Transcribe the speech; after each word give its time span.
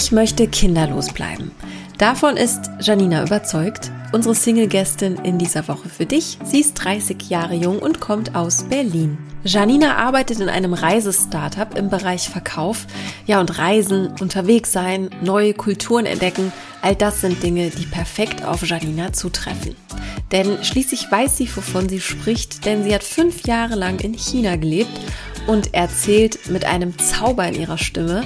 Ich 0.00 0.12
möchte 0.12 0.46
kinderlos 0.46 1.12
bleiben. 1.12 1.50
Davon 1.98 2.36
ist 2.36 2.70
Janina 2.80 3.24
überzeugt. 3.24 3.90
Unsere 4.12 4.36
Single-Gästin 4.36 5.16
in 5.24 5.38
dieser 5.38 5.66
Woche 5.66 5.88
für 5.88 6.06
dich. 6.06 6.38
Sie 6.44 6.60
ist 6.60 6.74
30 6.74 7.28
Jahre 7.28 7.56
jung 7.56 7.80
und 7.80 7.98
kommt 7.98 8.36
aus 8.36 8.62
Berlin. 8.62 9.18
Janina 9.42 9.96
arbeitet 9.96 10.38
in 10.38 10.48
einem 10.48 10.72
Reisestartup 10.72 11.76
im 11.76 11.90
Bereich 11.90 12.28
Verkauf. 12.28 12.86
Ja, 13.26 13.40
und 13.40 13.58
Reisen, 13.58 14.14
unterwegs 14.20 14.70
sein, 14.70 15.10
neue 15.20 15.52
Kulturen 15.52 16.06
entdecken, 16.06 16.52
all 16.80 16.94
das 16.94 17.20
sind 17.20 17.42
Dinge, 17.42 17.70
die 17.70 17.86
perfekt 17.86 18.44
auf 18.44 18.64
Janina 18.64 19.12
zutreffen. 19.12 19.74
Denn 20.30 20.62
schließlich 20.62 21.10
weiß 21.10 21.38
sie, 21.38 21.48
wovon 21.56 21.88
sie 21.88 22.00
spricht, 22.00 22.66
denn 22.66 22.84
sie 22.84 22.94
hat 22.94 23.02
fünf 23.02 23.48
Jahre 23.48 23.74
lang 23.74 23.98
in 23.98 24.14
China 24.14 24.54
gelebt 24.54 24.92
und 25.48 25.74
erzählt 25.74 26.48
mit 26.48 26.64
einem 26.64 26.96
Zauber 26.98 27.48
in 27.48 27.56
ihrer 27.56 27.78
Stimme, 27.78 28.22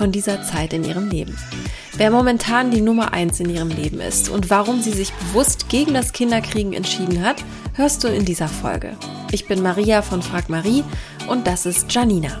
von 0.00 0.12
dieser 0.12 0.42
Zeit 0.42 0.72
in 0.72 0.82
ihrem 0.82 1.10
Leben. 1.10 1.36
Wer 1.98 2.10
momentan 2.10 2.70
die 2.70 2.80
Nummer 2.80 3.12
eins 3.12 3.38
in 3.38 3.50
ihrem 3.50 3.68
Leben 3.68 4.00
ist 4.00 4.30
und 4.30 4.48
warum 4.48 4.80
sie 4.80 4.92
sich 4.92 5.12
bewusst 5.12 5.68
gegen 5.68 5.92
das 5.92 6.14
Kinderkriegen 6.14 6.72
entschieden 6.72 7.22
hat, 7.22 7.44
hörst 7.74 8.02
du 8.02 8.08
in 8.08 8.24
dieser 8.24 8.48
Folge. 8.48 8.96
Ich 9.30 9.46
bin 9.46 9.60
Maria 9.60 10.00
von 10.00 10.22
Frag 10.22 10.48
Marie 10.48 10.84
und 11.28 11.46
das 11.46 11.66
ist 11.66 11.92
Janina. 11.92 12.40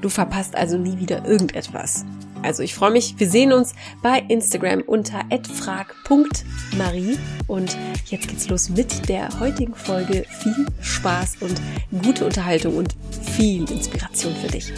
Du 0.00 0.08
verpasst 0.08 0.56
also 0.56 0.78
nie 0.78 0.98
wieder 0.98 1.26
irgendetwas. 1.26 2.06
Also 2.42 2.62
ich 2.62 2.74
freue 2.74 2.90
mich, 2.90 3.18
wir 3.18 3.28
sehen 3.28 3.52
uns 3.52 3.74
bei 4.02 4.20
Instagram 4.28 4.80
unter 4.80 5.20
@frag.marie 5.28 7.18
und 7.46 7.76
jetzt 8.06 8.28
geht's 8.28 8.48
los 8.48 8.70
mit 8.70 9.10
der 9.10 9.28
heutigen 9.40 9.74
Folge. 9.74 10.24
Viel 10.42 10.66
Spaß 10.80 11.42
und 11.42 11.60
gute 12.02 12.24
Unterhaltung 12.24 12.78
und 12.78 12.96
viel 13.22 13.70
Inspiration 13.70 14.34
für 14.36 14.48
dich. 14.48 14.72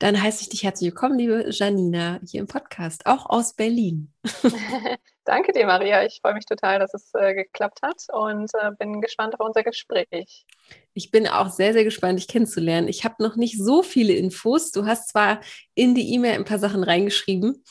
Dann 0.00 0.20
heiße 0.20 0.42
ich 0.42 0.48
dich 0.48 0.64
herzlich 0.64 0.90
willkommen, 0.90 1.16
liebe 1.16 1.46
Janina, 1.50 2.18
hier 2.26 2.40
im 2.40 2.48
Podcast, 2.48 3.06
auch 3.06 3.26
aus 3.26 3.52
Berlin. 3.52 4.10
Danke 5.30 5.52
dir, 5.52 5.64
Maria. 5.64 6.04
Ich 6.04 6.18
freue 6.20 6.34
mich 6.34 6.44
total, 6.44 6.80
dass 6.80 6.92
es 6.92 7.14
äh, 7.14 7.34
geklappt 7.34 7.82
hat 7.82 8.02
und 8.12 8.50
äh, 8.54 8.72
bin 8.76 9.00
gespannt 9.00 9.38
auf 9.38 9.46
unser 9.46 9.62
Gespräch. 9.62 10.44
Ich 10.92 11.12
bin 11.12 11.28
auch 11.28 11.50
sehr, 11.50 11.72
sehr 11.72 11.84
gespannt, 11.84 12.18
dich 12.18 12.26
kennenzulernen. 12.26 12.88
Ich 12.88 13.04
habe 13.04 13.22
noch 13.22 13.36
nicht 13.36 13.56
so 13.56 13.84
viele 13.84 14.12
Infos. 14.12 14.72
Du 14.72 14.86
hast 14.86 15.10
zwar 15.10 15.40
in 15.76 15.94
die 15.94 16.12
E-Mail 16.14 16.34
ein 16.34 16.44
paar 16.44 16.58
Sachen 16.58 16.82
reingeschrieben, 16.82 17.62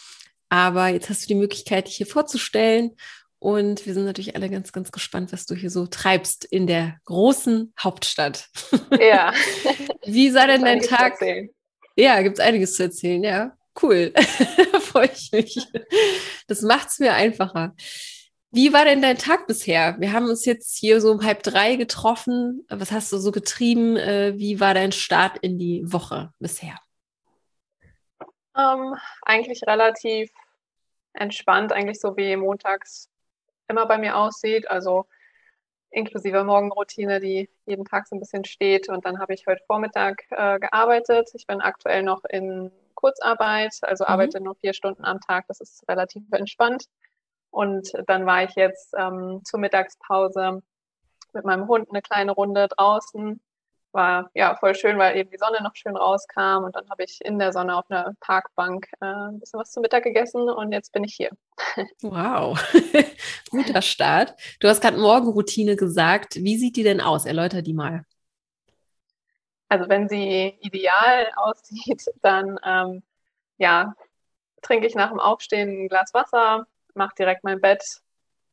aber 0.47 0.87
jetzt 0.87 1.09
hast 1.09 1.23
du 1.23 1.27
die 1.27 1.35
Möglichkeit, 1.35 1.87
dich 1.87 1.97
hier 1.97 2.07
vorzustellen. 2.07 2.95
Und 3.39 3.85
wir 3.85 3.93
sind 3.93 4.05
natürlich 4.05 4.37
alle 4.37 4.49
ganz, 4.49 4.71
ganz 4.71 4.89
gespannt, 4.93 5.33
was 5.33 5.45
du 5.45 5.53
hier 5.53 5.69
so 5.69 5.85
treibst 5.85 6.45
in 6.45 6.65
der 6.65 6.95
großen 7.03 7.73
Hauptstadt. 7.77 8.47
Ja. 9.01 9.33
Wie 10.05 10.29
sah 10.29 10.47
denn 10.47 10.63
dein 10.63 10.79
Tag? 10.79 11.19
Ja, 11.97 12.21
gibt 12.21 12.39
es 12.39 12.45
einiges 12.45 12.75
zu 12.75 12.83
erzählen, 12.83 13.21
ja. 13.21 13.51
Cool. 13.81 14.13
ich 15.05 15.31
mich. 15.31 15.67
Das 16.47 16.61
macht 16.61 16.89
es 16.89 16.99
mir 16.99 17.13
einfacher. 17.13 17.75
Wie 18.51 18.73
war 18.73 18.83
denn 18.83 19.01
dein 19.01 19.17
Tag 19.17 19.45
bisher? 19.45 19.95
Wir 19.99 20.11
haben 20.11 20.25
uns 20.25 20.43
jetzt 20.45 20.75
hier 20.75 21.01
so 21.01 21.11
um 21.11 21.23
halb 21.23 21.43
drei 21.43 21.75
getroffen. 21.75 22.65
Was 22.69 22.91
hast 22.91 23.11
du 23.11 23.17
so 23.17 23.31
getrieben? 23.31 23.95
Äh, 23.95 24.33
wie 24.37 24.59
war 24.59 24.73
dein 24.73 24.91
Start 24.91 25.37
in 25.37 25.59
die 25.59 25.83
Woche 25.85 26.33
bisher? 26.39 26.75
Ähm, 28.57 28.95
eigentlich 29.21 29.61
relativ 29.67 30.31
entspannt, 31.13 31.71
eigentlich 31.71 31.99
so 31.99 32.17
wie 32.17 32.35
montags 32.35 33.09
immer 33.67 33.85
bei 33.85 33.99
mir 33.99 34.17
aussieht. 34.17 34.69
Also 34.69 35.05
inklusive 35.91 36.43
Morgenroutine, 36.43 37.19
die 37.19 37.49
jeden 37.65 37.85
Tag 37.85 38.07
so 38.07 38.15
ein 38.15 38.19
bisschen 38.19 38.45
steht. 38.45 38.89
Und 38.89 39.05
dann 39.05 39.19
habe 39.19 39.35
ich 39.35 39.45
heute 39.45 39.63
Vormittag 39.67 40.23
äh, 40.31 40.59
gearbeitet. 40.59 41.29
Ich 41.33 41.45
bin 41.45 41.61
aktuell 41.61 42.01
noch 42.01 42.25
in 42.25 42.71
Kurzarbeit, 42.99 43.73
also 43.81 44.03
mhm. 44.03 44.09
arbeite 44.09 44.41
nur 44.41 44.55
vier 44.55 44.73
Stunden 44.73 45.05
am 45.05 45.19
Tag. 45.21 45.45
Das 45.47 45.61
ist 45.61 45.87
relativ 45.87 46.23
entspannt. 46.31 46.85
Und 47.51 47.91
dann 48.07 48.25
war 48.25 48.43
ich 48.43 48.55
jetzt 48.55 48.93
ähm, 48.97 49.41
zur 49.43 49.59
Mittagspause 49.59 50.61
mit 51.33 51.45
meinem 51.45 51.67
Hund 51.67 51.89
eine 51.89 52.01
kleine 52.01 52.31
Runde 52.31 52.67
draußen. 52.67 53.39
War 53.91 54.29
ja 54.35 54.55
voll 54.55 54.75
schön, 54.75 54.99
weil 54.99 55.17
eben 55.17 55.31
die 55.31 55.37
Sonne 55.39 55.63
noch 55.63 55.75
schön 55.75 55.95
rauskam. 55.95 56.63
Und 56.63 56.75
dann 56.75 56.87
habe 56.91 57.03
ich 57.03 57.19
in 57.23 57.39
der 57.39 57.51
Sonne 57.51 57.75
auf 57.75 57.89
einer 57.89 58.13
Parkbank 58.19 58.85
äh, 59.01 59.05
ein 59.05 59.39
bisschen 59.39 59.59
was 59.59 59.71
zum 59.71 59.81
Mittag 59.81 60.03
gegessen 60.03 60.47
und 60.47 60.71
jetzt 60.71 60.91
bin 60.91 61.03
ich 61.03 61.15
hier. 61.15 61.31
Wow, 62.01 62.59
guter 63.49 63.81
Start. 63.81 64.35
Du 64.59 64.67
hast 64.67 64.81
gerade 64.81 64.97
Morgenroutine 64.97 65.75
gesagt. 65.75 66.35
Wie 66.35 66.57
sieht 66.57 66.75
die 66.75 66.83
denn 66.83 67.01
aus? 67.01 67.25
Erläuter 67.25 67.61
die 67.61 67.73
mal. 67.73 68.05
Also 69.69 69.87
wenn 69.87 70.09
sie 70.09 70.57
ideal 70.61 71.31
aussieht, 71.35 72.03
dann 72.21 72.59
ähm, 72.65 73.03
ja, 73.57 73.93
trinke 74.61 74.87
ich 74.87 74.95
nach 74.95 75.09
dem 75.09 75.19
Aufstehen 75.19 75.85
ein 75.85 75.87
Glas 75.87 76.13
Wasser, 76.13 76.67
mache 76.95 77.15
direkt 77.17 77.43
mein 77.43 77.61
Bett, 77.61 78.01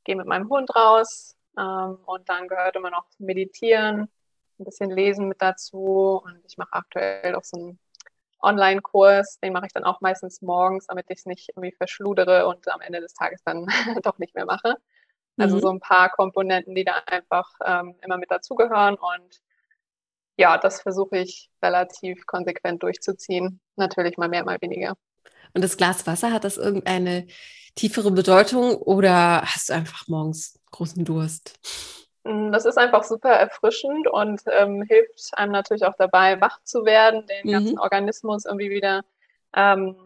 gehe 0.05 0.17
mit 0.17 0.27
meinem 0.27 0.49
Hund 0.49 0.75
raus 0.77 1.37
ähm, 1.59 1.99
und 2.05 2.29
dann 2.29 2.49
gehört 2.49 2.77
immer 2.77 2.91
noch 2.91 3.07
Meditieren, 3.19 4.09
ein 4.59 4.65
bisschen 4.65 4.91
Lesen 4.91 5.29
mit 5.29 5.43
dazu 5.43 6.23
und 6.25 6.41
ich 6.47 6.57
mache 6.59 6.73
aktuell 6.73 7.35
auch 7.35 7.45
so 7.45 7.57
einen 7.57 7.79
Online-Kurs, 8.43 9.41
den 9.41 9.53
mache 9.53 9.67
ich 9.67 9.73
dann 9.73 9.85
auch 9.85 10.01
meistens 10.01 10.43
morgens, 10.43 10.87
damit 10.87 11.07
ich 11.09 11.19
es 11.19 11.27
nicht 11.27 11.49
irgendwie 11.51 11.73
verschludere 11.73 12.47
und 12.47 12.69
am 12.69 12.81
Ende 12.81 13.01
des 13.01 13.15
Tages 13.15 13.43
dann 13.43 13.67
doch 14.03 14.19
nicht 14.19 14.35
mehr 14.35 14.45
mache. 14.45 14.77
Also 15.39 15.57
mhm. 15.57 15.61
so 15.61 15.71
ein 15.71 15.81
paar 15.81 16.11
Komponenten, 16.11 16.75
die 16.75 16.85
da 16.85 17.03
einfach 17.07 17.51
ähm, 17.65 17.97
immer 18.03 18.19
mit 18.19 18.31
dazugehören 18.31 18.95
und 18.97 19.43
ja, 20.37 20.59
das 20.59 20.83
versuche 20.83 21.19
ich 21.19 21.51
relativ 21.63 22.27
konsequent 22.27 22.83
durchzuziehen. 22.83 23.61
Natürlich 23.77 24.17
mal 24.19 24.29
mehr, 24.29 24.45
mal 24.45 24.59
weniger. 24.61 24.97
Und 25.55 25.65
das 25.65 25.77
Glas 25.77 26.07
Wasser, 26.07 26.33
hat 26.33 26.45
das 26.45 26.59
irgendeine 26.59 27.27
tiefere 27.75 28.11
Bedeutung 28.11 28.77
oder 28.77 29.43
hast 29.43 29.71
du 29.71 29.75
einfach 29.75 30.09
morgens 30.09 30.59
großen 30.71 31.05
Durst? 31.05 31.59
Mm, 32.25 32.53
das 32.53 32.65
ist 32.67 32.79
einfach 32.79 33.05
super 33.05 33.31
erfrischend 33.31 34.09
und 34.09 34.43
ähm, 34.47 34.83
hilft 34.83 35.31
einem 35.33 35.53
natürlich 35.53 35.85
auch 35.85 35.95
dabei, 35.97 36.41
wach 36.41 36.63
zu 36.65 36.85
werden, 36.85 37.27
den 37.27 37.47
mhm. 37.47 37.53
ganzen 37.53 37.79
Organismus 37.79 38.45
irgendwie 38.45 38.71
wieder 38.71 39.03
ähm, 39.55 39.97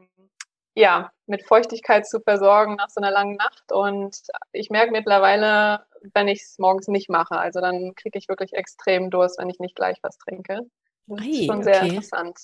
ja, 0.75 1.11
mit 1.27 1.45
Feuchtigkeit 1.45 2.07
zu 2.07 2.21
versorgen 2.21 2.77
nach 2.77 2.91
so 2.91 3.01
einer 3.01 3.11
langen 3.11 3.37
Nacht. 3.37 3.73
Und 3.73 4.17
ich 4.53 4.71
merke 4.71 4.93
mittlerweile, 4.93 5.85
wenn 6.15 6.29
ich 6.29 6.43
es 6.43 6.59
morgens 6.59 6.89
nicht 6.89 7.09
mache, 7.09 7.37
also 7.37 7.61
dann 7.61 7.95
kriege 7.95 8.19
ich 8.19 8.29
wirklich 8.29 8.55
extrem 8.55 9.11
Durst, 9.11 9.39
wenn 9.39 9.51
ich 9.51 9.59
nicht 9.59 9.77
gleich 9.77 9.99
was 10.03 10.19
trinke. 10.19 10.61
Das 11.07 11.27
ist 11.27 11.47
schon 11.47 11.63
sehr 11.65 11.79
okay. 11.79 11.89
interessant. 11.89 12.39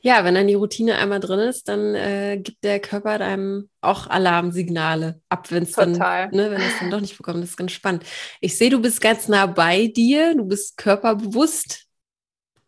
Ja, 0.00 0.24
wenn 0.24 0.34
dann 0.34 0.46
die 0.46 0.54
Routine 0.54 0.96
einmal 0.96 1.20
drin 1.20 1.38
ist, 1.38 1.68
dann 1.68 1.94
äh, 1.94 2.38
gibt 2.38 2.62
der 2.64 2.78
Körper 2.78 3.12
einem 3.12 3.70
auch 3.80 4.08
Alarmsignale 4.08 5.22
ab, 5.30 5.50
wenn 5.50 5.62
es 5.62 5.72
dann, 5.72 5.92
ne, 5.92 6.30
wenn 6.50 6.60
es 6.60 6.78
dann 6.80 6.90
doch 6.90 7.00
nicht 7.00 7.16
bekommt. 7.16 7.42
Das 7.42 7.50
ist 7.50 7.56
ganz 7.56 7.72
spannend. 7.72 8.04
Ich 8.40 8.58
sehe, 8.58 8.68
du 8.68 8.80
bist 8.80 9.00
ganz 9.00 9.28
nah 9.28 9.46
bei 9.46 9.86
dir, 9.86 10.34
du 10.34 10.44
bist 10.44 10.76
körperbewusst 10.76 11.86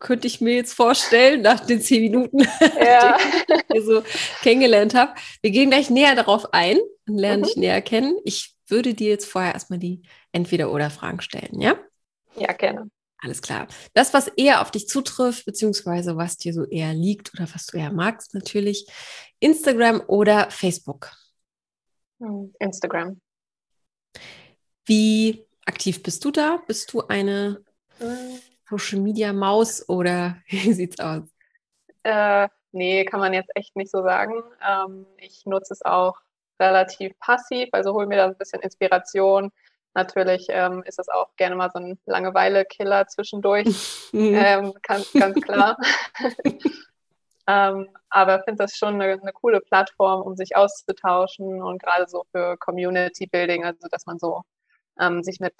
könnte 0.03 0.27
ich 0.27 0.41
mir 0.41 0.55
jetzt 0.55 0.73
vorstellen, 0.73 1.41
nach 1.41 1.61
den 1.61 1.81
zehn 1.81 2.01
Minuten, 2.01 2.39
ja. 2.79 3.17
die 3.71 3.77
ich 3.77 3.85
so 3.85 4.03
kennengelernt 4.41 4.93
habe. 4.93 5.13
Wir 5.41 5.49
gehen 5.49 5.69
gleich 5.69 5.89
näher 5.89 6.13
darauf 6.13 6.53
ein 6.53 6.77
und 7.07 7.17
lernen 7.17 7.41
mhm. 7.41 7.45
dich 7.45 7.55
näher 7.55 7.81
kennen. 7.81 8.17
Ich 8.25 8.52
würde 8.67 8.93
dir 8.93 9.09
jetzt 9.09 9.25
vorher 9.25 9.53
erstmal 9.53 9.79
die 9.79 10.03
Entweder-Oder-Fragen 10.31 11.21
stellen, 11.21 11.59
ja? 11.59 11.77
Ja, 12.35 12.53
gerne. 12.53 12.89
Alles 13.23 13.41
klar. 13.41 13.67
Das, 13.93 14.13
was 14.13 14.27
eher 14.27 14.61
auf 14.61 14.69
dich 14.71 14.87
zutrifft, 14.87 15.45
beziehungsweise 15.45 16.17
was 16.17 16.37
dir 16.37 16.53
so 16.53 16.65
eher 16.65 16.93
liegt 16.93 17.33
oder 17.33 17.47
was 17.53 17.65
du 17.67 17.77
eher 17.77 17.91
magst, 17.91 18.33
natürlich 18.33 18.85
Instagram 19.39 20.03
oder 20.07 20.51
Facebook? 20.51 21.11
Hm, 22.19 22.53
Instagram. 22.59 23.21
Wie 24.85 25.45
aktiv 25.65 26.03
bist 26.03 26.25
du 26.25 26.31
da? 26.31 26.61
Bist 26.67 26.91
du 26.91 27.07
eine 27.07 27.63
hm. 27.99 28.39
Social 28.69 28.99
Media 28.99 29.31
Maus 29.31 29.87
oder 29.87 30.37
wie 30.47 30.73
sieht's 30.73 30.99
aus? 30.99 31.23
Äh, 32.03 32.49
nee, 32.73 33.05
kann 33.05 33.21
man 33.21 33.33
jetzt 33.33 33.51
echt 33.55 33.75
nicht 33.77 33.91
so 33.91 34.03
sagen. 34.03 34.33
Ähm, 34.61 35.05
ich 35.17 35.45
nutze 35.45 35.73
es 35.73 35.81
auch 35.81 36.17
relativ 36.59 37.17
passiv, 37.19 37.69
also 37.71 37.93
hole 37.93 38.07
mir 38.07 38.17
da 38.17 38.25
ein 38.25 38.37
bisschen 38.37 38.61
Inspiration, 38.61 39.51
natürlich 39.93 40.47
ähm, 40.49 40.83
ist 40.85 40.99
das 40.99 41.09
auch 41.09 41.35
gerne 41.35 41.55
mal 41.55 41.69
so 41.71 41.79
ein 41.79 41.99
Langeweile-Killer 42.05 43.07
zwischendurch. 43.07 43.67
Mhm. 44.11 44.35
ähm, 44.35 44.73
ganz, 44.81 45.11
ganz 45.13 45.39
klar. 45.41 45.77
ähm, 47.47 47.89
aber 48.09 48.43
finde 48.43 48.63
das 48.63 48.75
schon 48.75 49.01
eine, 49.01 49.13
eine, 49.13 49.33
coole 49.33 49.61
Plattform, 49.61 50.21
um 50.21 50.35
sich 50.35 50.55
auszutauschen 50.55 51.61
und 51.61 51.81
gerade 51.81 52.07
so 52.07 52.25
für 52.31 52.57
Community 52.57 53.27
Building, 53.27 53.65
also 53.65 53.87
dass 53.89 54.05
man 54.05 54.19
so 54.19 54.41
ähm, 54.99 55.23
sich 55.23 55.39
mit 55.39 55.55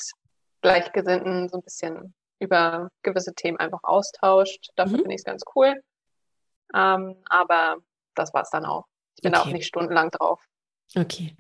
Gleichgesinnten 0.61 1.49
so 1.49 1.57
ein 1.57 1.63
bisschen 1.63 2.13
über 2.39 2.89
gewisse 3.01 3.33
Themen 3.33 3.57
einfach 3.57 3.83
austauscht. 3.83 4.69
Dafür 4.75 4.97
mhm. 4.97 5.01
finde 5.01 5.15
ich 5.15 5.21
es 5.21 5.25
ganz 5.25 5.43
cool. 5.55 5.81
Ähm, 6.73 7.15
aber 7.25 7.77
das 8.15 8.33
war 8.33 8.41
es 8.41 8.49
dann 8.49 8.65
auch. 8.65 8.85
Ich 9.15 9.21
bin 9.21 9.33
okay. 9.33 9.43
da 9.43 9.49
auch 9.49 9.53
nicht 9.53 9.67
stundenlang 9.67 10.09
drauf. 10.11 10.43
Okay. 10.95 11.35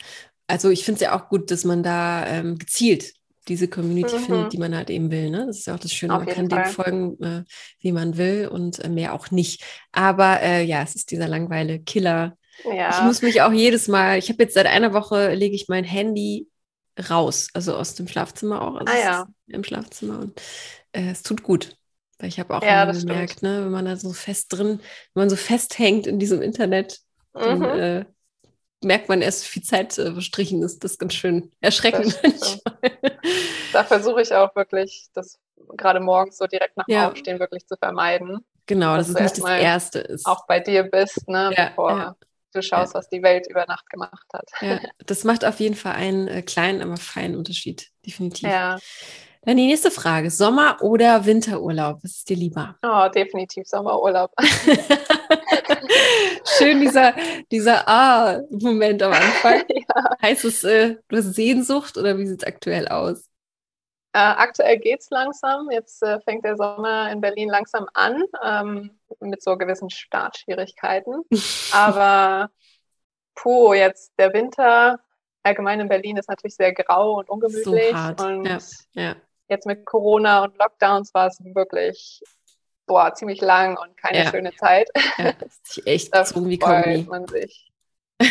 Also 0.47 0.69
ich 0.69 0.83
finde 0.83 0.97
es 0.97 1.01
ja 1.01 1.17
auch 1.17 1.29
gut, 1.29 1.51
dass 1.51 1.63
man 1.63 1.83
da 1.83 2.27
ähm, 2.27 2.57
gezielt 2.57 3.13
diese 3.47 3.67
Community 3.67 4.15
mhm. 4.15 4.23
findet, 4.23 4.53
die 4.53 4.57
man 4.57 4.75
halt 4.75 4.89
eben 4.89 5.11
will. 5.11 5.29
Ne? 5.29 5.45
Das 5.47 5.59
ist 5.59 5.67
ja 5.67 5.75
auch 5.75 5.79
das 5.79 5.93
Schöne, 5.93 6.15
Auf 6.15 6.25
man 6.25 6.33
kann 6.33 6.49
Fall. 6.49 6.63
dem 6.63 6.71
folgen, 6.71 7.23
äh, 7.23 7.43
wie 7.79 7.91
man 7.91 8.17
will 8.17 8.47
und 8.47 8.79
äh, 8.79 8.89
mehr 8.89 9.13
auch 9.13 9.31
nicht. 9.31 9.63
Aber 9.91 10.41
äh, 10.41 10.63
ja, 10.63 10.81
es 10.81 10.95
ist 10.95 11.11
dieser 11.11 11.27
langweile 11.27 11.79
Killer. 11.79 12.37
Ja. 12.63 12.97
Ich 12.97 13.03
muss 13.03 13.21
mich 13.21 13.41
auch 13.41 13.51
jedes 13.51 13.87
Mal, 13.87 14.17
ich 14.17 14.29
habe 14.29 14.43
jetzt 14.43 14.53
seit 14.53 14.67
einer 14.67 14.93
Woche, 14.93 15.33
lege 15.33 15.55
ich 15.55 15.67
mein 15.67 15.83
Handy 15.83 16.47
raus, 17.09 17.49
also 17.53 17.75
aus 17.75 17.95
dem 17.95 18.07
Schlafzimmer 18.07 18.61
auch, 18.61 18.75
also 18.75 18.93
ah, 18.93 18.99
ja. 18.99 19.27
im 19.47 19.63
Schlafzimmer 19.63 20.19
und 20.19 20.39
äh, 20.91 21.09
es 21.09 21.23
tut 21.23 21.43
gut. 21.43 21.75
Weil 22.19 22.29
ich 22.29 22.39
habe 22.39 22.55
auch 22.55 22.63
ja, 22.63 22.89
gemerkt, 22.89 23.41
ne, 23.41 23.65
wenn 23.65 23.71
man 23.71 23.85
da 23.85 23.97
so 23.97 24.13
fest 24.13 24.53
drin, 24.53 24.79
wenn 25.13 25.21
man 25.21 25.29
so 25.29 25.35
festhängt 25.35 26.05
in 26.05 26.19
diesem 26.19 26.41
Internet, 26.41 26.99
dann 27.33 27.59
mhm. 27.59 27.65
äh, 27.65 28.05
merkt 28.83 29.09
man 29.09 29.21
erst, 29.21 29.53
wie 29.55 29.61
Zeit 29.61 29.97
äh, 29.97 30.13
verstrichen 30.13 30.61
ist. 30.63 30.83
Das 30.83 30.93
ist 30.93 30.99
ganz 30.99 31.13
schön 31.13 31.51
erschreckend. 31.61 32.19
da 33.73 33.83
versuche 33.83 34.21
ich 34.21 34.33
auch 34.33 34.55
wirklich, 34.55 35.07
das 35.13 35.39
gerade 35.77 35.99
morgens 35.99 36.37
so 36.37 36.47
direkt 36.47 36.77
nach 36.77 36.87
ja. 36.87 37.09
Aufstehen 37.09 37.39
wirklich 37.39 37.67
zu 37.67 37.75
vermeiden. 37.77 38.45
Genau, 38.65 38.95
dass 38.95 39.09
es 39.09 39.15
nicht 39.15 39.37
das 39.37 39.49
Erste 39.49 39.99
ist. 39.99 40.25
Auch 40.25 40.45
bei 40.47 40.59
dir 40.59 40.83
bist, 40.83 41.27
ne, 41.27 41.51
ja, 41.55 41.69
bevor 41.69 41.91
ja. 41.91 42.15
du 42.53 42.61
schaust, 42.61 42.93
was 42.93 43.09
die 43.09 43.21
Welt 43.21 43.47
über 43.49 43.65
Nacht 43.65 43.89
gemacht 43.89 44.25
hat. 44.31 44.49
Das 45.05 45.23
macht 45.23 45.43
auf 45.43 45.59
jeden 45.59 45.75
Fall 45.75 45.93
einen 45.93 46.27
äh, 46.27 46.41
kleinen, 46.41 46.81
aber 46.81 46.97
feinen 46.97 47.35
Unterschied, 47.35 47.89
definitiv. 48.05 48.49
Dann 49.45 49.57
die 49.57 49.67
nächste 49.67 49.91
Frage: 49.91 50.31
Sommer- 50.31 50.81
oder 50.81 51.25
Winterurlaub? 51.25 51.99
Was 52.03 52.11
ist 52.11 52.29
dir 52.29 52.37
lieber? 52.37 52.77
Oh, 52.81 53.09
definitiv 53.09 53.67
Sommerurlaub. 53.67 54.31
Schön, 56.57 56.79
dieser, 56.81 57.13
dieser 57.51 57.87
Ah-Moment 57.87 59.01
am 59.01 59.13
Anfang. 59.13 59.63
ja. 59.69 60.17
Heißt 60.21 60.45
es, 60.45 60.63
äh, 60.63 60.95
du 61.07 61.17
hast 61.17 61.33
Sehnsucht 61.33 61.97
oder 61.97 62.17
wie 62.17 62.27
sieht 62.27 62.41
es 62.41 62.47
aktuell 62.47 62.87
aus? 62.87 63.29
Äh, 64.13 64.19
aktuell 64.19 64.77
geht 64.77 65.01
es 65.01 65.09
langsam. 65.09 65.71
Jetzt 65.71 66.03
äh, 66.03 66.19
fängt 66.21 66.45
der 66.45 66.55
Sommer 66.55 67.11
in 67.11 67.21
Berlin 67.21 67.49
langsam 67.49 67.87
an, 67.93 68.23
ähm, 68.43 68.99
mit 69.19 69.41
so 69.41 69.57
gewissen 69.57 69.89
Startschwierigkeiten. 69.89 71.23
Aber 71.71 72.49
puh, 73.35 73.73
jetzt 73.73 74.13
der 74.17 74.33
Winter 74.33 74.99
allgemein 75.41 75.79
in 75.79 75.89
Berlin 75.89 76.17
ist 76.17 76.29
natürlich 76.29 76.55
sehr 76.55 76.73
grau 76.73 77.17
und 77.19 77.29
ungemütlich. 77.29 77.91
So 77.91 77.95
hart. 77.95 78.21
Und 78.21 78.45
ja, 78.45 78.59
ja 78.93 79.15
jetzt 79.53 79.65
mit 79.65 79.85
Corona 79.85 80.43
und 80.43 80.57
Lockdowns 80.57 81.13
war 81.13 81.27
es 81.27 81.39
wirklich 81.43 82.21
boah, 82.85 83.13
ziemlich 83.13 83.41
lang 83.41 83.77
und 83.77 83.97
keine 83.97 84.23
ja. 84.23 84.31
schöne 84.31 84.55
Zeit. 84.55 84.89
Ja, 85.17 85.33
das 85.33 85.59
ist 85.63 85.87
echt 85.87 86.11
gezogen 86.11 86.49
wie 86.49 86.59
kaum 86.59 87.05
man 87.05 87.27
sich 87.27 87.71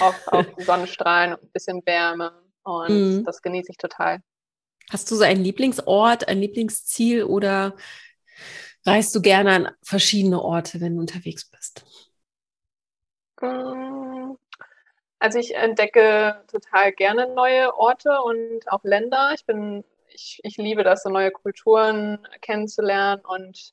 auf, 0.01 0.29
auf 0.29 0.47
Sonnenstrahlen 0.59 1.35
und 1.35 1.43
ein 1.43 1.51
bisschen 1.53 1.85
Wärme 1.87 2.33
und 2.63 2.89
mhm. 2.91 3.25
das 3.25 3.43
genieße 3.43 3.71
ich 3.71 3.79
total. 3.79 4.23
Hast 4.91 5.11
du 5.11 5.17
so 5.17 5.25
einen 5.25 5.43
Lieblingsort, 5.43 6.29
ein 6.29 6.39
Lieblingsziel 6.39 7.25
oder 7.25 7.75
reist 8.85 9.15
du 9.15 9.23
gerne 9.23 9.53
an 9.53 9.69
verschiedene 9.83 10.41
Orte, 10.43 10.81
wenn 10.81 10.95
du 10.95 11.01
unterwegs 11.01 11.49
bist? 11.49 11.85
Mm, 13.41 14.33
also 15.19 15.39
ich 15.39 15.55
entdecke 15.55 16.43
total 16.51 16.93
gerne 16.93 17.33
neue 17.35 17.75
Orte 17.77 18.21
und 18.23 18.71
auch 18.71 18.85
Länder. 18.85 19.33
Ich 19.35 19.47
bin 19.47 19.85
ich, 20.15 20.41
ich 20.43 20.57
liebe 20.57 20.85
das, 20.85 21.03
so 21.03 21.11
neue 21.11 21.31
Kulturen 21.31 22.27
kennenzulernen 22.41 23.23
und 23.25 23.73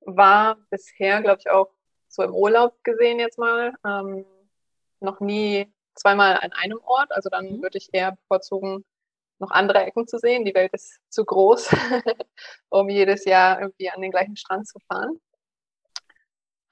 war 0.00 0.56
bisher, 0.70 1.22
glaube 1.22 1.40
ich, 1.40 1.50
auch 1.50 1.70
so 2.08 2.22
im 2.22 2.34
Urlaub 2.34 2.82
gesehen 2.84 3.18
jetzt 3.18 3.38
mal, 3.38 3.74
ähm, 3.84 4.24
noch 5.00 5.20
nie 5.20 5.72
zweimal 5.94 6.38
an 6.38 6.52
einem 6.52 6.80
Ort. 6.84 7.12
Also 7.12 7.28
dann 7.28 7.46
mhm. 7.46 7.62
würde 7.62 7.78
ich 7.78 7.90
eher 7.92 8.12
bevorzugen, 8.12 8.84
noch 9.38 9.50
andere 9.50 9.84
Ecken 9.84 10.06
zu 10.06 10.18
sehen. 10.18 10.44
Die 10.44 10.54
Welt 10.54 10.72
ist 10.72 11.00
zu 11.10 11.24
groß, 11.24 11.70
um 12.70 12.88
jedes 12.88 13.24
Jahr 13.24 13.60
irgendwie 13.60 13.90
an 13.90 14.00
den 14.00 14.10
gleichen 14.10 14.36
Strand 14.36 14.66
zu 14.66 14.78
fahren. 14.88 15.20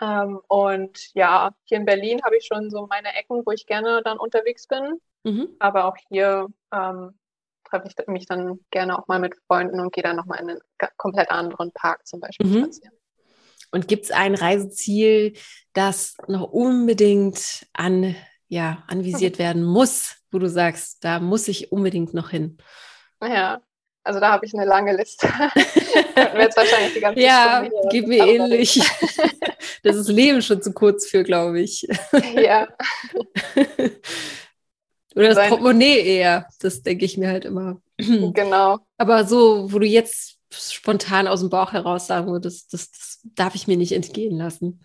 Ähm, 0.01 0.41
und 0.49 1.15
ja, 1.15 1.55
hier 1.65 1.79
in 1.79 1.85
Berlin 1.85 2.23
habe 2.25 2.37
ich 2.37 2.47
schon 2.47 2.71
so 2.71 2.87
meine 2.87 3.15
Ecken, 3.15 3.43
wo 3.47 3.51
ich 3.53 3.67
gerne 3.67 4.03
dann 4.03 4.19
unterwegs 4.19 4.67
bin. 4.67 5.01
Mhm. 5.25 5.57
Aber 5.59 5.87
auch 5.87 5.97
hier 6.09 6.49
ähm, 6.73 7.19
treffe 7.65 7.89
ich 7.89 8.07
mich 8.07 8.27
dann 8.27 8.61
gerne 8.71 8.99
auch 8.99 9.09
mal 9.09 9.19
mit 9.19 9.37
Freunden 9.47 9.81
und 9.81 9.93
gehe 9.93 10.05
dann 10.05 10.17
nochmal 10.17 10.41
in 10.41 10.51
einen 10.51 10.61
komplett 10.97 11.31
anderen 11.31 11.73
Park 11.73 12.07
zum 12.07 12.21
Beispiel 12.21 12.47
mhm. 12.47 12.59
spazieren. 12.59 12.96
Und 13.71 13.89
gibt 13.89 14.05
es 14.05 14.11
ein 14.11 14.35
Reiseziel, 14.35 15.35
das 15.73 16.17
noch 16.29 16.51
unbedingt 16.51 17.67
an, 17.73 18.17
ja, 18.49 18.85
anvisiert 18.87 19.39
werden 19.39 19.65
muss, 19.65 20.17
wo 20.31 20.39
du 20.39 20.49
sagst, 20.49 21.05
da 21.05 21.21
muss 21.21 21.49
ich 21.49 21.73
unbedingt 21.73 22.15
noch 22.15 22.31
hin? 22.31 22.59
Ja, 23.23 23.61
also 24.07 24.21
da 24.21 24.31
habe 24.31 24.47
ich 24.47 24.55
eine 24.55 24.65
lange 24.65 24.97
Liste. 24.97 25.27
jetzt 26.39 26.57
wahrscheinlich 26.57 26.95
die 26.95 27.01
ganze 27.01 27.21
ja, 27.21 27.65
Stunde 27.67 27.89
geht 27.91 28.07
mir 28.07 28.25
ähnlich. 28.25 28.81
das 29.83 29.97
ist 29.97 30.09
Leben 30.09 30.41
schon 30.43 30.63
zu 30.63 30.73
kurz 30.73 31.09
für, 31.09 31.25
glaube 31.25 31.61
ich. 31.61 31.89
ja. 32.37 32.69
Oder 35.17 35.35
das 35.35 35.49
Portemonnaie 35.49 35.99
eher. 35.99 36.47
Das 36.61 36.83
denke 36.83 37.05
ich 37.05 37.19
mir 37.19 37.29
halt 37.29 37.47
immer. 37.47 37.81
Genau. 37.99 38.79
Aber 38.97 39.25
so, 39.25 39.73
wo 39.73 39.79
du 39.79 39.87
jetzt 39.87 40.36
spontan 40.57 41.29
aus 41.29 41.41
dem 41.41 41.51
Bauch 41.51 41.73
heraus 41.73 42.07
sagen 42.07 42.31
würdest, 42.31 42.73
das, 42.73 42.91
das 42.91 43.21
darf 43.25 43.55
ich 43.55 43.67
mir 43.67 43.77
nicht 43.77 43.93
entgehen 43.93 44.37
lassen. 44.39 44.85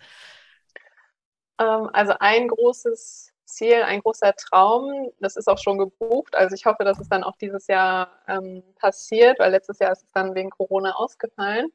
Ähm, 1.59 1.89
also 1.93 2.13
ein 2.19 2.47
großes 2.47 3.31
Ziel, 3.45 3.83
ein 3.83 4.01
großer 4.01 4.33
Traum, 4.35 5.11
das 5.19 5.35
ist 5.35 5.47
auch 5.47 5.57
schon 5.57 5.77
gebucht. 5.77 6.35
Also 6.35 6.55
ich 6.55 6.65
hoffe, 6.65 6.83
dass 6.83 6.99
es 6.99 7.09
dann 7.09 7.23
auch 7.23 7.35
dieses 7.37 7.67
Jahr 7.67 8.09
ähm, 8.27 8.63
passiert, 8.75 9.39
weil 9.39 9.51
letztes 9.51 9.79
Jahr 9.79 9.91
ist 9.91 10.03
es 10.03 10.11
dann 10.11 10.35
wegen 10.35 10.49
Corona 10.49 10.93
ausgefallen, 10.95 11.69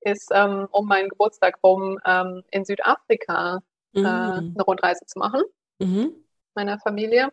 ist 0.00 0.30
ähm, 0.32 0.66
um 0.70 0.86
meinen 0.86 1.08
Geburtstag 1.08 1.58
rum 1.62 1.98
ähm, 2.04 2.42
in 2.50 2.64
Südafrika 2.64 3.62
äh, 3.94 4.00
mhm. 4.00 4.54
eine 4.54 4.62
Rundreise 4.66 5.06
zu 5.06 5.18
machen. 5.18 5.42
Mhm. 5.78 6.14
Meiner 6.54 6.78
Familie. 6.78 7.32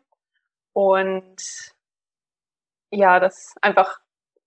Und 0.74 1.42
ja, 2.92 3.20
das 3.20 3.56
einfach, 3.62 4.00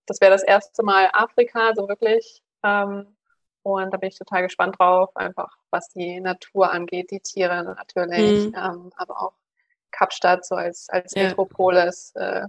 das 0.06 0.20
wäre 0.20 0.32
das 0.32 0.42
erste 0.42 0.82
Mal 0.82 1.10
Afrika, 1.12 1.72
so 1.74 1.88
wirklich. 1.88 2.42
Ähm, 2.62 3.16
und 3.62 3.92
da 3.92 3.98
bin 3.98 4.08
ich 4.08 4.18
total 4.18 4.42
gespannt 4.42 4.76
drauf, 4.78 5.14
einfach 5.16 5.54
was 5.70 5.90
die 5.90 6.20
Natur 6.20 6.72
angeht, 6.72 7.10
die 7.10 7.20
Tiere 7.20 7.62
natürlich, 7.62 8.46
mhm. 8.46 8.54
ähm, 8.56 8.92
aber 8.96 9.22
auch 9.22 9.34
Kapstadt 9.90 10.46
so 10.46 10.54
als, 10.54 10.88
als 10.88 11.14
ja. 11.14 11.24
Metropolis 11.24 12.12
äh, 12.14 12.46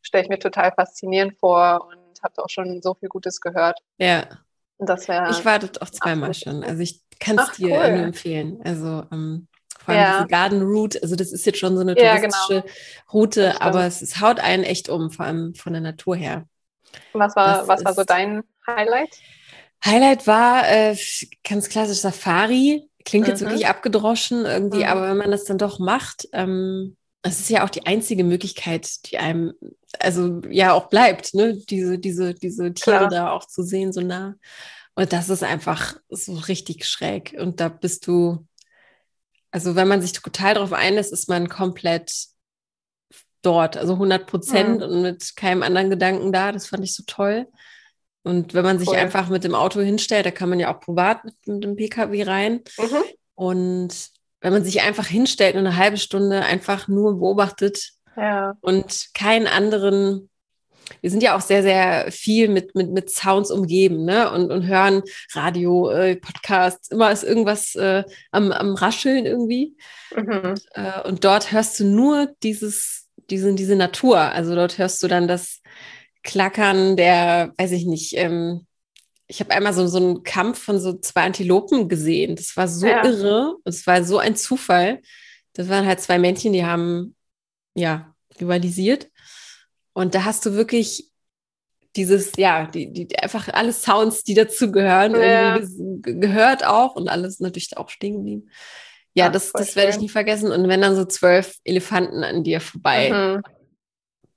stelle 0.00 0.24
ich 0.24 0.30
mir 0.30 0.38
total 0.38 0.72
faszinierend 0.72 1.36
vor 1.38 1.88
und 1.88 2.22
habe 2.22 2.42
auch 2.42 2.50
schon 2.50 2.82
so 2.82 2.94
viel 2.94 3.08
Gutes 3.08 3.40
gehört. 3.40 3.80
Ja. 3.98 4.26
Das 4.78 5.08
wär, 5.08 5.30
ich 5.30 5.44
war 5.44 5.58
dort 5.60 5.80
auch 5.82 5.90
zweimal 5.90 6.34
schon. 6.34 6.64
Also 6.64 6.82
ich 6.82 7.00
kann 7.20 7.38
es 7.38 7.52
dir 7.52 7.78
cool. 7.78 7.92
nur 7.92 8.04
empfehlen. 8.06 8.60
Also 8.64 9.04
ähm, 9.12 9.46
vor 9.78 9.94
allem 9.94 10.02
ja. 10.02 10.16
diese 10.16 10.28
Garden 10.28 10.62
Route, 10.62 11.00
also 11.02 11.14
das 11.14 11.32
ist 11.32 11.46
jetzt 11.46 11.58
schon 11.58 11.76
so 11.76 11.82
eine 11.82 11.94
touristische 11.94 12.54
ja, 12.54 12.60
genau. 12.60 12.72
Route, 13.12 13.60
aber 13.60 13.84
es, 13.84 14.02
es, 14.02 14.20
haut 14.20 14.40
einen 14.40 14.64
echt 14.64 14.88
um, 14.88 15.10
vor 15.10 15.26
allem 15.26 15.54
von 15.54 15.72
der 15.72 15.82
Natur 15.82 16.16
her. 16.16 16.46
Was 17.12 17.36
war, 17.36 17.66
was 17.68 17.84
war 17.84 17.94
so 17.94 18.04
dein 18.04 18.42
Highlight? 18.66 19.16
Highlight 19.84 20.26
war 20.26 20.68
äh, 20.68 20.96
ganz 21.48 21.68
klassisch 21.68 21.98
Safari. 21.98 22.88
Klingt 23.04 23.26
mhm. 23.26 23.30
jetzt 23.30 23.40
wirklich 23.42 23.66
abgedroschen 23.66 24.46
irgendwie, 24.46 24.78
mhm. 24.78 24.84
aber 24.84 25.08
wenn 25.08 25.16
man 25.16 25.30
das 25.30 25.44
dann 25.44 25.58
doch 25.58 25.78
macht, 25.78 26.28
ähm, 26.32 26.96
es 27.22 27.40
ist 27.40 27.50
ja 27.50 27.64
auch 27.64 27.70
die 27.70 27.86
einzige 27.86 28.24
Möglichkeit, 28.24 29.10
die 29.10 29.18
einem, 29.18 29.54
also 29.98 30.42
ja 30.48 30.72
auch 30.72 30.88
bleibt, 30.88 31.34
ne, 31.34 31.54
diese, 31.54 31.98
diese, 31.98 32.34
diese 32.34 32.74
Tiere 32.74 32.98
Klar. 32.98 33.08
da 33.08 33.30
auch 33.30 33.46
zu 33.46 33.62
sehen, 33.62 33.92
so 33.92 34.00
nah. 34.00 34.34
Und 34.94 35.12
das 35.12 35.28
ist 35.28 35.42
einfach 35.42 35.96
so 36.08 36.34
richtig 36.34 36.86
schräg. 36.86 37.34
Und 37.38 37.60
da 37.60 37.68
bist 37.68 38.06
du 38.06 38.46
also 39.54 39.76
wenn 39.76 39.86
man 39.86 40.02
sich 40.02 40.12
total 40.12 40.54
darauf 40.54 40.72
einlässt, 40.72 41.12
ist 41.12 41.28
man 41.28 41.48
komplett 41.48 42.26
dort, 43.44 43.76
also 43.76 43.94
100 43.94 44.26
Prozent 44.26 44.80
mhm. 44.80 44.86
und 44.86 45.02
mit 45.02 45.36
keinem 45.36 45.62
anderen 45.62 45.90
Gedanken 45.90 46.32
da. 46.32 46.52
Das 46.52 46.66
fand 46.66 46.84
ich 46.84 46.94
so 46.94 47.02
toll. 47.06 47.46
Und 48.22 48.54
wenn 48.54 48.64
man 48.64 48.78
sich 48.78 48.88
cool. 48.88 48.96
einfach 48.96 49.28
mit 49.28 49.44
dem 49.44 49.54
Auto 49.54 49.80
hinstellt, 49.80 50.26
da 50.26 50.30
kann 50.30 50.48
man 50.48 50.58
ja 50.58 50.74
auch 50.74 50.80
privat 50.80 51.24
mit, 51.24 51.34
mit 51.46 51.64
dem 51.64 51.76
PKW 51.76 52.22
rein. 52.22 52.62
Mhm. 52.78 53.02
Und 53.34 54.10
wenn 54.40 54.52
man 54.52 54.64
sich 54.64 54.82
einfach 54.82 55.06
hinstellt 55.06 55.54
und 55.54 55.66
eine 55.66 55.76
halbe 55.76 55.98
Stunde 55.98 56.42
einfach 56.42 56.88
nur 56.88 57.18
beobachtet 57.18 57.92
ja. 58.16 58.54
und 58.60 59.08
keinen 59.14 59.46
anderen 59.46 60.30
wir 61.00 61.10
sind 61.10 61.22
ja 61.22 61.36
auch 61.36 61.40
sehr, 61.40 61.62
sehr 61.62 62.10
viel 62.10 62.48
mit, 62.48 62.74
mit, 62.74 62.90
mit 62.90 63.10
Sounds 63.10 63.50
umgeben, 63.50 64.04
ne? 64.04 64.30
Und, 64.30 64.50
und 64.50 64.66
hören 64.66 65.02
Radio, 65.32 65.90
äh, 65.90 66.16
Podcasts, 66.16 66.90
immer 66.90 67.10
ist 67.10 67.24
irgendwas 67.24 67.74
äh, 67.74 68.04
am, 68.30 68.52
am 68.52 68.74
Rascheln 68.74 69.26
irgendwie. 69.26 69.76
Mhm. 70.14 70.40
Und, 70.44 70.62
äh, 70.72 71.08
und 71.08 71.24
dort 71.24 71.52
hörst 71.52 71.80
du 71.80 71.84
nur 71.84 72.34
dieses, 72.42 73.03
diese, 73.30 73.54
diese 73.54 73.76
Natur. 73.76 74.18
Also 74.18 74.54
dort 74.54 74.78
hörst 74.78 75.02
du 75.02 75.08
dann 75.08 75.28
das 75.28 75.60
Klackern 76.22 76.96
der, 76.96 77.52
weiß 77.58 77.72
ich 77.72 77.86
nicht, 77.86 78.16
ähm, 78.16 78.66
ich 79.26 79.40
habe 79.40 79.52
einmal 79.52 79.72
so, 79.72 79.86
so 79.86 79.98
einen 79.98 80.22
Kampf 80.22 80.58
von 80.62 80.78
so 80.78 80.98
zwei 80.98 81.22
Antilopen 81.22 81.88
gesehen. 81.88 82.36
Das 82.36 82.56
war 82.56 82.68
so 82.68 82.86
ja. 82.86 83.04
irre. 83.04 83.56
Es 83.64 83.86
war 83.86 84.04
so 84.04 84.18
ein 84.18 84.36
Zufall. 84.36 85.00
Das 85.54 85.68
waren 85.68 85.86
halt 85.86 86.00
zwei 86.00 86.18
Männchen, 86.18 86.52
die 86.52 86.64
haben 86.64 87.16
ja 87.74 88.14
rivalisiert. 88.38 89.08
Und 89.92 90.14
da 90.14 90.24
hast 90.24 90.44
du 90.44 90.52
wirklich 90.54 91.10
dieses, 91.96 92.32
ja, 92.36 92.66
die, 92.66 92.92
die 92.92 93.18
einfach 93.18 93.48
alle 93.48 93.72
Sounds, 93.72 94.24
die 94.24 94.34
dazugehören, 94.34 95.14
ja. 95.14 95.60
gehört 96.02 96.64
auch 96.64 96.96
und 96.96 97.08
alles 97.08 97.40
natürlich 97.40 97.76
auch 97.76 97.88
stehen 97.88 98.16
geblieben. 98.16 98.50
Ja, 99.14 99.28
Ach, 99.28 99.32
das, 99.32 99.52
das 99.52 99.76
werde 99.76 99.90
ich 99.90 99.98
nie 99.98 100.08
vergessen. 100.08 100.50
Und 100.50 100.68
wenn 100.68 100.80
dann 100.80 100.96
so 100.96 101.04
zwölf 101.04 101.56
Elefanten 101.64 102.24
an 102.24 102.42
dir 102.42 102.60
vorbei 102.60 103.10
mhm. 103.10 103.42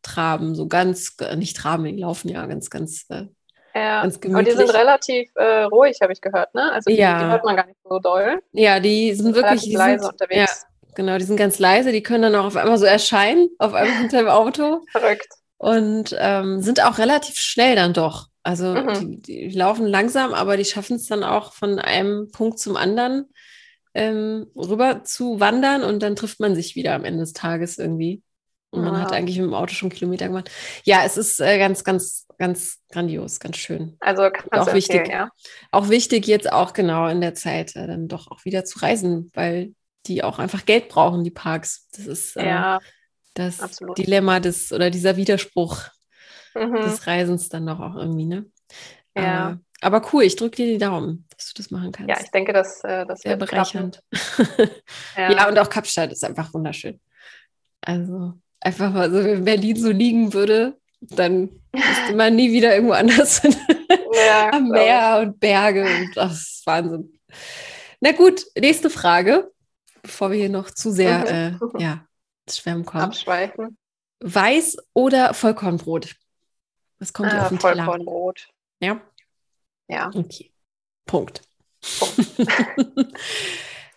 traben, 0.01 0.55
so 0.55 0.67
ganz, 0.67 1.15
nicht 1.35 1.57
traben, 1.57 1.85
die 1.85 1.97
laufen 1.97 2.29
ja 2.29 2.45
ganz, 2.45 2.69
ganz, 2.69 3.05
äh, 3.09 3.25
ja. 3.73 4.03
ganz 4.03 4.19
gemütlich. 4.19 4.53
Aber 4.53 4.63
die 4.63 4.67
sind 4.67 4.79
relativ 4.79 5.29
äh, 5.35 5.63
ruhig, 5.63 5.97
habe 6.01 6.13
ich 6.13 6.21
gehört, 6.21 6.53
ne? 6.53 6.71
Also 6.71 6.91
die, 6.91 6.97
ja. 6.97 7.23
die, 7.23 7.25
hört 7.25 7.43
man 7.43 7.55
gar 7.55 7.65
nicht 7.65 7.79
so 7.83 7.99
doll. 7.99 8.39
Ja, 8.51 8.79
die 8.79 9.13
sind 9.13 9.35
wirklich 9.35 9.61
die 9.61 9.75
leise 9.75 10.03
sind, 10.03 10.11
unterwegs. 10.11 10.65
Ja, 10.65 10.93
genau, 10.95 11.17
die 11.17 11.25
sind 11.25 11.37
ganz 11.37 11.57
leise, 11.57 11.91
die 11.91 12.03
können 12.03 12.31
dann 12.31 12.35
auch 12.35 12.45
auf 12.45 12.55
einmal 12.55 12.77
so 12.77 12.85
erscheinen, 12.85 13.49
auf 13.57 13.73
einmal 13.73 13.97
hinter 14.01 14.19
dem 14.19 14.29
Auto. 14.29 14.85
Verrückt 14.91 15.27
und 15.57 16.15
ähm, 16.17 16.61
sind 16.61 16.83
auch 16.83 16.97
relativ 16.97 17.37
schnell 17.37 17.75
dann 17.75 17.93
doch. 17.93 18.27
Also 18.43 18.75
mhm. 18.75 19.21
die, 19.21 19.21
die, 19.21 19.49
laufen 19.49 19.87
langsam, 19.87 20.33
aber 20.33 20.55
die 20.55 20.65
schaffen 20.65 20.95
es 20.95 21.07
dann 21.07 21.23
auch 21.23 21.53
von 21.53 21.79
einem 21.79 22.29
Punkt 22.31 22.59
zum 22.59 22.77
anderen 22.77 23.27
ähm, 23.97 24.47
rüber 24.55 25.03
zu 25.03 25.39
wandern 25.39 25.83
und 25.83 26.01
dann 26.03 26.15
trifft 26.15 26.39
man 26.39 26.55
sich 26.55 26.75
wieder 26.75 26.93
am 26.93 27.03
Ende 27.03 27.21
des 27.21 27.33
Tages 27.33 27.79
irgendwie. 27.79 28.21
Und 28.69 28.83
man 28.83 28.99
hat 28.99 29.11
eigentlich 29.11 29.37
mit 29.39 29.47
dem 29.47 29.53
Auto 29.53 29.73
schon 29.73 29.89
Kilometer 29.89 30.27
gemacht. 30.27 30.51
Ja, 30.83 31.03
es 31.03 31.17
ist 31.17 31.39
äh, 31.39 31.57
ganz, 31.57 31.83
ganz, 31.83 32.27
ganz 32.37 32.79
grandios, 32.91 33.39
ganz 33.39 33.57
schön. 33.57 33.95
Also 34.01 34.29
auch 34.51 34.73
wichtig, 34.73 35.07
ja. 35.07 35.29
Auch 35.71 35.89
wichtig 35.89 36.27
jetzt 36.27 36.51
auch 36.51 36.73
genau 36.73 37.07
in 37.07 37.21
der 37.21 37.33
Zeit 37.33 37.75
äh, 37.75 37.87
dann 37.87 38.07
doch 38.07 38.29
auch 38.29 38.45
wieder 38.45 38.65
zu 38.65 38.79
reisen, 38.79 39.31
weil 39.33 39.73
die 40.05 40.23
auch 40.23 40.37
einfach 40.37 40.65
Geld 40.65 40.89
brauchen, 40.89 41.23
die 41.23 41.31
Parks. 41.31 41.87
Das 41.93 42.05
ist 42.05 42.37
äh, 42.37 42.45
ja 42.45 42.79
das 43.33 43.61
Absolut. 43.61 43.97
Dilemma 43.97 44.39
des 44.39 44.71
oder 44.71 44.91
dieser 44.91 45.15
Widerspruch 45.15 45.85
mhm. 46.53 46.75
des 46.75 47.07
Reisens 47.07 47.49
dann 47.49 47.65
doch 47.65 47.79
auch 47.79 47.95
irgendwie, 47.95 48.25
ne? 48.25 48.45
Ja. 49.15 49.57
Aber 49.81 50.01
cool, 50.11 50.23
ich 50.23 50.35
drücke 50.35 50.55
dir 50.55 50.65
die 50.65 50.77
Daumen, 50.77 51.25
dass 51.35 51.53
du 51.53 51.61
das 51.61 51.71
machen 51.71 51.91
kannst. 51.91 52.09
Ja, 52.09 52.19
ich 52.19 52.31
denke, 52.31 52.51
dass 52.51 52.83
äh, 52.83 53.05
das 53.05 53.21
sehr 53.21 53.37
bereichernd. 53.37 54.01
ja. 55.15 55.31
ja. 55.31 55.47
und 55.47 55.59
auch 55.59 55.69
Kapstadt 55.69 56.11
ist 56.11 56.23
einfach 56.23 56.53
wunderschön. 56.53 56.99
Also 57.81 58.33
einfach 58.59 58.91
mal 58.91 59.11
so, 59.11 59.23
wenn 59.23 59.45
Berlin 59.45 59.75
so 59.75 59.91
liegen 59.91 60.33
würde, 60.33 60.77
dann 60.99 61.49
müsste 61.73 62.13
man 62.15 62.35
nie 62.35 62.51
wieder 62.51 62.73
irgendwo 62.73 62.93
anders 62.93 63.41
hin. 63.41 63.55
Ja, 64.13 64.49
am 64.53 64.69
Meer 64.69 65.19
und 65.21 65.39
Berge 65.39 65.83
und 65.83 66.15
das 66.15 66.33
ist 66.33 66.65
Wahnsinn. 66.65 67.17
Na 67.99 68.11
gut, 68.11 68.45
nächste 68.57 68.89
Frage, 68.89 69.51
bevor 70.01 70.31
wir 70.31 70.37
hier 70.37 70.49
noch 70.49 70.71
zu 70.71 70.91
sehr 70.91 71.19
mhm. 71.19 71.59
äh, 71.77 71.79
ja, 71.83 72.05
Schwärmen 72.49 72.85
kommen. 72.85 73.03
Abschweifen. 73.03 73.77
Weiß 74.19 74.77
oder 74.93 75.33
Vollkornbrot? 75.33 76.15
Was 76.99 77.13
kommt 77.13 77.31
hier 77.31 77.39
ah, 77.39 77.43
auf 77.43 77.49
den 77.49 77.59
Teller? 77.59 77.85
Vollkornbrot. 77.85 78.47
Ja? 78.79 79.01
Ja. 79.87 80.09
Okay. 80.13 80.51
Punkt. 81.05 81.41
Punkt. 81.99 82.19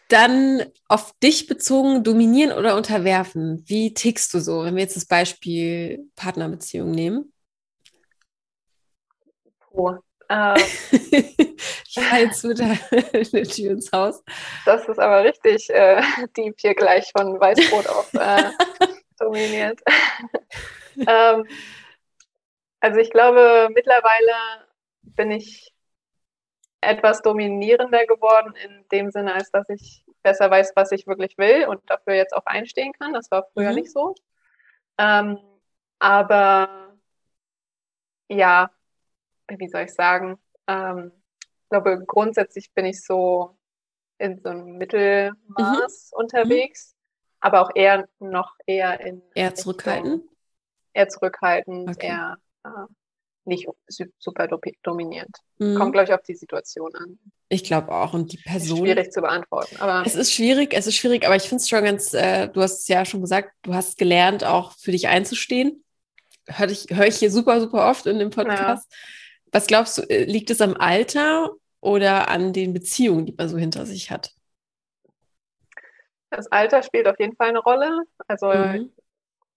Dann 0.08 0.64
auf 0.88 1.12
dich 1.22 1.46
bezogen 1.46 2.02
dominieren 2.02 2.56
oder 2.56 2.76
unterwerfen. 2.76 3.62
Wie 3.66 3.94
tickst 3.94 4.34
du 4.34 4.40
so, 4.40 4.64
wenn 4.64 4.74
wir 4.74 4.82
jetzt 4.82 4.96
das 4.96 5.06
Beispiel 5.06 6.10
Partnerbeziehung 6.16 6.90
nehmen? 6.90 7.32
Puh. 9.60 9.98
Äh, 10.28 10.60
ich 10.92 11.94
fahre 11.94 12.22
jetzt 12.22 12.44
wieder 12.44 12.76
eine 12.92 13.42
Tür 13.42 13.72
ins 13.72 13.90
Haus. 13.92 14.22
Das 14.64 14.88
ist 14.88 14.98
aber 14.98 15.24
richtig 15.24 15.68
äh, 15.70 16.00
deep 16.36 16.54
hier 16.60 16.74
gleich 16.74 17.10
von 17.16 17.38
Weißbrot 17.40 17.86
auf 17.88 18.14
äh, 18.14 18.50
dominiert. 19.18 19.80
ähm, 21.06 21.44
also 22.78 22.98
ich 23.00 23.10
glaube, 23.10 23.70
mittlerweile 23.74 24.32
bin 25.02 25.32
ich 25.32 25.72
etwas 26.80 27.22
dominierender 27.22 28.06
geworden 28.06 28.54
in 28.64 28.86
dem 28.90 29.10
Sinne, 29.10 29.34
als 29.34 29.50
dass 29.50 29.68
ich 29.68 30.04
besser 30.22 30.50
weiß, 30.50 30.72
was 30.76 30.92
ich 30.92 31.06
wirklich 31.06 31.36
will 31.38 31.66
und 31.66 31.82
dafür 31.88 32.14
jetzt 32.14 32.34
auch 32.34 32.46
einstehen 32.46 32.92
kann. 32.92 33.12
Das 33.12 33.30
war 33.30 33.46
früher 33.52 33.70
mhm. 33.70 33.76
nicht 33.76 33.92
so. 33.92 34.14
Ähm, 34.98 35.38
aber 35.98 36.96
ja, 38.28 38.70
wie 39.48 39.68
soll 39.68 39.82
ich 39.82 39.94
sagen, 39.94 40.38
ähm, 40.66 41.12
ich 41.62 41.68
glaube, 41.68 42.02
grundsätzlich 42.06 42.72
bin 42.72 42.86
ich 42.86 43.04
so 43.04 43.56
in 44.18 44.40
so 44.40 44.50
einem 44.50 44.76
Mittelmaß 44.76 46.12
mhm. 46.12 46.18
unterwegs, 46.18 46.94
mhm. 46.94 47.36
aber 47.40 47.62
auch 47.62 47.70
eher 47.74 48.08
noch 48.18 48.56
eher 48.66 49.00
in. 49.00 49.22
Eher 49.34 49.54
zurückhaltend? 49.54 50.24
Eher 50.92 51.08
zurückhaltend, 51.08 51.90
okay. 51.90 52.08
eher 52.08 52.36
äh, 52.64 52.86
nicht 53.50 53.68
super 54.18 54.48
dominierend. 54.82 55.36
Mhm. 55.58 55.74
Kommt, 55.76 55.92
glaube 55.92 56.08
ich, 56.08 56.14
auf 56.14 56.22
die 56.22 56.34
Situation 56.34 56.94
an. 56.94 57.18
Ich 57.50 57.64
glaube 57.64 57.92
auch. 57.92 58.14
Und 58.14 58.32
die 58.32 58.38
Person. 58.38 58.78
Ist 58.78 58.84
schwierig 58.84 59.12
zu 59.12 59.20
beantworten. 59.20 59.76
Aber 59.78 60.06
es 60.06 60.14
ist 60.14 60.32
schwierig, 60.32 60.72
es 60.72 60.86
ist 60.86 60.96
schwierig, 60.96 61.26
aber 61.26 61.36
ich 61.36 61.42
finde 61.42 61.56
es 61.56 61.68
schon 61.68 61.84
ganz, 61.84 62.14
äh, 62.14 62.48
du 62.48 62.62
hast 62.62 62.80
es 62.80 62.88
ja 62.88 63.04
schon 63.04 63.20
gesagt, 63.20 63.52
du 63.62 63.74
hast 63.74 63.98
gelernt, 63.98 64.44
auch 64.44 64.72
für 64.78 64.92
dich 64.92 65.08
einzustehen. 65.08 65.84
Höre 66.46 66.70
ich, 66.70 66.86
hör 66.88 67.06
ich 67.06 67.16
hier 67.16 67.30
super, 67.30 67.60
super 67.60 67.90
oft 67.90 68.06
in 68.06 68.18
dem 68.18 68.30
Podcast. 68.30 68.90
Ja. 68.90 68.98
Was 69.52 69.66
glaubst 69.66 69.98
du, 69.98 70.02
äh, 70.02 70.24
liegt 70.24 70.50
es 70.50 70.60
am 70.60 70.74
Alter 70.74 71.50
oder 71.80 72.28
an 72.28 72.52
den 72.52 72.72
Beziehungen, 72.72 73.26
die 73.26 73.34
man 73.36 73.48
so 73.48 73.58
hinter 73.58 73.84
sich 73.84 74.10
hat? 74.10 74.32
Das 76.30 76.46
Alter 76.52 76.82
spielt 76.82 77.08
auf 77.08 77.18
jeden 77.18 77.34
Fall 77.34 77.48
eine 77.48 77.58
Rolle. 77.58 78.04
Also 78.28 78.52
mhm. 78.52 78.92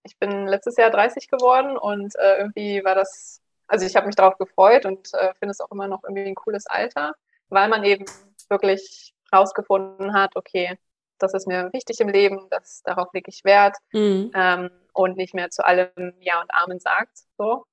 ich 0.02 0.18
bin 0.18 0.46
letztes 0.46 0.76
Jahr 0.76 0.90
30 0.90 1.28
geworden 1.30 1.76
und 1.76 2.14
äh, 2.16 2.38
irgendwie 2.38 2.84
war 2.84 2.96
das, 2.96 3.40
also 3.74 3.86
ich 3.86 3.96
habe 3.96 4.06
mich 4.06 4.14
darauf 4.14 4.38
gefreut 4.38 4.86
und 4.86 5.12
äh, 5.14 5.34
finde 5.34 5.50
es 5.50 5.60
auch 5.60 5.72
immer 5.72 5.88
noch 5.88 6.04
irgendwie 6.04 6.22
ein 6.22 6.36
cooles 6.36 6.66
Alter, 6.68 7.14
weil 7.48 7.68
man 7.68 7.82
eben 7.82 8.04
wirklich 8.48 9.12
rausgefunden 9.34 10.14
hat, 10.14 10.36
okay, 10.36 10.78
das 11.18 11.34
ist 11.34 11.48
mir 11.48 11.72
wichtig 11.72 11.98
im 11.98 12.08
Leben, 12.08 12.46
das, 12.50 12.82
darauf 12.84 13.12
lege 13.12 13.28
ich 13.30 13.42
Wert 13.42 13.76
mhm. 13.92 14.30
ähm, 14.32 14.70
und 14.92 15.16
nicht 15.16 15.34
mehr 15.34 15.50
zu 15.50 15.64
allem 15.66 16.12
Ja 16.20 16.40
und 16.40 16.54
Amen 16.54 16.78
sagt. 16.78 17.18
So. 17.36 17.64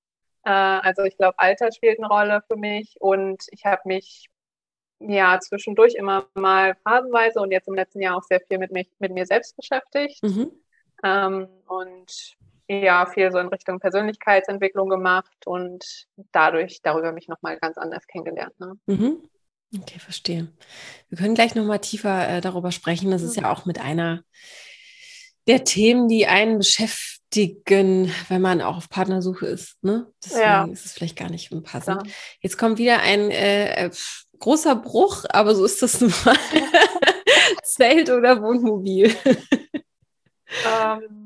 Äh, 0.43 0.49
also 0.49 1.03
ich 1.03 1.17
glaube, 1.17 1.37
Alter 1.37 1.71
spielt 1.71 1.99
eine 1.99 2.07
Rolle 2.07 2.41
für 2.47 2.57
mich 2.57 2.95
und 2.99 3.43
ich 3.51 3.65
habe 3.65 3.81
mich 3.85 4.25
ja 4.97 5.39
zwischendurch 5.39 5.93
immer 5.93 6.25
mal 6.33 6.73
phasenweise 6.83 7.41
und 7.41 7.51
jetzt 7.51 7.67
im 7.67 7.75
letzten 7.75 8.01
Jahr 8.01 8.17
auch 8.17 8.23
sehr 8.23 8.41
viel 8.41 8.57
mit, 8.57 8.71
mich, 8.71 8.89
mit 8.97 9.11
mir 9.11 9.27
selbst 9.27 9.55
beschäftigt 9.55 10.23
mhm. 10.23 10.51
ähm, 11.03 11.47
und 11.67 12.37
ja, 12.79 13.05
viel 13.05 13.31
so 13.31 13.39
in 13.39 13.47
Richtung 13.47 13.79
Persönlichkeitsentwicklung 13.79 14.89
gemacht 14.89 15.45
und 15.45 16.07
dadurch 16.31 16.81
darüber 16.81 17.11
mich 17.11 17.27
nochmal 17.27 17.57
ganz 17.57 17.77
anders 17.77 18.07
kennengelernt. 18.07 18.59
Ne? 18.59 18.73
Mhm. 18.85 19.17
Okay, 19.77 19.99
verstehe. 19.99 20.51
Wir 21.09 21.17
können 21.17 21.35
gleich 21.35 21.55
nochmal 21.55 21.79
tiefer 21.79 22.27
äh, 22.27 22.41
darüber 22.41 22.71
sprechen. 22.71 23.11
Das 23.11 23.21
ist 23.21 23.37
ja 23.37 23.51
auch 23.51 23.65
mit 23.65 23.79
einer 23.79 24.23
der 25.47 25.63
Themen, 25.63 26.07
die 26.07 26.27
einen 26.27 26.57
beschäftigen, 26.57 28.13
wenn 28.27 28.41
man 28.41 28.61
auch 28.61 28.77
auf 28.77 28.89
Partnersuche 28.89 29.45
ist. 29.47 29.81
Ne? 29.81 30.11
Deswegen 30.23 30.41
ja. 30.41 30.65
ist 30.65 30.85
es 30.85 30.91
vielleicht 30.91 31.17
gar 31.17 31.29
nicht 31.29 31.51
unpassend. 31.51 32.05
Ja. 32.05 32.13
Jetzt 32.41 32.57
kommt 32.57 32.79
wieder 32.79 32.99
ein 33.01 33.31
äh, 33.31 33.85
äh 33.85 33.91
großer 34.39 34.75
Bruch, 34.75 35.25
aber 35.29 35.55
so 35.55 35.63
ist 35.63 35.81
das 35.81 36.01
nun 36.01 36.13
mal. 36.25 36.35
Zelt 37.63 38.09
oder 38.09 38.41
Wohnmobil? 38.41 39.15
Ähm, 40.65 41.20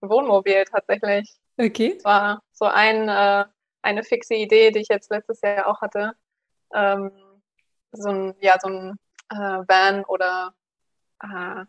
Wohnmobil 0.00 0.64
tatsächlich. 0.64 1.36
Okay. 1.56 1.94
Das 1.94 2.04
war 2.04 2.42
so 2.52 2.66
ein, 2.66 3.08
äh, 3.08 3.44
eine 3.82 4.04
fixe 4.04 4.34
Idee, 4.34 4.70
die 4.70 4.80
ich 4.80 4.88
jetzt 4.88 5.10
letztes 5.10 5.40
Jahr 5.40 5.66
auch 5.66 5.80
hatte. 5.80 6.12
Ähm, 6.74 7.10
so 7.92 8.10
ein, 8.10 8.34
ja, 8.40 8.56
so 8.60 8.68
ein 8.68 8.98
äh, 9.30 9.62
Van 9.66 10.04
oder 10.04 10.54
äh, 11.22 11.64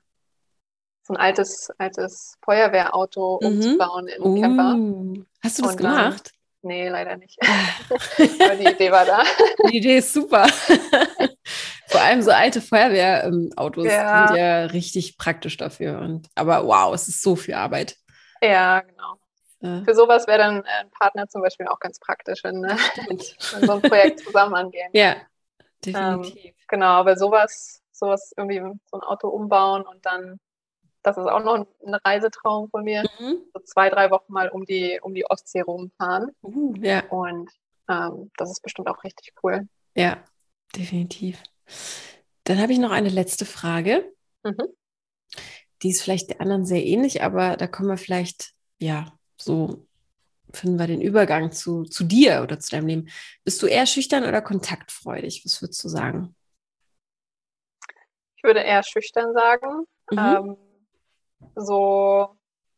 so 1.03 1.13
ein 1.13 1.17
altes, 1.17 1.71
altes 1.77 2.37
Feuerwehrauto 2.43 3.39
mhm. 3.41 3.47
umzubauen 3.47 4.07
in 4.07 4.21
uh. 4.21 4.41
Camper. 4.41 5.25
Hast 5.43 5.57
du 5.57 5.63
das 5.63 5.71
Und 5.71 5.77
gemacht? 5.77 6.31
Dann, 6.61 6.69
nee, 6.69 6.87
leider 6.87 7.17
nicht. 7.17 7.37
Ah. 7.41 7.95
Aber 8.45 8.55
die 8.55 8.67
Idee 8.67 8.91
war 8.91 9.05
da. 9.05 9.23
Die 9.71 9.77
Idee 9.77 9.97
ist 9.97 10.13
super. 10.13 10.47
Vor 11.87 12.01
allem 12.01 12.21
so 12.21 12.29
alte 12.29 12.61
Feuerwehrautos 12.61 13.85
ja. 13.85 14.27
sind 14.27 14.37
ja 14.37 14.65
richtig 14.65 15.17
praktisch 15.17 15.57
dafür. 15.57 15.99
Und, 15.99 16.27
aber 16.35 16.63
wow, 16.63 16.93
es 16.93 17.07
ist 17.07 17.23
so 17.23 17.35
viel 17.35 17.55
Arbeit. 17.55 17.97
Ja, 18.41 18.81
genau. 18.81 19.15
äh, 19.61 19.83
für 19.83 19.93
sowas 19.93 20.27
wäre 20.27 20.39
dann 20.39 20.65
ein 20.65 20.89
Partner 20.91 21.27
zum 21.27 21.41
Beispiel 21.41 21.67
auch 21.67 21.79
ganz 21.79 21.99
praktisch, 21.99 22.43
wenn, 22.43 22.59
ne? 22.59 22.77
wenn 23.07 23.67
so 23.67 23.73
ein 23.73 23.81
Projekt 23.81 24.19
zusammen 24.21 24.55
angehen. 24.55 24.89
Ja, 24.93 25.15
definitiv. 25.85 26.45
Ähm, 26.45 26.53
genau, 26.67 26.91
aber 26.91 27.17
sowas, 27.17 27.81
sowas 27.91 28.33
irgendwie 28.35 28.59
so 28.59 28.97
ein 28.97 29.01
Auto 29.01 29.27
umbauen 29.27 29.83
und 29.83 30.05
dann, 30.05 30.39
das 31.03 31.17
ist 31.17 31.27
auch 31.27 31.43
noch 31.43 31.55
ein 31.85 31.93
Reisetraum 31.93 32.69
von 32.69 32.83
mir, 32.83 33.03
mhm. 33.19 33.37
so 33.53 33.59
zwei, 33.61 33.89
drei 33.89 34.11
Wochen 34.11 34.31
mal 34.31 34.49
um 34.49 34.65
die, 34.65 34.99
um 35.01 35.13
die 35.13 35.25
Ostsee 35.25 35.61
rumfahren. 35.61 36.31
Uh, 36.41 36.73
ja. 36.81 37.03
Und 37.09 37.49
ähm, 37.89 38.31
das 38.37 38.51
ist 38.51 38.61
bestimmt 38.61 38.87
auch 38.87 39.03
richtig 39.03 39.33
cool. 39.43 39.67
Ja, 39.95 40.17
definitiv. 40.75 41.41
Dann 42.43 42.59
habe 42.59 42.71
ich 42.71 42.79
noch 42.79 42.91
eine 42.91 43.09
letzte 43.09 43.45
Frage. 43.45 44.11
Mhm. 44.43 44.67
Die 45.81 45.89
ist 45.89 46.01
vielleicht 46.01 46.29
der 46.29 46.41
anderen 46.41 46.65
sehr 46.65 46.85
ähnlich, 46.85 47.23
aber 47.23 47.57
da 47.57 47.67
kommen 47.67 47.89
wir 47.89 47.97
vielleicht, 47.97 48.53
ja, 48.79 49.13
so 49.37 49.85
finden 50.51 50.79
wir 50.79 50.87
den 50.87 51.01
Übergang 51.01 51.51
zu, 51.51 51.83
zu 51.83 52.03
dir 52.03 52.41
oder 52.43 52.59
zu 52.59 52.71
deinem 52.71 52.87
Leben. 52.87 53.09
Bist 53.43 53.61
du 53.61 53.67
eher 53.67 53.85
schüchtern 53.85 54.23
oder 54.23 54.41
kontaktfreudig? 54.41 55.45
Was 55.45 55.61
würdest 55.61 55.83
du 55.83 55.89
sagen? 55.89 56.35
Ich 58.35 58.43
würde 58.43 58.61
eher 58.61 58.83
schüchtern 58.83 59.33
sagen. 59.33 59.85
Mhm. 60.11 60.17
Ähm, 60.17 60.57
so, 61.55 62.35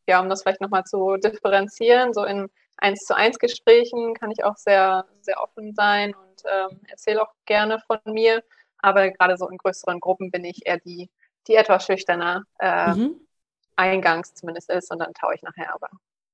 ja, 0.07 0.19
um 0.19 0.29
das 0.29 0.43
vielleicht 0.43 0.61
nochmal 0.61 0.83
zu 0.83 1.17
differenzieren, 1.17 2.13
so 2.13 2.23
in 2.23 2.49
eins 2.77 3.05
zu 3.05 3.15
eins 3.15 3.39
Gesprächen 3.39 4.13
kann 4.15 4.31
ich 4.31 4.43
auch 4.43 4.57
sehr, 4.57 5.05
sehr 5.21 5.41
offen 5.41 5.73
sein 5.73 6.13
und 6.15 6.43
ähm, 6.45 6.81
erzähle 6.87 7.21
auch 7.21 7.33
gerne 7.45 7.79
von 7.85 7.99
mir. 8.05 8.43
Aber 8.79 9.11
gerade 9.11 9.37
so 9.37 9.47
in 9.47 9.57
größeren 9.57 9.99
Gruppen 9.99 10.31
bin 10.31 10.43
ich 10.43 10.65
eher 10.65 10.79
die, 10.79 11.09
die 11.47 11.55
etwas 11.55 11.85
schüchterner 11.85 12.43
äh, 12.59 12.93
mhm. 12.93 13.27
eingangs 13.75 14.33
zumindest 14.33 14.69
ist 14.69 14.91
und 14.91 14.99
dann 14.99 15.13
taue 15.13 15.35
ich 15.35 15.41
nachher 15.41 15.73
aber 15.73 15.89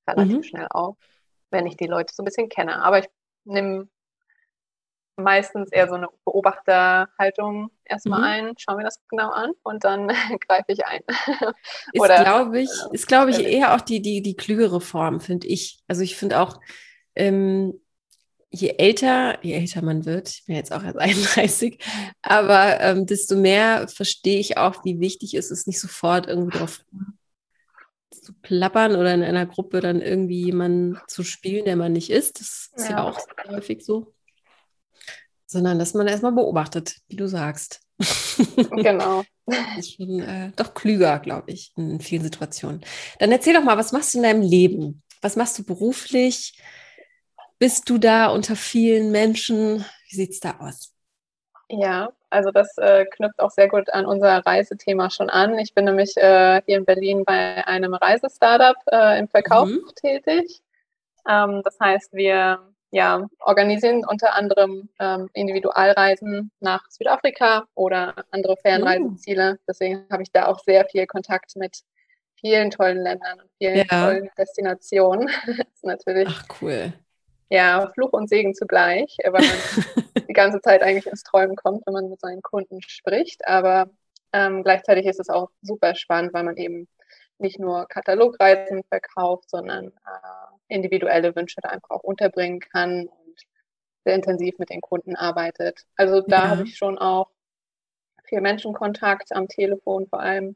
relativ 0.07 0.37
mhm. 0.37 0.43
schnell 0.43 0.67
auf, 0.69 0.97
wenn 1.51 1.65
ich 1.67 1.77
die 1.77 1.87
Leute 1.87 2.13
so 2.13 2.23
ein 2.23 2.25
bisschen 2.25 2.49
kenne. 2.49 2.81
Aber 2.83 2.99
ich 2.99 3.07
nehme 3.45 3.87
meistens 5.17 5.71
eher 5.71 5.87
so 5.87 5.95
eine 5.95 6.09
Beobachterhaltung 6.25 7.71
erstmal 7.83 8.19
mhm. 8.19 8.25
ein, 8.25 8.53
schaue 8.57 8.77
mir 8.77 8.83
das 8.83 9.01
genau 9.09 9.31
an 9.31 9.51
und 9.63 9.83
dann 9.83 10.07
greife 10.47 10.71
ich 10.71 10.85
ein. 10.85 11.01
ist, 11.93 12.05
glaube 12.23 12.59
ich, 12.59 12.69
äh, 12.69 12.93
ist, 12.93 13.07
glaube 13.07 13.31
ich, 13.31 13.39
eher 13.39 13.75
auch 13.75 13.81
die, 13.81 14.01
die, 14.01 14.21
die 14.21 14.35
klügere 14.35 14.79
Form, 14.79 15.19
finde 15.19 15.47
ich. 15.47 15.79
Also 15.87 16.03
ich 16.03 16.15
finde 16.15 16.39
auch, 16.39 16.59
ähm, 17.15 17.81
je 18.49 18.75
älter, 18.77 19.43
je 19.43 19.53
älter 19.53 19.81
man 19.81 20.05
wird, 20.05 20.29
ich 20.29 20.45
bin 20.45 20.55
jetzt 20.55 20.71
auch 20.71 20.83
erst 20.83 20.97
31, 20.99 21.83
aber 22.21 22.79
ähm, 22.81 23.05
desto 23.05 23.35
mehr 23.35 23.87
verstehe 23.87 24.39
ich 24.39 24.57
auch, 24.57 24.83
wie 24.83 24.99
wichtig 24.99 25.33
es 25.33 25.51
ist, 25.51 25.67
nicht 25.67 25.79
sofort 25.79 26.27
irgendwie 26.27 26.57
drauf 26.57 26.81
zu 28.11 28.33
plappern 28.41 28.95
oder 28.95 29.13
in 29.13 29.23
einer 29.23 29.45
Gruppe 29.45 29.79
dann 29.79 30.01
irgendwie 30.01 30.45
jemanden 30.45 30.97
zu 31.07 31.23
spielen, 31.23 31.65
der 31.65 31.75
man 31.75 31.93
nicht 31.93 32.09
ist. 32.09 32.39
Das 32.39 32.71
ist 32.75 32.89
ja, 32.89 32.97
ja 32.97 33.03
auch 33.03 33.19
häufig 33.47 33.85
so 33.85 34.13
sondern 35.47 35.79
dass 35.79 35.93
man 35.93 36.07
erstmal 36.07 36.33
beobachtet, 36.33 36.97
wie 37.07 37.15
du 37.15 37.27
sagst. 37.27 37.81
Genau. 38.71 39.23
Das 39.45 39.77
ist 39.77 39.95
schon 39.95 40.19
äh, 40.19 40.51
doch 40.55 40.73
klüger, 40.73 41.19
glaube 41.19 41.51
ich, 41.51 41.71
in 41.75 41.99
vielen 41.99 42.23
Situationen. 42.23 42.81
Dann 43.19 43.31
erzähl 43.31 43.53
doch 43.53 43.63
mal, 43.63 43.77
was 43.77 43.91
machst 43.91 44.13
du 44.13 44.19
in 44.19 44.23
deinem 44.23 44.41
Leben? 44.41 45.01
Was 45.21 45.35
machst 45.35 45.57
du 45.57 45.63
beruflich? 45.63 46.59
Bist 47.59 47.89
du 47.89 47.97
da 47.97 48.27
unter 48.27 48.55
vielen 48.55 49.11
Menschen? 49.11 49.83
Wie 50.09 50.15
sieht 50.15 50.31
es 50.31 50.39
da 50.39 50.57
aus? 50.59 50.93
Ja, 51.69 52.09
also 52.29 52.51
das 52.51 52.77
äh, 52.77 53.05
knüpft 53.05 53.39
auch 53.39 53.51
sehr 53.51 53.67
gut 53.67 53.89
an 53.93 54.05
unser 54.05 54.45
Reisethema 54.45 55.09
schon 55.09 55.29
an. 55.29 55.57
Ich 55.59 55.73
bin 55.73 55.85
nämlich 55.85 56.15
äh, 56.17 56.61
hier 56.65 56.77
in 56.77 56.85
Berlin 56.85 57.23
bei 57.25 57.65
einem 57.67 57.93
Reisestartup 57.93 58.77
äh, 58.91 59.19
im 59.19 59.27
Verkauf 59.27 59.67
mhm. 59.67 59.83
tätig. 59.95 60.61
Ähm, 61.27 61.61
das 61.63 61.77
heißt, 61.79 62.13
wir 62.13 62.59
ja, 62.91 63.27
organisieren 63.39 64.05
unter 64.05 64.33
anderem 64.33 64.89
ähm, 64.99 65.29
Individualreisen 65.33 66.51
nach 66.59 66.89
Südafrika 66.89 67.65
oder 67.75 68.13
andere 68.31 68.55
Fernreiseziele. 68.57 69.53
Mhm. 69.53 69.59
Deswegen 69.67 70.05
habe 70.09 70.23
ich 70.23 70.31
da 70.31 70.47
auch 70.47 70.59
sehr 70.59 70.85
viel 70.85 71.05
Kontakt 71.05 71.55
mit 71.55 71.81
vielen 72.39 72.71
tollen 72.71 73.03
Ländern 73.03 73.41
und 73.41 73.49
vielen 73.57 73.77
ja. 73.77 73.83
tollen 73.83 74.29
Destinationen. 74.37 75.27
das 75.45 75.57
ist 75.57 75.83
natürlich. 75.83 76.29
Ach, 76.29 76.45
cool. 76.61 76.93
Ja, 77.49 77.89
Fluch 77.93 78.11
und 78.11 78.29
Segen 78.29 78.53
zugleich, 78.53 79.17
weil 79.23 79.31
man 79.31 79.43
die 80.27 80.33
ganze 80.33 80.59
Zeit 80.61 80.81
eigentlich 80.81 81.07
ins 81.07 81.23
Träumen 81.23 81.55
kommt, 81.55 81.85
wenn 81.85 81.93
man 81.93 82.09
mit 82.09 82.19
seinen 82.19 82.41
Kunden 82.41 82.81
spricht. 82.81 83.47
Aber 83.47 83.89
ähm, 84.33 84.63
gleichzeitig 84.63 85.05
ist 85.05 85.19
es 85.19 85.29
auch 85.29 85.49
super 85.61 85.95
spannend, 85.95 86.33
weil 86.33 86.43
man 86.43 86.57
eben 86.57 86.87
nicht 87.39 87.59
nur 87.59 87.87
Katalogreisen 87.87 88.83
verkauft, 88.89 89.49
sondern 89.49 89.87
äh, 89.87 90.73
individuelle 90.73 91.35
Wünsche 91.35 91.61
da 91.61 91.69
einfach 91.69 91.91
auch 91.91 92.03
unterbringen 92.03 92.59
kann 92.59 93.07
und 93.07 93.39
sehr 94.03 94.15
intensiv 94.15 94.57
mit 94.57 94.69
den 94.69 94.81
Kunden 94.81 95.15
arbeitet. 95.15 95.85
Also 95.95 96.21
da 96.21 96.43
ja. 96.43 96.49
habe 96.49 96.63
ich 96.63 96.77
schon 96.77 96.97
auch 96.97 97.29
viel 98.25 98.41
Menschenkontakt 98.41 99.31
am 99.31 99.47
Telefon 99.47 100.07
vor 100.07 100.19
allem. 100.19 100.55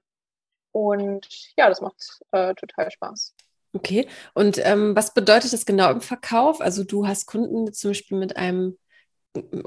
Und 0.71 1.27
ja, 1.57 1.69
das 1.69 1.81
macht 1.81 2.21
äh, 2.31 2.53
total 2.55 2.91
Spaß. 2.91 3.35
Okay, 3.73 4.07
und 4.33 4.59
ähm, 4.63 4.95
was 4.95 5.13
bedeutet 5.13 5.53
das 5.53 5.65
genau 5.65 5.91
im 5.91 6.01
Verkauf? 6.01 6.59
Also 6.59 6.83
du 6.83 7.07
hast 7.07 7.25
Kunden 7.25 7.71
zum 7.71 7.91
Beispiel 7.91 8.17
mit 8.17 8.35
einem 8.35 8.77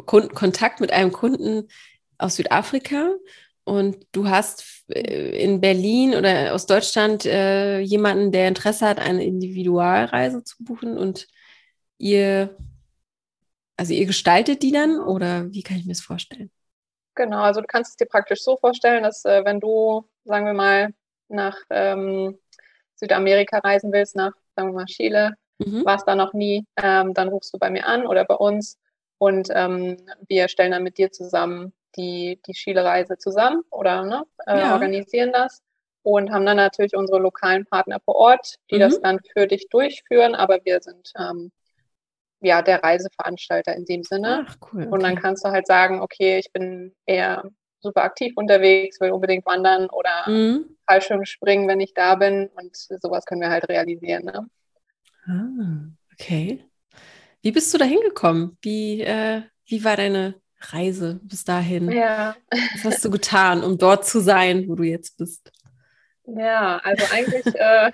Kunden, 0.04 0.34
Kontakt 0.34 0.80
mit 0.80 0.92
einem 0.92 1.10
Kunden 1.10 1.68
aus 2.18 2.36
Südafrika 2.36 3.14
und 3.64 4.06
du 4.12 4.28
hast 4.28 4.84
äh, 4.88 5.42
in 5.42 5.60
Berlin 5.60 6.14
oder 6.14 6.54
aus 6.54 6.66
Deutschland 6.66 7.24
äh, 7.24 7.80
jemanden, 7.80 8.30
der 8.30 8.48
Interesse 8.48 8.86
hat, 8.86 8.98
eine 8.98 9.24
Individualreise 9.24 10.44
zu 10.44 10.62
buchen 10.62 10.98
und 10.98 11.26
ihr, 11.96 12.56
also 13.78 13.94
ihr 13.94 14.04
gestaltet 14.04 14.62
die 14.62 14.72
dann 14.72 15.00
oder 15.00 15.50
wie 15.50 15.62
kann 15.62 15.78
ich 15.78 15.86
mir 15.86 15.92
das 15.92 16.02
vorstellen? 16.02 16.50
Genau, 17.14 17.40
also 17.40 17.62
du 17.62 17.66
kannst 17.66 17.92
es 17.92 17.96
dir 17.96 18.06
praktisch 18.06 18.42
so 18.42 18.58
vorstellen, 18.58 19.02
dass 19.02 19.24
äh, 19.24 19.44
wenn 19.44 19.60
du, 19.60 20.06
sagen 20.24 20.44
wir 20.44 20.52
mal, 20.52 20.92
nach 21.28 21.56
ähm, 21.70 22.38
Südamerika 23.04 23.58
reisen 23.58 23.92
willst, 23.92 24.16
nach, 24.16 24.32
sagen 24.56 24.70
wir 24.70 24.74
mal, 24.74 24.84
Chile, 24.86 25.34
mhm. 25.58 25.84
warst 25.84 26.08
da 26.08 26.14
noch 26.14 26.32
nie, 26.32 26.66
ähm, 26.82 27.14
dann 27.14 27.28
rufst 27.28 27.52
du 27.54 27.58
bei 27.58 27.70
mir 27.70 27.86
an 27.86 28.06
oder 28.06 28.24
bei 28.24 28.34
uns 28.34 28.78
und 29.18 29.48
ähm, 29.52 29.96
wir 30.28 30.48
stellen 30.48 30.72
dann 30.72 30.82
mit 30.82 30.98
dir 30.98 31.12
zusammen 31.12 31.72
die, 31.96 32.40
die 32.46 32.52
Chile-Reise 32.52 33.18
zusammen 33.18 33.62
oder 33.70 34.04
ne, 34.04 34.24
äh, 34.46 34.58
ja. 34.58 34.72
organisieren 34.72 35.32
das 35.32 35.62
und 36.02 36.32
haben 36.32 36.44
dann 36.44 36.56
natürlich 36.56 36.96
unsere 36.96 37.18
lokalen 37.18 37.64
Partner 37.66 38.00
vor 38.04 38.16
Ort, 38.16 38.56
die 38.70 38.76
mhm. 38.76 38.80
das 38.80 39.00
dann 39.00 39.20
für 39.32 39.46
dich 39.46 39.68
durchführen, 39.68 40.34
aber 40.34 40.58
wir 40.64 40.80
sind 40.80 41.12
ähm, 41.18 41.52
ja 42.40 42.62
der 42.62 42.82
Reiseveranstalter 42.82 43.74
in 43.74 43.84
dem 43.84 44.02
Sinne. 44.02 44.46
Ach, 44.48 44.56
cool, 44.72 44.82
okay. 44.82 44.90
Und 44.90 45.02
dann 45.02 45.16
kannst 45.16 45.44
du 45.44 45.50
halt 45.50 45.66
sagen, 45.66 46.00
okay, 46.00 46.38
ich 46.38 46.52
bin 46.52 46.94
eher 47.06 47.44
super 47.84 48.02
aktiv 48.02 48.32
unterwegs, 48.36 49.00
will 49.00 49.12
unbedingt 49.12 49.46
wandern 49.46 49.88
oder 49.90 50.24
mhm. 50.26 50.76
Fallschirm 50.86 51.24
springen, 51.24 51.68
wenn 51.68 51.80
ich 51.80 51.94
da 51.94 52.16
bin 52.16 52.50
und 52.56 52.74
sowas 52.74 53.24
können 53.26 53.40
wir 53.40 53.50
halt 53.50 53.68
realisieren. 53.68 54.24
Ne? 54.24 54.48
Ah, 55.26 55.92
okay. 56.12 56.64
Wie 57.42 57.52
bist 57.52 57.72
du 57.72 57.78
da 57.78 57.84
hingekommen? 57.84 58.56
Wie, 58.62 59.02
äh, 59.02 59.42
wie 59.66 59.84
war 59.84 59.96
deine 59.96 60.34
Reise 60.60 61.20
bis 61.22 61.44
dahin? 61.44 61.92
Ja. 61.92 62.34
Was 62.72 62.84
hast 62.84 63.04
du 63.04 63.10
getan, 63.10 63.62
um 63.62 63.76
dort 63.78 64.06
zu 64.06 64.20
sein, 64.20 64.66
wo 64.66 64.74
du 64.74 64.82
jetzt 64.82 65.18
bist? 65.18 65.52
Ja, 66.26 66.78
also 66.78 67.04
eigentlich, 67.12 67.46
äh, 67.54 67.92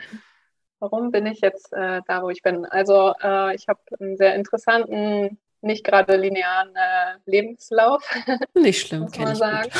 warum 0.78 1.10
bin 1.10 1.26
ich 1.26 1.40
jetzt 1.40 1.72
äh, 1.72 2.00
da, 2.06 2.22
wo 2.22 2.30
ich 2.30 2.42
bin? 2.42 2.64
Also 2.64 3.12
äh, 3.20 3.54
ich 3.56 3.66
habe 3.68 3.80
einen 3.98 4.16
sehr 4.16 4.36
interessanten, 4.36 5.38
nicht 5.62 5.84
gerade 5.84 6.16
linearen 6.16 6.74
äh, 6.74 7.18
Lebenslauf. 7.26 8.02
Nicht 8.54 8.86
schlimm, 8.86 9.02
muss 9.02 9.18
man 9.18 9.36
sagen. 9.36 9.70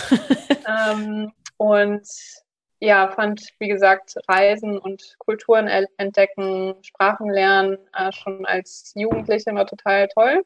ähm, 0.66 1.32
und 1.56 2.06
ja, 2.80 3.08
fand, 3.08 3.42
wie 3.58 3.68
gesagt, 3.68 4.14
Reisen 4.26 4.78
und 4.78 5.16
Kulturen 5.18 5.68
entdecken, 5.98 6.74
Sprachen 6.82 7.30
lernen 7.30 7.78
äh, 7.92 8.10
schon 8.12 8.46
als 8.46 8.92
Jugendliche 8.94 9.50
immer 9.50 9.66
total 9.66 10.08
toll. 10.08 10.42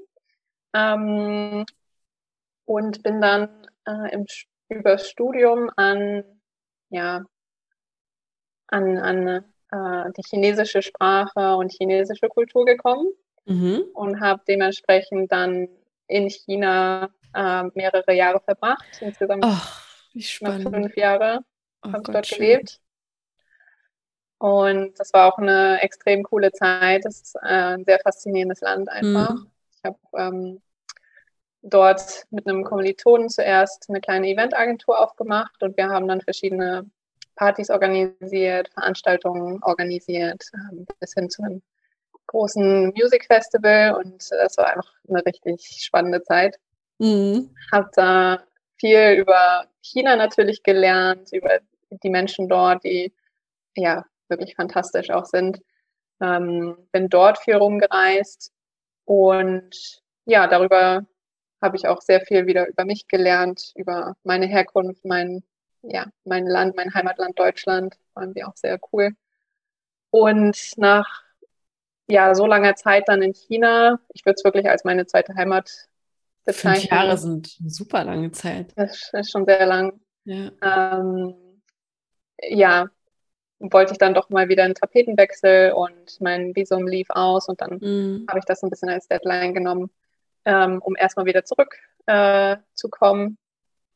Ähm, 0.75 1.65
und 2.65 3.03
bin 3.03 3.21
dann 3.21 3.69
äh, 3.87 4.13
im, 4.13 4.27
über 4.69 4.99
Studium 4.99 5.71
an, 5.77 6.25
ja, 6.89 7.25
an, 8.67 8.99
an 8.99 9.29
äh, 9.71 10.13
die 10.17 10.23
chinesische 10.29 10.83
Sprache 10.83 11.55
und 11.57 11.71
chinesische 11.71 12.29
Kultur 12.29 12.65
gekommen 12.65 13.13
mhm. 13.45 13.85
und 13.95 14.21
habe 14.21 14.43
dementsprechend 14.47 15.31
dann 15.33 15.69
in 16.07 16.29
China 16.29 17.11
äh, 17.35 17.65
mehrere 17.75 18.13
Jahre 18.13 18.41
verbracht. 18.41 18.85
Insgesamt 19.01 19.45
oh, 19.45 20.21
fünf 20.21 20.97
Jahre 20.97 21.41
oh 21.83 21.93
habe 21.93 22.03
ich 22.07 22.13
dort 22.13 22.27
schön. 22.27 22.39
gelebt. 22.39 22.81
Und 24.39 24.99
das 24.99 25.13
war 25.13 25.33
auch 25.33 25.39
eine 25.39 25.81
extrem 25.81 26.23
coole 26.23 26.53
Zeit. 26.53 27.05
Das 27.05 27.21
ist 27.23 27.37
äh, 27.37 27.75
ein 27.77 27.85
sehr 27.85 27.99
faszinierendes 28.01 28.61
Land 28.61 28.89
einfach. 28.89 29.35
Mhm. 29.35 29.51
Ich 29.77 29.85
habe 29.85 29.99
ähm, 30.17 30.63
dort 31.63 32.27
mit 32.31 32.47
einem 32.47 32.65
Kommilitonen 32.65 33.29
zuerst 33.29 33.89
eine 33.89 34.01
kleine 34.01 34.29
Eventagentur 34.29 35.01
aufgemacht 35.01 35.63
und 35.63 35.77
wir 35.77 35.89
haben 35.89 36.07
dann 36.07 36.21
verschiedene 36.21 36.89
Partys 37.37 37.71
organisiert, 37.71 38.69
Veranstaltungen 38.75 39.63
organisiert, 39.63 40.45
ähm, 40.55 40.87
bis 41.01 41.15
hin 41.15 41.31
zu 41.31 41.43
einem 41.43 41.63
großen 42.27 42.93
Music 42.97 43.27
Festival 43.27 43.95
und 43.95 44.23
es 44.31 44.57
war 44.57 44.69
einfach 44.69 44.93
eine 45.09 45.25
richtig 45.25 45.83
spannende 45.83 46.23
Zeit. 46.23 46.59
Mhm. 46.99 47.51
Habe 47.73 47.91
da 47.95 48.45
viel 48.77 49.13
über 49.13 49.67
China 49.81 50.17
natürlich 50.17 50.63
gelernt, 50.63 51.33
über 51.33 51.61
die 51.91 52.11
Menschen 52.11 52.49
dort, 52.49 52.85
die 52.85 53.13
ja 53.77 54.05
wirklich 54.29 54.55
fantastisch 54.55 55.11
auch 55.11 55.27
sind. 55.27 55.61
Ähm, 56.21 56.77
bin 56.93 57.09
dort 57.09 57.39
viel 57.39 57.57
rumgereist 57.57 58.53
und 59.05 60.03
ja, 60.27 60.47
darüber 60.47 61.05
habe 61.61 61.77
ich 61.77 61.89
auch 61.89 62.01
sehr 62.01 62.21
viel 62.21 62.47
wieder 62.47 62.69
über 62.69 62.85
mich 62.85 63.09
gelernt, 63.09 63.73
über 63.75 64.17
meine 64.23 64.47
Herkunft, 64.47 65.05
mein, 65.05 65.43
ja, 65.83 66.07
mein 66.25 66.47
Land, 66.47 66.77
mein 66.77 66.95
Heimatland 66.95 67.39
Deutschland, 67.39 67.97
waren 68.15 68.35
wir 68.35 68.49
auch 68.49 68.57
sehr 68.57 68.79
cool. 68.93 69.11
Und 70.11 70.57
nach 70.77 71.24
ja, 72.07 72.35
so 72.35 72.47
langer 72.47 72.75
Zeit 72.75 73.09
dann 73.09 73.23
in 73.23 73.33
China, 73.33 73.99
ich 74.13 74.25
würde 74.25 74.35
es 74.37 74.45
wirklich 74.45 74.69
als 74.69 74.85
meine 74.85 75.07
zweite 75.07 75.35
Heimat 75.35 75.71
bezeichnen. 76.45 76.81
Fünf 76.81 76.91
Jahre 76.91 77.17
sind 77.17 77.57
super 77.67 78.05
lange 78.05 78.31
Zeit. 78.33 78.73
Das 78.77 79.11
ist 79.13 79.31
schon 79.31 79.47
sehr 79.47 79.67
lang. 79.67 80.01
Ja. 80.25 80.51
Ähm, 80.63 81.35
ja, 82.41 82.89
wollte 83.59 83.93
ich 83.93 83.99
dann 83.99 84.15
doch 84.15 84.31
mal 84.31 84.49
wieder 84.49 84.65
einen 84.65 84.75
Tapetenwechsel 84.75 85.73
und 85.73 86.21
mein 86.21 86.55
Visum 86.55 86.87
lief 86.87 87.09
aus 87.11 87.49
und 87.49 87.61
dann 87.61 87.79
mhm. 87.81 88.27
habe 88.29 88.39
ich 88.39 88.45
das 88.45 88.63
ein 88.63 88.71
bisschen 88.71 88.89
als 88.89 89.09
Deadline 89.09 89.55
genommen, 89.55 89.91
ähm, 90.45 90.81
um 90.83 90.97
erstmal 90.97 91.27
wieder 91.27 91.45
zurückzukommen. 91.45 93.29
Äh, 93.33 93.37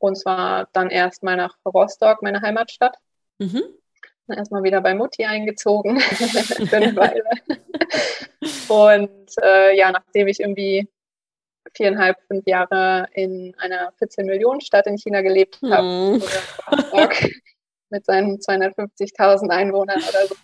und 0.01 0.16
zwar 0.16 0.68
dann 0.73 0.90
erstmal 0.90 1.37
nach 1.37 1.57
Rostock, 1.64 2.23
meine 2.23 2.40
Heimatstadt. 2.40 2.97
Mhm. 3.38 3.62
Erstmal 4.29 4.62
wieder 4.62 4.81
bei 4.81 4.95
Mutti 4.95 5.25
eingezogen 5.25 6.01
für 6.01 6.77
eine 6.77 6.97
Weile. 6.97 7.25
und 8.69 9.31
äh, 9.43 9.77
ja, 9.77 9.93
nachdem 9.93 10.29
ich 10.29 10.41
irgendwie 10.41 10.88
viereinhalb, 11.75 12.17
fünf 12.27 12.47
Jahre 12.47 13.09
in 13.12 13.55
einer 13.59 13.93
14 13.99 14.27
Millionen 14.27 14.61
Stadt 14.61 14.87
in 14.87 14.99
China 14.99 15.21
gelebt 15.21 15.59
habe, 15.62 15.83
mhm 15.83 16.23
mit 17.91 18.05
seinen 18.05 18.38
250.000 18.38 19.51
Einwohnern 19.51 19.99
oder 19.99 20.27
so 20.27 20.35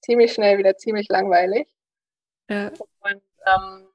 ziemlich 0.00 0.32
schnell 0.32 0.58
wieder 0.58 0.76
ziemlich 0.76 1.08
langweilig. 1.08 1.68
Ja. 2.48 2.68
Und 3.00 3.22
ähm, 3.46 3.88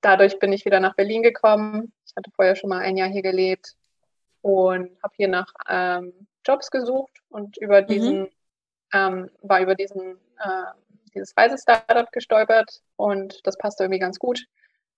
dadurch 0.00 0.38
bin 0.38 0.52
ich 0.52 0.64
wieder 0.64 0.80
nach 0.80 0.94
Berlin 0.94 1.22
gekommen. 1.22 1.92
Ich 2.06 2.14
hatte 2.16 2.30
vorher 2.34 2.56
schon 2.56 2.70
mal 2.70 2.80
ein 2.80 2.96
Jahr 2.96 3.08
hier 3.08 3.22
gelebt 3.22 3.74
und 4.42 5.02
habe 5.02 5.14
hier 5.16 5.28
nach 5.28 5.52
ähm, 5.68 6.26
Jobs 6.44 6.70
gesucht 6.70 7.12
und 7.28 7.56
über 7.58 7.82
mhm. 7.82 7.86
diesen 7.86 8.20
mhm. 8.20 8.28
ähm, 8.92 9.30
war 9.42 9.60
über 9.60 9.74
diesen 9.74 10.18
äh, 10.38 10.64
dieses 11.14 11.36
Reise-Startup 11.36 12.10
gestolpert 12.10 12.80
und 12.96 13.46
das 13.46 13.58
passte 13.58 13.84
irgendwie 13.84 14.00
ganz 14.00 14.18
gut. 14.18 14.46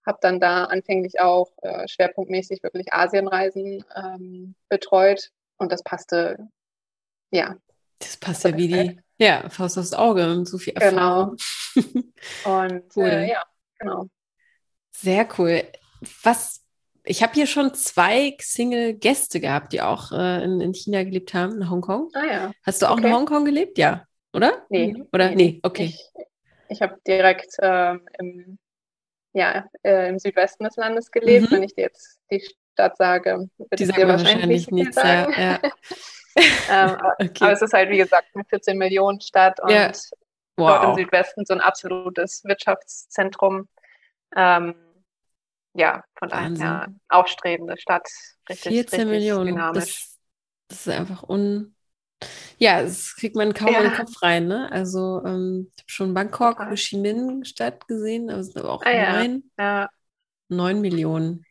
Habe 0.06 0.18
dann 0.20 0.38
da 0.38 0.64
anfänglich 0.64 1.20
auch 1.20 1.50
äh, 1.62 1.88
schwerpunktmäßig 1.88 2.62
wirklich 2.62 2.92
Asienreisen 2.92 3.84
ähm, 3.96 4.54
betreut 4.68 5.30
und 5.56 5.72
das 5.72 5.82
passte 5.82 6.48
ja. 7.30 7.56
Das 7.98 8.16
passt 8.16 8.44
ja 8.44 8.56
wie 8.56 8.68
die 8.68 9.00
ja, 9.18 9.48
Faust 9.48 9.78
aufs 9.78 9.92
Auge 9.92 10.30
und 10.30 10.46
so 10.46 10.58
viel 10.58 10.74
Erfahrung. 10.74 11.36
Genau. 11.74 12.04
Und 12.44 12.84
cool. 12.96 13.08
Äh, 13.08 13.30
ja, 13.30 13.42
genau. 13.78 14.08
Sehr 14.90 15.28
cool. 15.38 15.62
Was, 16.22 16.63
ich 17.04 17.22
habe 17.22 17.34
hier 17.34 17.46
schon 17.46 17.74
zwei 17.74 18.36
Single-Gäste 18.40 19.40
gehabt, 19.40 19.72
die 19.72 19.82
auch 19.82 20.10
äh, 20.12 20.42
in, 20.42 20.60
in 20.60 20.72
China 20.72 21.04
gelebt 21.04 21.34
haben, 21.34 21.60
in 21.60 21.70
Hongkong. 21.70 22.10
Ah 22.14 22.24
ja. 22.24 22.52
Hast 22.64 22.82
du 22.82 22.86
auch 22.86 22.98
okay. 22.98 23.08
in 23.08 23.14
Hongkong 23.14 23.44
gelebt? 23.44 23.78
Ja, 23.78 24.06
oder? 24.32 24.64
Nee. 24.70 24.94
Oder? 25.12 25.30
Nee, 25.30 25.34
nee 25.34 25.60
okay. 25.62 25.94
Ich, 25.94 26.12
ich 26.68 26.82
habe 26.82 26.96
direkt 27.06 27.54
ähm, 27.60 28.06
im, 28.18 28.58
ja, 29.34 29.66
äh, 29.82 30.08
im 30.08 30.18
Südwesten 30.18 30.64
des 30.64 30.76
Landes 30.76 31.10
gelebt. 31.10 31.50
Mhm. 31.50 31.56
Wenn 31.56 31.62
ich 31.64 31.74
dir 31.74 31.82
jetzt 31.82 32.20
die 32.30 32.42
Stadt 32.72 32.96
sage, 32.96 33.48
würde 33.58 33.84
ich 33.84 33.92
dir 33.92 34.08
wahrscheinlich, 34.08 34.34
wahrscheinlich 34.34 34.70
nichts 34.70 34.96
sagen. 34.96 35.32
Ja, 35.36 35.60
ja. 35.62 35.70
ähm, 36.70 36.96
okay. 37.20 37.44
Aber 37.44 37.52
es 37.52 37.62
ist 37.62 37.72
halt, 37.74 37.90
wie 37.90 37.98
gesagt, 37.98 38.28
eine 38.34 38.44
14 38.44 38.78
Millionen 38.78 39.20
Stadt 39.20 39.60
und 39.60 39.70
ja. 39.70 39.92
wow. 40.56 40.68
dort 40.68 40.84
im 40.84 41.04
Südwesten 41.04 41.44
so 41.44 41.52
ein 41.52 41.60
absolutes 41.60 42.42
Wirtschaftszentrum. 42.44 43.68
Ähm, 44.34 44.74
ja, 45.74 46.04
von 46.16 46.28
daher 46.28 46.86
aufstrebende 47.08 47.76
Stadt. 47.78 48.08
Richtig, 48.48 48.72
14 48.72 49.00
richtig 49.00 49.06
Millionen. 49.06 49.46
Dynamisch. 49.54 49.84
Das, 49.84 50.18
das, 50.68 50.86
ist 50.86 50.88
einfach 50.88 51.28
un. 51.28 51.74
Ja, 52.58 52.82
das 52.82 53.16
kriegt 53.16 53.36
man 53.36 53.52
kaum 53.52 53.72
ja. 53.72 53.80
in 53.80 53.90
den 53.90 53.94
Kopf 53.94 54.22
rein, 54.22 54.46
ne? 54.46 54.70
Also, 54.70 55.22
ähm, 55.24 55.70
ich 55.74 55.82
habe 55.82 55.90
schon 55.90 56.14
Bangkok, 56.14 56.60
Ho 56.60 56.74
Chi 56.74 56.96
Minh 56.96 57.44
Stadt 57.44 57.86
gesehen, 57.88 58.30
aber 58.30 58.40
es 58.40 58.46
sind 58.46 58.58
aber 58.58 58.72
auch 58.72 58.82
ah, 58.84 59.12
neun. 59.12 59.50
Ja. 59.58 59.90
Neun 60.48 60.80
Millionen. 60.80 61.44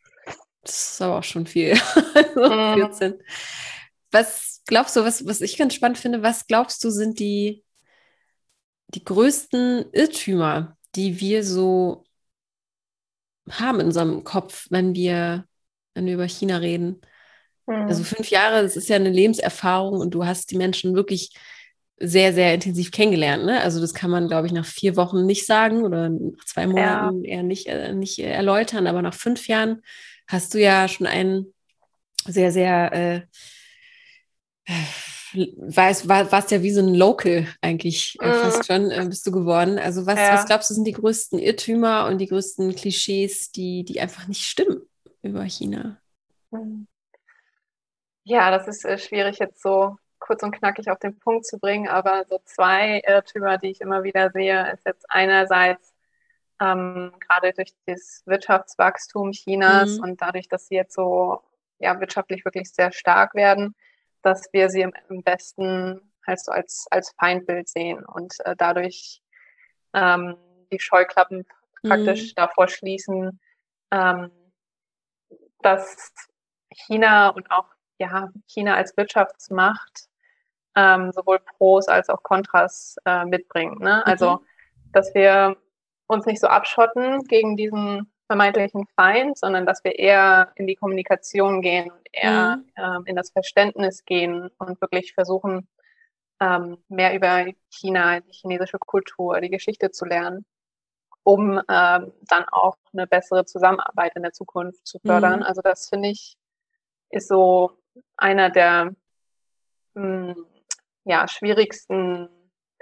Das 0.62 0.92
ist 0.92 1.02
aber 1.02 1.18
auch 1.18 1.24
schon 1.24 1.46
viel. 1.46 1.72
also 2.34 2.54
mhm. 2.54 2.74
14. 2.74 3.14
Was 4.10 4.62
glaubst 4.66 4.96
du, 4.96 5.04
was, 5.04 5.26
was 5.26 5.42
ich 5.42 5.58
ganz 5.58 5.74
spannend 5.74 5.98
finde, 5.98 6.22
was 6.22 6.46
glaubst 6.46 6.82
du, 6.82 6.90
sind 6.90 7.18
die, 7.18 7.62
die 8.88 9.04
größten 9.04 9.92
Irrtümer, 9.92 10.76
die 10.94 11.20
wir 11.20 11.44
so 11.44 12.03
haben 13.50 13.80
in 13.80 13.86
unserem 13.86 14.24
Kopf, 14.24 14.66
wenn 14.70 14.94
wir, 14.94 15.46
wenn 15.94 16.06
wir 16.06 16.14
über 16.14 16.28
China 16.28 16.58
reden? 16.58 17.00
Mhm. 17.66 17.74
Also 17.88 18.04
fünf 18.04 18.30
Jahre, 18.30 18.62
das 18.62 18.76
ist 18.76 18.88
ja 18.88 18.96
eine 18.96 19.10
Lebenserfahrung 19.10 20.00
und 20.00 20.12
du 20.12 20.24
hast 20.24 20.50
die 20.50 20.56
Menschen 20.56 20.94
wirklich 20.94 21.34
sehr, 21.98 22.32
sehr 22.32 22.54
intensiv 22.54 22.90
kennengelernt. 22.90 23.44
Ne? 23.44 23.60
Also 23.60 23.80
das 23.80 23.94
kann 23.94 24.10
man, 24.10 24.28
glaube 24.28 24.46
ich, 24.46 24.52
nach 24.52 24.66
vier 24.66 24.96
Wochen 24.96 25.26
nicht 25.26 25.46
sagen 25.46 25.84
oder 25.84 26.08
nach 26.08 26.44
zwei 26.44 26.66
Monaten 26.66 27.24
ja. 27.24 27.30
eher 27.36 27.42
nicht, 27.42 27.66
äh, 27.66 27.94
nicht 27.94 28.18
erläutern, 28.18 28.86
aber 28.86 29.00
nach 29.00 29.14
fünf 29.14 29.46
Jahren 29.46 29.82
hast 30.26 30.54
du 30.54 30.60
ja 30.60 30.88
schon 30.88 31.06
einen 31.06 31.54
sehr, 32.26 32.50
sehr 32.50 32.92
äh, 32.92 34.72
weiß, 35.34 36.08
war, 36.08 36.30
warst 36.32 36.50
ja 36.50 36.62
wie 36.62 36.70
so 36.70 36.80
ein 36.80 36.94
Local 36.94 37.46
eigentlich 37.60 38.16
äh, 38.20 38.32
fast 38.32 38.58
mhm. 38.58 38.62
schon, 38.64 38.90
äh, 38.90 39.04
bist 39.08 39.26
du 39.26 39.32
geworden. 39.32 39.78
Also 39.78 40.06
was, 40.06 40.18
ja. 40.18 40.34
was 40.34 40.46
glaubst 40.46 40.70
du, 40.70 40.74
sind 40.74 40.86
die 40.86 40.92
größten 40.92 41.38
Irrtümer 41.38 42.06
und 42.06 42.18
die 42.18 42.28
größten 42.28 42.74
Klischees, 42.74 43.52
die, 43.52 43.84
die 43.84 44.00
einfach 44.00 44.26
nicht 44.28 44.42
stimmen 44.42 44.82
über 45.22 45.42
China? 45.44 45.98
Mhm. 46.50 46.86
Ja, 48.24 48.50
das 48.50 48.68
ist 48.68 48.84
äh, 48.84 48.98
schwierig 48.98 49.38
jetzt 49.38 49.62
so 49.62 49.96
kurz 50.18 50.42
und 50.42 50.52
knackig 50.52 50.90
auf 50.90 50.98
den 50.98 51.18
Punkt 51.18 51.44
zu 51.44 51.58
bringen, 51.58 51.86
aber 51.88 52.24
so 52.28 52.40
zwei 52.44 53.02
Irrtümer, 53.06 53.58
die 53.58 53.70
ich 53.70 53.82
immer 53.82 54.04
wieder 54.04 54.30
sehe, 54.30 54.72
ist 54.72 54.86
jetzt 54.86 55.04
einerseits 55.10 55.92
ähm, 56.60 57.12
gerade 57.20 57.52
durch 57.52 57.74
das 57.86 58.22
Wirtschaftswachstum 58.24 59.32
Chinas 59.32 59.98
mhm. 59.98 60.04
und 60.04 60.22
dadurch, 60.22 60.48
dass 60.48 60.68
sie 60.68 60.76
jetzt 60.76 60.94
so 60.94 61.40
ja, 61.78 62.00
wirtschaftlich 62.00 62.44
wirklich 62.44 62.70
sehr 62.70 62.92
stark 62.92 63.34
werden, 63.34 63.74
dass 64.24 64.52
wir 64.52 64.68
sie 64.70 64.82
im, 64.82 65.22
besten 65.22 66.00
halt 66.26 66.40
so 66.40 66.52
als, 66.52 66.86
als 66.90 67.14
Feindbild 67.18 67.68
sehen 67.68 68.04
und 68.04 68.34
äh, 68.44 68.56
dadurch 68.56 69.22
ähm, 69.92 70.36
die 70.72 70.80
Scheuklappen 70.80 71.46
praktisch 71.86 72.30
mhm. 72.30 72.34
davor 72.36 72.68
schließen, 72.68 73.40
ähm, 73.90 74.30
dass 75.60 76.12
China 76.70 77.28
und 77.28 77.50
auch 77.50 77.68
ja, 77.98 78.30
China 78.46 78.74
als 78.74 78.96
Wirtschaftsmacht 78.96 80.08
ähm, 80.74 81.12
sowohl 81.12 81.38
Pros 81.38 81.88
als 81.88 82.08
auch 82.08 82.22
Kontras 82.22 82.96
äh, 83.04 83.24
mitbringt. 83.24 83.80
Ne? 83.80 84.02
Mhm. 84.04 84.10
Also, 84.10 84.44
dass 84.92 85.14
wir 85.14 85.56
uns 86.06 86.26
nicht 86.26 86.40
so 86.40 86.48
abschotten 86.48 87.24
gegen 87.24 87.56
diesen 87.56 88.12
vermeintlichen 88.26 88.86
Feind, 88.96 89.38
sondern 89.38 89.66
dass 89.66 89.84
wir 89.84 89.98
eher 89.98 90.52
in 90.56 90.66
die 90.66 90.76
Kommunikation 90.76 91.60
gehen 91.60 91.90
und 91.90 92.08
eher 92.12 92.56
mhm. 92.56 92.64
ähm, 92.76 93.02
in 93.06 93.16
das 93.16 93.30
Verständnis 93.30 94.04
gehen 94.04 94.50
und 94.58 94.80
wirklich 94.80 95.14
versuchen, 95.14 95.68
ähm, 96.40 96.78
mehr 96.88 97.14
über 97.14 97.46
China, 97.70 98.20
die 98.20 98.32
chinesische 98.32 98.78
Kultur, 98.78 99.40
die 99.40 99.50
Geschichte 99.50 99.90
zu 99.90 100.04
lernen, 100.04 100.44
um 101.22 101.58
ähm, 101.68 102.12
dann 102.28 102.44
auch 102.50 102.76
eine 102.92 103.06
bessere 103.06 103.44
Zusammenarbeit 103.44 104.16
in 104.16 104.22
der 104.22 104.32
Zukunft 104.32 104.86
zu 104.86 104.98
fördern. 105.00 105.40
Mhm. 105.40 105.46
Also 105.46 105.60
das 105.62 105.88
finde 105.88 106.08
ich 106.10 106.36
ist 107.10 107.28
so 107.28 107.78
einer 108.16 108.50
der 108.50 108.94
mh, 109.94 110.34
hm, 110.34 110.46
ja, 111.04 111.28
schwierigsten 111.28 112.28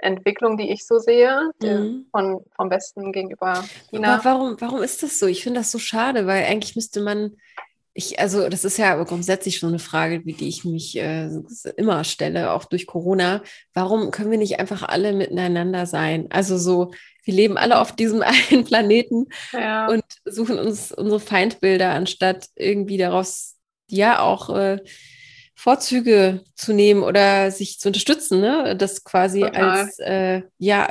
Entwicklung, 0.03 0.57
die 0.57 0.71
ich 0.71 0.85
so 0.85 0.99
sehe, 0.99 1.51
mhm. 1.61 2.05
von, 2.11 2.41
vom 2.55 2.69
Westen 2.69 3.11
gegenüber 3.11 3.63
China. 3.89 4.15
Aber 4.15 4.25
warum, 4.25 4.55
warum 4.59 4.83
ist 4.83 5.03
das 5.03 5.19
so? 5.19 5.27
Ich 5.27 5.43
finde 5.43 5.61
das 5.61 5.71
so 5.71 5.79
schade, 5.79 6.27
weil 6.27 6.45
eigentlich 6.45 6.75
müsste 6.75 7.01
man, 7.01 7.37
ich, 7.93 8.19
also 8.19 8.49
das 8.49 8.65
ist 8.65 8.77
ja 8.77 9.01
grundsätzlich 9.03 9.57
schon 9.57 9.69
eine 9.69 9.79
Frage, 9.79 10.19
die 10.21 10.47
ich 10.47 10.65
mich 10.65 10.97
äh, 10.97 11.29
immer 11.77 12.03
stelle, 12.03 12.51
auch 12.51 12.65
durch 12.65 12.87
Corona. 12.87 13.41
Warum 13.73 14.11
können 14.11 14.31
wir 14.31 14.37
nicht 14.37 14.59
einfach 14.59 14.83
alle 14.83 15.13
miteinander 15.13 15.85
sein? 15.85 16.27
Also 16.29 16.57
so, 16.57 16.91
wir 17.23 17.33
leben 17.33 17.57
alle 17.57 17.79
auf 17.79 17.95
diesem 17.95 18.21
einen 18.51 18.65
Planeten 18.65 19.27
ja. 19.51 19.87
und 19.87 20.03
suchen 20.25 20.59
uns 20.59 20.91
unsere 20.91 21.19
Feindbilder, 21.19 21.91
anstatt 21.91 22.47
irgendwie 22.55 22.97
daraus 22.97 23.55
ja 23.89 24.19
auch 24.21 24.49
äh, 24.55 24.79
Vorzüge 25.63 26.43
zu 26.55 26.73
nehmen 26.73 27.03
oder 27.03 27.49
sich 27.49 27.79
zu 27.79 27.87
unterstützen, 27.87 28.41
ne? 28.41 28.75
Das 28.75 29.05
quasi 29.05 29.39
Total. 29.39 29.63
als 29.63 29.97
äh, 29.99 30.41
ja 30.57 30.89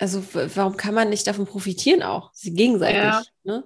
Also 0.00 0.24
warum 0.32 0.78
kann 0.78 0.94
man 0.94 1.10
nicht 1.10 1.26
davon 1.26 1.44
profitieren 1.44 2.02
auch? 2.02 2.30
Sie 2.32 2.54
gegenseitig. 2.54 2.96
Ja, 2.96 3.22
ne? 3.44 3.62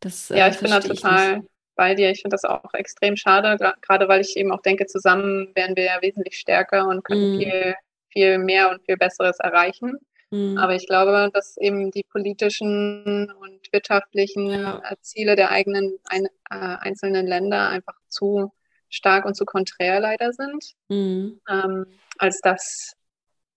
das, 0.00 0.28
ja 0.28 0.46
äh, 0.46 0.50
ich 0.50 0.58
bin 0.58 0.70
da 0.70 0.80
total 0.80 1.42
bei 1.74 1.94
dir. 1.94 2.10
Ich 2.10 2.20
finde 2.20 2.34
das 2.34 2.44
auch 2.44 2.74
extrem 2.74 3.16
schade, 3.16 3.56
gerade 3.80 4.08
weil 4.08 4.20
ich 4.20 4.36
eben 4.36 4.52
auch 4.52 4.60
denke, 4.60 4.84
zusammen 4.84 5.52
wären 5.54 5.74
wir 5.74 5.84
ja 5.84 6.02
wesentlich 6.02 6.38
stärker 6.38 6.86
und 6.86 7.02
können 7.02 7.36
mm. 7.36 7.38
viel, 7.38 7.74
viel 8.12 8.38
mehr 8.38 8.70
und 8.70 8.84
viel 8.84 8.98
Besseres 8.98 9.38
erreichen. 9.38 9.96
Mm. 10.30 10.58
Aber 10.58 10.74
ich 10.74 10.86
glaube, 10.86 11.30
dass 11.32 11.56
eben 11.56 11.90
die 11.92 12.04
politischen 12.10 13.32
und 13.40 13.72
wirtschaftlichen 13.72 14.50
ja. 14.50 14.82
Ziele 15.00 15.34
der 15.34 15.50
eigenen 15.50 15.98
ein, 16.10 16.26
äh, 16.50 16.76
einzelnen 16.80 17.26
Länder 17.26 17.70
einfach 17.70 17.96
zu 18.08 18.52
stark 18.88 19.24
und 19.24 19.34
zu 19.34 19.44
konträr 19.44 20.00
leider 20.00 20.32
sind, 20.32 20.74
mm. 20.88 21.40
ähm, 21.48 21.86
als 22.18 22.40
dass, 22.40 22.92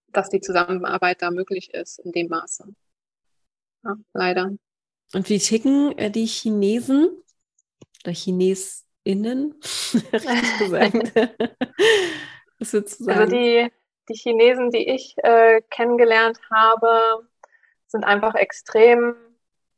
dass 0.08 0.30
die 0.30 0.42
Zusammenarbeit 0.42 1.22
da 1.22 1.32
möglich 1.32 1.74
ist 1.74 2.00
in 2.00 2.12
dem 2.12 2.28
Maße. 2.28 2.66
Ja, 3.84 3.96
leider. 4.14 4.52
Und 5.14 5.30
wie 5.30 5.40
ticken 5.40 5.98
äh, 5.98 6.12
die 6.12 6.26
Chinesen 6.26 7.10
oder 8.04 8.14
ChinesInnen, 8.14 9.56
richtig 10.14 10.58
gesagt? 10.60 11.16
Was 12.60 12.74
würdest 12.74 13.00
du 13.00 13.06
also 13.06 13.06
sagen? 13.06 13.20
Also 13.20 13.36
die, 13.36 13.72
die 14.10 14.14
Chinesen, 14.14 14.72
die 14.72 14.90
ich 14.90 15.16
äh, 15.18 15.62
kennengelernt 15.70 16.40
habe, 16.52 17.28
sind 17.88 18.04
einfach 18.04 18.36
extrem 18.36 19.16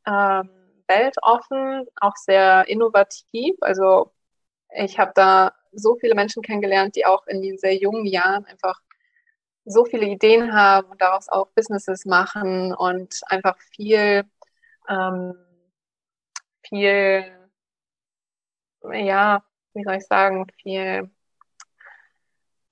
ähm, 0.06 0.50
weltoffen, 0.86 1.86
auch 2.00 2.16
sehr 2.16 2.68
innovativ. 2.68 3.56
Also 3.60 4.12
ich 4.74 4.98
habe 4.98 5.12
da 5.14 5.52
so 5.72 5.96
viele 5.96 6.14
Menschen 6.14 6.42
kennengelernt, 6.42 6.96
die 6.96 7.06
auch 7.06 7.26
in 7.26 7.42
den 7.42 7.58
sehr 7.58 7.76
jungen 7.76 8.06
Jahren 8.06 8.44
einfach 8.44 8.80
so 9.64 9.84
viele 9.84 10.06
Ideen 10.06 10.52
haben 10.52 10.88
und 10.88 11.00
daraus 11.00 11.28
auch 11.28 11.48
Businesses 11.54 12.04
machen 12.04 12.74
und 12.74 13.20
einfach 13.26 13.58
viel, 13.74 14.24
ähm, 14.88 15.34
viel, 16.62 17.24
ja, 18.92 19.42
wie 19.72 19.84
soll 19.84 19.94
ich 19.94 20.06
sagen, 20.06 20.46
viel 20.60 21.10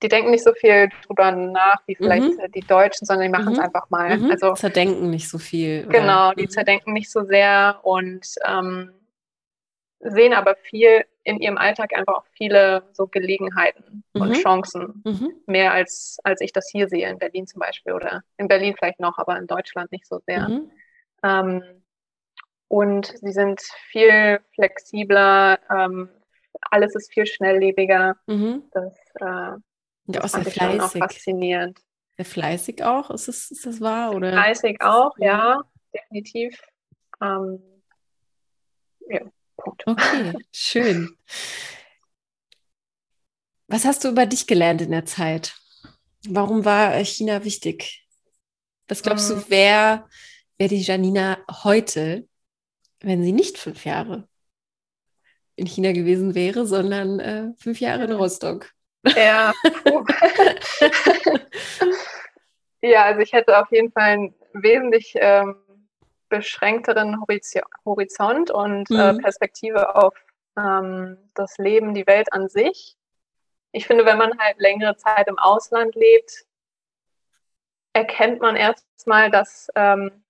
die 0.03 0.09
denken 0.09 0.31
nicht 0.31 0.43
so 0.43 0.53
viel 0.53 0.89
drüber 1.05 1.31
nach 1.31 1.81
wie 1.87 1.95
vielleicht 1.95 2.37
mhm. 2.37 2.51
die 2.53 2.61
Deutschen, 2.61 3.05
sondern 3.05 3.25
die 3.25 3.31
machen 3.31 3.53
es 3.53 3.57
mhm. 3.57 3.63
einfach 3.63 3.89
mal. 3.89 4.17
Mhm. 4.17 4.31
Also 4.31 4.53
zerdenken 4.53 5.09
nicht 5.09 5.29
so 5.29 5.37
viel. 5.37 5.85
Oder? 5.87 5.99
Genau, 5.99 6.33
die 6.33 6.43
mhm. 6.43 6.49
zerdenken 6.49 6.93
nicht 6.93 7.09
so 7.09 7.23
sehr 7.23 7.79
und 7.83 8.27
ähm, 8.45 8.91
sehen 10.01 10.33
aber 10.33 10.55
viel 10.55 11.05
in 11.23 11.39
ihrem 11.39 11.57
Alltag 11.57 11.95
einfach 11.95 12.15
auch 12.15 12.25
viele 12.33 12.83
so 12.93 13.07
Gelegenheiten 13.07 14.03
und 14.13 14.29
mhm. 14.29 14.33
Chancen. 14.33 15.01
Mhm. 15.05 15.33
Mehr 15.45 15.73
als, 15.73 16.17
als 16.23 16.41
ich 16.41 16.51
das 16.51 16.69
hier 16.69 16.87
sehe, 16.89 17.09
in 17.09 17.17
Berlin 17.17 17.47
zum 17.47 17.59
Beispiel. 17.59 17.93
Oder 17.93 18.23
in 18.37 18.47
Berlin 18.47 18.75
vielleicht 18.77 18.99
noch, 18.99 19.17
aber 19.17 19.37
in 19.37 19.47
Deutschland 19.47 19.91
nicht 19.91 20.05
so 20.05 20.19
sehr. 20.25 20.49
Mhm. 20.49 20.71
Ähm, 21.23 21.63
und 22.67 23.13
sie 23.21 23.31
sind 23.31 23.61
viel 23.91 24.39
flexibler, 24.55 25.59
ähm, 25.69 26.09
alles 26.71 26.95
ist 26.95 27.13
viel 27.13 27.25
schnelllebiger. 27.25 28.15
Mhm. 28.27 28.63
Das, 28.71 28.93
äh, 29.15 29.57
und 30.07 30.23
auch 30.23 30.27
sehr 30.27 30.45
fleißig. 30.45 30.81
Auch 30.81 30.91
faszinierend. 30.91 31.79
Sehr 32.17 32.25
fleißig 32.25 32.83
auch, 32.83 33.09
ist 33.11 33.27
das, 33.27 33.51
ist 33.51 33.65
das 33.65 33.79
wahr? 33.79 34.13
Oder? 34.13 34.31
Fleißig 34.31 34.81
auch, 34.81 35.17
ja, 35.17 35.61
definitiv. 35.93 36.59
Ähm, 37.21 37.61
ja. 39.07 39.21
Punkt. 39.63 39.87
Okay, 39.87 40.33
schön. 40.51 41.17
Was 43.67 43.85
hast 43.85 44.03
du 44.03 44.09
über 44.09 44.25
dich 44.25 44.45
gelernt 44.45 44.81
in 44.81 44.91
der 44.91 45.05
Zeit? 45.05 45.55
Warum 46.27 46.65
war 46.65 46.93
China 47.05 47.43
wichtig? 47.43 48.05
Was 48.87 49.01
glaubst 49.01 49.29
du, 49.29 49.35
ähm. 49.35 49.45
wer, 49.47 50.09
wer 50.57 50.67
die 50.67 50.81
Janina 50.81 51.37
heute, 51.63 52.27
wenn 52.99 53.23
sie 53.23 53.31
nicht 53.31 53.57
fünf 53.57 53.85
Jahre 53.85 54.27
in 55.55 55.67
China 55.67 55.91
gewesen 55.91 56.35
wäre, 56.35 56.65
sondern 56.65 57.19
äh, 57.19 57.53
fünf 57.57 57.79
Jahre 57.79 58.03
in 58.03 58.11
Rostock? 58.11 58.71
Ja. 59.15 59.53
ja, 62.81 63.05
also 63.05 63.21
ich 63.21 63.31
hätte 63.31 63.57
auf 63.57 63.71
jeden 63.71 63.91
Fall 63.91 64.03
einen 64.03 64.35
wesentlich 64.53 65.13
ähm, 65.15 65.55
beschränkteren 66.33 67.21
Horizont 67.85 68.49
und 68.49 68.89
äh, 68.89 68.93
mhm. 68.93 69.19
äh, 69.19 69.21
Perspektive 69.21 69.95
auf 69.95 70.15
ähm, 70.57 71.17
das 71.35 71.59
Leben, 71.59 71.93
die 71.93 72.07
Welt 72.07 72.33
an 72.33 72.49
sich. 72.49 72.97
Ich 73.71 73.85
finde, 73.85 74.05
wenn 74.05 74.17
man 74.17 74.37
halt 74.39 74.57
längere 74.57 74.97
Zeit 74.97 75.27
im 75.27 75.37
Ausland 75.37 75.93
lebt, 75.93 76.45
erkennt 77.93 78.41
man 78.41 78.55
erstmal, 78.55 79.29
dass, 79.29 79.67
ähm, 79.75 80.23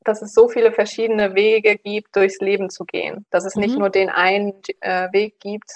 dass 0.00 0.22
es 0.22 0.32
so 0.32 0.48
viele 0.48 0.72
verschiedene 0.72 1.34
Wege 1.34 1.76
gibt, 1.76 2.16
durchs 2.16 2.40
Leben 2.40 2.70
zu 2.70 2.86
gehen. 2.86 3.26
Dass 3.30 3.44
es 3.44 3.54
mhm. 3.54 3.62
nicht 3.62 3.78
nur 3.78 3.90
den 3.90 4.08
einen 4.08 4.62
äh, 4.80 5.12
Weg 5.12 5.40
gibt, 5.40 5.70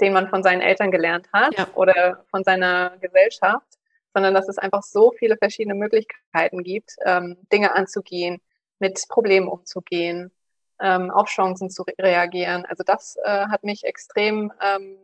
den 0.00 0.12
man 0.12 0.28
von 0.28 0.44
seinen 0.44 0.60
Eltern 0.60 0.92
gelernt 0.92 1.28
hat 1.32 1.58
ja. 1.58 1.66
oder 1.74 2.24
von 2.30 2.44
seiner 2.44 2.96
Gesellschaft, 3.00 3.66
sondern 4.14 4.32
dass 4.32 4.48
es 4.48 4.58
einfach 4.58 4.84
so 4.84 5.10
viele 5.10 5.36
verschiedene 5.36 5.74
Möglichkeiten 5.74 6.62
gibt, 6.62 6.94
ähm, 7.04 7.36
Dinge 7.52 7.74
anzugehen, 7.74 8.40
mit 8.80 9.06
Problemen 9.08 9.48
umzugehen, 9.48 10.32
ähm, 10.80 11.10
auf 11.10 11.28
Chancen 11.28 11.70
zu 11.70 11.82
re 11.82 11.94
reagieren. 11.98 12.66
Also 12.66 12.82
das 12.84 13.16
äh, 13.22 13.46
hat 13.46 13.62
mich 13.62 13.84
extrem 13.84 14.52
ähm, 14.60 14.98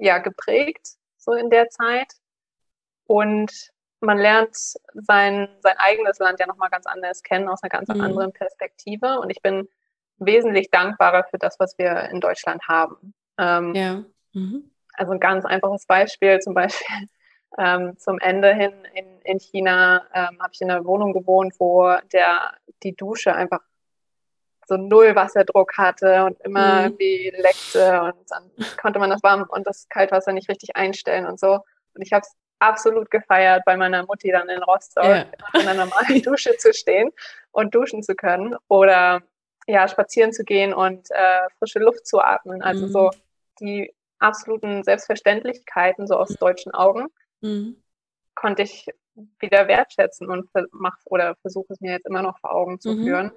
ja, 0.00 0.18
geprägt, 0.18 0.96
so 1.18 1.32
in 1.32 1.50
der 1.50 1.68
Zeit. 1.68 2.08
Und 3.04 3.70
man 4.00 4.18
lernt 4.18 4.56
sein, 4.56 5.48
sein 5.60 5.76
eigenes 5.76 6.18
Land 6.18 6.40
ja 6.40 6.46
nochmal 6.46 6.70
ganz 6.70 6.86
anders 6.86 7.22
kennen, 7.22 7.48
aus 7.48 7.62
einer 7.62 7.70
ganz 7.70 7.88
mhm. 7.88 8.00
anderen 8.00 8.32
Perspektive. 8.32 9.20
Und 9.20 9.30
ich 9.30 9.42
bin 9.42 9.68
wesentlich 10.18 10.70
dankbarer 10.70 11.24
für 11.24 11.38
das, 11.38 11.58
was 11.58 11.76
wir 11.78 12.08
in 12.10 12.20
Deutschland 12.20 12.66
haben. 12.68 13.14
Ähm, 13.38 13.74
ja. 13.74 14.04
Mhm. 14.32 14.70
Also 14.94 15.12
ein 15.12 15.20
ganz 15.20 15.44
einfaches 15.44 15.86
Beispiel, 15.86 16.38
zum 16.38 16.54
Beispiel 16.54 17.08
ähm, 17.58 17.96
zum 17.98 18.18
Ende 18.18 18.54
hin 18.54 18.72
in, 18.94 19.20
in 19.22 19.38
China 19.38 20.02
ähm, 20.14 20.38
habe 20.40 20.50
ich 20.52 20.60
in 20.60 20.70
einer 20.70 20.84
Wohnung 20.84 21.12
gewohnt, 21.12 21.54
wo 21.58 21.94
der, 22.12 22.54
die 22.82 22.94
Dusche 22.94 23.34
einfach 23.34 23.60
so 24.66 24.76
null 24.76 25.14
Wasserdruck 25.14 25.76
hatte 25.76 26.24
und 26.24 26.40
immer 26.40 26.88
mhm. 26.88 26.98
wie 26.98 27.32
leckte 27.36 28.02
und 28.02 28.30
dann 28.30 28.50
konnte 28.80 28.98
man 28.98 29.10
das 29.10 29.22
warm 29.22 29.46
und 29.48 29.66
das 29.66 29.88
Kaltwasser 29.88 30.32
nicht 30.32 30.48
richtig 30.48 30.76
einstellen 30.76 31.26
und 31.26 31.38
so. 31.38 31.60
Und 31.94 32.02
ich 32.02 32.12
habe 32.12 32.22
es 32.22 32.32
absolut 32.58 33.10
gefeiert, 33.10 33.64
bei 33.66 33.76
meiner 33.76 34.06
Mutti 34.06 34.30
dann 34.30 34.48
in 34.48 34.62
Rostock 34.62 35.04
ja. 35.04 35.26
in 35.54 35.68
einer 35.68 35.74
normalen 35.86 36.22
Dusche 36.22 36.56
zu 36.56 36.72
stehen 36.72 37.10
und 37.50 37.74
duschen 37.74 38.02
zu 38.02 38.14
können 38.14 38.56
oder 38.68 39.20
ja, 39.66 39.86
spazieren 39.88 40.32
zu 40.32 40.44
gehen 40.44 40.72
und 40.72 41.10
äh, 41.10 41.48
frische 41.58 41.78
Luft 41.80 42.06
zu 42.06 42.20
atmen. 42.20 42.62
Also 42.62 42.86
mhm. 42.86 42.90
so 42.90 43.10
die 43.60 43.94
absoluten 44.18 44.84
Selbstverständlichkeiten 44.84 46.06
so 46.06 46.16
aus 46.16 46.30
mhm. 46.30 46.36
deutschen 46.36 46.72
Augen 46.72 47.08
mhm. 47.42 47.82
konnte 48.34 48.62
ich 48.62 48.86
wieder 49.38 49.68
wertschätzen 49.68 50.28
und 50.30 50.48
mach 50.72 50.96
oder 51.04 51.36
versuche 51.42 51.72
es 51.74 51.80
mir 51.80 51.92
jetzt 51.92 52.06
immer 52.06 52.22
noch 52.22 52.38
vor 52.38 52.52
Augen 52.52 52.80
zu 52.80 52.94
mhm. 52.94 53.04
führen. 53.04 53.32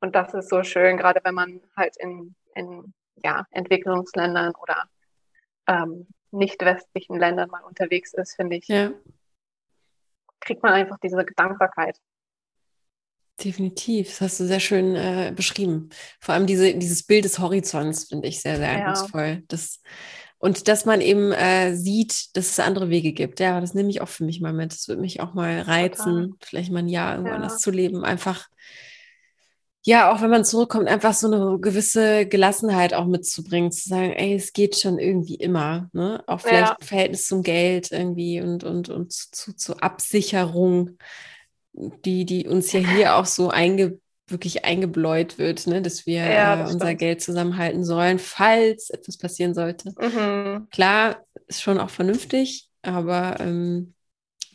Und 0.00 0.14
das 0.14 0.34
ist 0.34 0.48
so 0.48 0.62
schön, 0.62 0.96
gerade 0.96 1.20
wenn 1.24 1.34
man 1.34 1.60
halt 1.76 1.96
in, 1.98 2.34
in 2.54 2.92
ja, 3.24 3.46
Entwicklungsländern 3.50 4.52
oder 4.60 4.84
ähm, 5.66 6.06
nicht 6.30 6.64
westlichen 6.64 7.18
Ländern 7.18 7.50
mal 7.50 7.62
unterwegs 7.62 8.12
ist, 8.14 8.36
finde 8.36 8.56
ich, 8.56 8.68
ja. 8.68 8.92
kriegt 10.40 10.62
man 10.62 10.72
einfach 10.72 10.98
diese 11.02 11.24
Dankbarkeit. 11.36 11.98
Definitiv, 13.42 14.08
das 14.08 14.20
hast 14.20 14.40
du 14.40 14.44
sehr 14.46 14.60
schön 14.60 14.96
äh, 14.96 15.32
beschrieben. 15.34 15.90
Vor 16.20 16.34
allem 16.34 16.46
diese, 16.46 16.74
dieses 16.74 17.06
Bild 17.06 17.24
des 17.24 17.38
Horizonts 17.38 18.08
finde 18.08 18.26
ich 18.26 18.40
sehr, 18.40 18.56
sehr 18.56 18.68
eindrucksvoll. 18.68 19.44
Das, 19.46 19.80
und 20.38 20.68
dass 20.68 20.84
man 20.84 21.00
eben 21.00 21.32
äh, 21.32 21.74
sieht, 21.74 22.36
dass 22.36 22.50
es 22.50 22.60
andere 22.60 22.90
Wege 22.90 23.12
gibt. 23.12 23.40
Ja, 23.40 23.60
das 23.60 23.74
nehme 23.74 23.90
ich 23.90 24.00
auch 24.00 24.08
für 24.08 24.24
mich 24.24 24.40
mal 24.40 24.52
mit. 24.52 24.72
Das 24.72 24.86
würde 24.86 25.00
mich 25.00 25.20
auch 25.20 25.34
mal 25.34 25.60
reizen, 25.62 26.30
Total. 26.30 26.48
vielleicht 26.48 26.72
mal 26.72 26.78
ein 26.78 26.88
Jahr 26.88 27.12
irgendwo 27.12 27.30
ja. 27.30 27.36
anders 27.36 27.58
zu 27.58 27.72
leben. 27.72 28.04
Einfach, 28.04 28.46
ja, 29.84 30.12
auch 30.12 30.22
wenn 30.22 30.30
man 30.30 30.44
zurückkommt, 30.44 30.86
einfach 30.86 31.12
so 31.12 31.26
eine 31.26 31.58
gewisse 31.58 32.26
Gelassenheit 32.26 32.94
auch 32.94 33.06
mitzubringen, 33.06 33.72
zu 33.72 33.88
sagen, 33.88 34.12
ey, 34.12 34.34
es 34.34 34.52
geht 34.52 34.78
schon 34.78 35.00
irgendwie 35.00 35.34
immer. 35.34 35.88
Ne? 35.92 36.22
Auch 36.28 36.40
vielleicht 36.40 36.80
ja. 36.80 36.86
Verhältnis 36.86 37.26
zum 37.26 37.42
Geld 37.42 37.90
irgendwie 37.90 38.40
und, 38.40 38.62
und, 38.62 38.90
und 38.90 39.12
zu, 39.12 39.56
zu 39.56 39.78
Absicherung, 39.78 40.98
die, 41.72 42.24
die 42.24 42.46
uns 42.46 42.70
ja 42.70 42.78
hier 42.78 43.16
auch 43.16 43.26
so 43.26 43.50
einge 43.50 43.98
wirklich 44.30 44.64
eingebläut 44.64 45.38
wird, 45.38 45.66
ne? 45.66 45.82
dass 45.82 46.06
wir 46.06 46.24
ja, 46.24 46.56
das 46.56 46.70
äh, 46.70 46.74
unser 46.74 46.94
Geld 46.94 47.22
zusammenhalten 47.22 47.84
sollen, 47.84 48.18
falls 48.18 48.90
etwas 48.90 49.18
passieren 49.18 49.54
sollte. 49.54 49.92
Mhm. 49.98 50.68
Klar, 50.70 51.24
ist 51.46 51.62
schon 51.62 51.78
auch 51.78 51.90
vernünftig, 51.90 52.68
aber 52.82 53.36
ähm, 53.40 53.94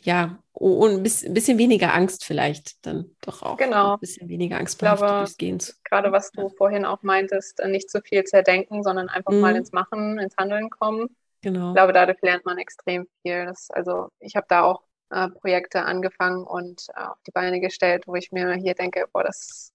ja, 0.02 0.38
und 0.52 0.92
ein 0.92 1.02
bisschen, 1.02 1.58
weniger 1.58 1.94
Angst 1.94 2.24
vielleicht 2.24 2.86
dann 2.86 3.10
doch 3.22 3.42
auch. 3.42 3.56
Genau. 3.56 3.94
Ein 3.94 4.00
bisschen 4.00 4.28
weniger 4.28 4.58
Angst 4.58 4.80
durchs 4.80 5.36
Gehen. 5.36 5.58
Gerade 5.82 6.12
was 6.12 6.30
du 6.30 6.42
ja. 6.42 6.48
vorhin 6.56 6.84
auch 6.84 7.02
meintest, 7.02 7.58
äh, 7.58 7.68
nicht 7.68 7.90
zu 7.90 8.00
viel 8.02 8.22
zerdenken, 8.24 8.82
sondern 8.84 9.08
einfach 9.08 9.32
mhm. 9.32 9.40
mal 9.40 9.56
ins 9.56 9.72
Machen, 9.72 10.18
ins 10.18 10.36
Handeln 10.36 10.70
kommen. 10.70 11.08
Genau. 11.42 11.70
Ich 11.70 11.74
glaube, 11.74 11.92
dadurch 11.92 12.18
lernt 12.22 12.44
man 12.44 12.58
extrem 12.58 13.08
viel. 13.22 13.46
Das, 13.46 13.68
also 13.70 14.08
ich 14.20 14.36
habe 14.36 14.46
da 14.48 14.62
auch 14.62 14.82
äh, 15.10 15.28
Projekte 15.28 15.82
angefangen 15.82 16.44
und 16.44 16.86
äh, 16.96 17.00
auf 17.00 17.22
die 17.26 17.30
Beine 17.30 17.60
gestellt, 17.60 18.04
wo 18.06 18.14
ich 18.14 18.32
mir 18.32 18.54
hier 18.54 18.74
denke, 18.74 19.06
boah, 19.12 19.24
das, 19.24 19.72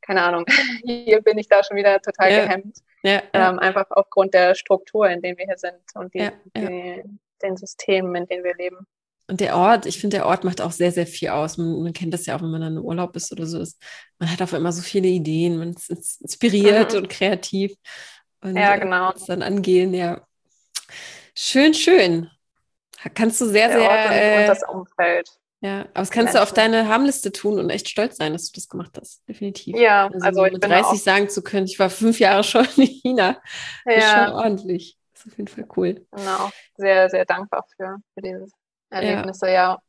keine 0.00 0.22
Ahnung, 0.22 0.44
hier 0.84 1.20
bin 1.22 1.38
ich 1.38 1.48
da 1.48 1.62
schon 1.64 1.76
wieder 1.76 2.00
total 2.00 2.32
ja. 2.32 2.44
gehemmt. 2.44 2.78
Ja, 3.02 3.22
ja. 3.34 3.50
Ähm, 3.50 3.58
einfach 3.58 3.86
aufgrund 3.90 4.34
der 4.34 4.54
Struktur, 4.54 5.08
in 5.08 5.20
denen 5.20 5.36
wir 5.36 5.44
hier 5.44 5.58
sind 5.58 5.80
und 5.94 6.14
die, 6.14 6.30
die, 6.56 7.02
den 7.42 7.56
Systemen, 7.56 8.14
in 8.14 8.26
denen 8.26 8.44
wir 8.44 8.54
leben. 8.54 8.86
Und 9.26 9.40
der 9.40 9.56
Ort, 9.56 9.86
ich 9.86 9.98
finde, 9.98 10.18
der 10.18 10.26
Ort 10.26 10.44
macht 10.44 10.60
auch 10.60 10.72
sehr, 10.72 10.92
sehr 10.92 11.06
viel 11.06 11.30
aus. 11.30 11.56
Man, 11.56 11.82
man, 11.82 11.92
kennt 11.94 12.12
das 12.12 12.26
ja 12.26 12.36
auch, 12.36 12.42
wenn 12.42 12.50
man 12.50 12.60
dann 12.60 12.76
im 12.76 12.84
Urlaub 12.84 13.16
ist 13.16 13.32
oder 13.32 13.46
so 13.46 13.58
ist. 13.58 13.80
Man 14.18 14.30
hat 14.30 14.42
auf 14.42 14.52
einmal 14.52 14.72
so 14.72 14.82
viele 14.82 15.08
Ideen, 15.08 15.56
man 15.56 15.70
ist 15.70 16.20
inspiriert 16.20 16.92
mhm. 16.92 16.98
und 16.98 17.08
kreativ. 17.08 17.74
Und 18.42 18.56
ja, 18.56 18.74
äh, 18.74 18.80
genau. 18.80 19.10
Äh, 19.10 19.26
dann 19.26 19.42
angehen, 19.42 19.94
ja. 19.94 20.26
Schön, 21.34 21.72
schön. 21.72 22.30
Kannst 23.12 23.40
du 23.40 23.46
sehr, 23.46 23.70
sehr. 23.70 23.90
Und, 23.90 24.40
und 24.40 24.48
das 24.48 24.62
Umfeld. 24.66 25.28
Ja, 25.60 25.80
aber 25.80 25.88
das 25.94 26.10
kannst 26.10 26.34
Menschen. 26.34 26.36
du 26.36 26.42
auf 26.42 26.52
deine 26.52 26.88
Harmliste 26.88 27.32
tun 27.32 27.58
und 27.58 27.70
echt 27.70 27.88
stolz 27.88 28.18
sein, 28.18 28.34
dass 28.34 28.50
du 28.50 28.52
das 28.54 28.68
gemacht 28.68 28.98
hast. 29.00 29.26
Definitiv. 29.26 29.74
Ja, 29.76 30.08
also, 30.08 30.26
also 30.26 30.42
mit 30.42 30.62
30 30.62 31.02
sagen 31.02 31.30
zu 31.30 31.42
können, 31.42 31.66
ich 31.66 31.78
war 31.78 31.88
fünf 31.88 32.20
Jahre 32.20 32.44
schon 32.44 32.66
in 32.76 32.84
China. 32.84 33.40
Ja. 33.86 33.92
ist 33.92 34.10
schon 34.10 34.34
ordentlich. 34.34 34.98
Das 35.14 35.22
ist 35.22 35.32
auf 35.32 35.38
jeden 35.38 35.48
Fall 35.48 35.66
cool. 35.76 36.06
Genau. 36.10 36.50
Sehr, 36.76 37.08
sehr 37.08 37.24
dankbar 37.24 37.64
für, 37.74 37.96
für 38.12 38.20
dieses 38.20 38.52
Erlebnisse, 38.90 39.46
ja. 39.46 39.52
ja. 39.52 39.82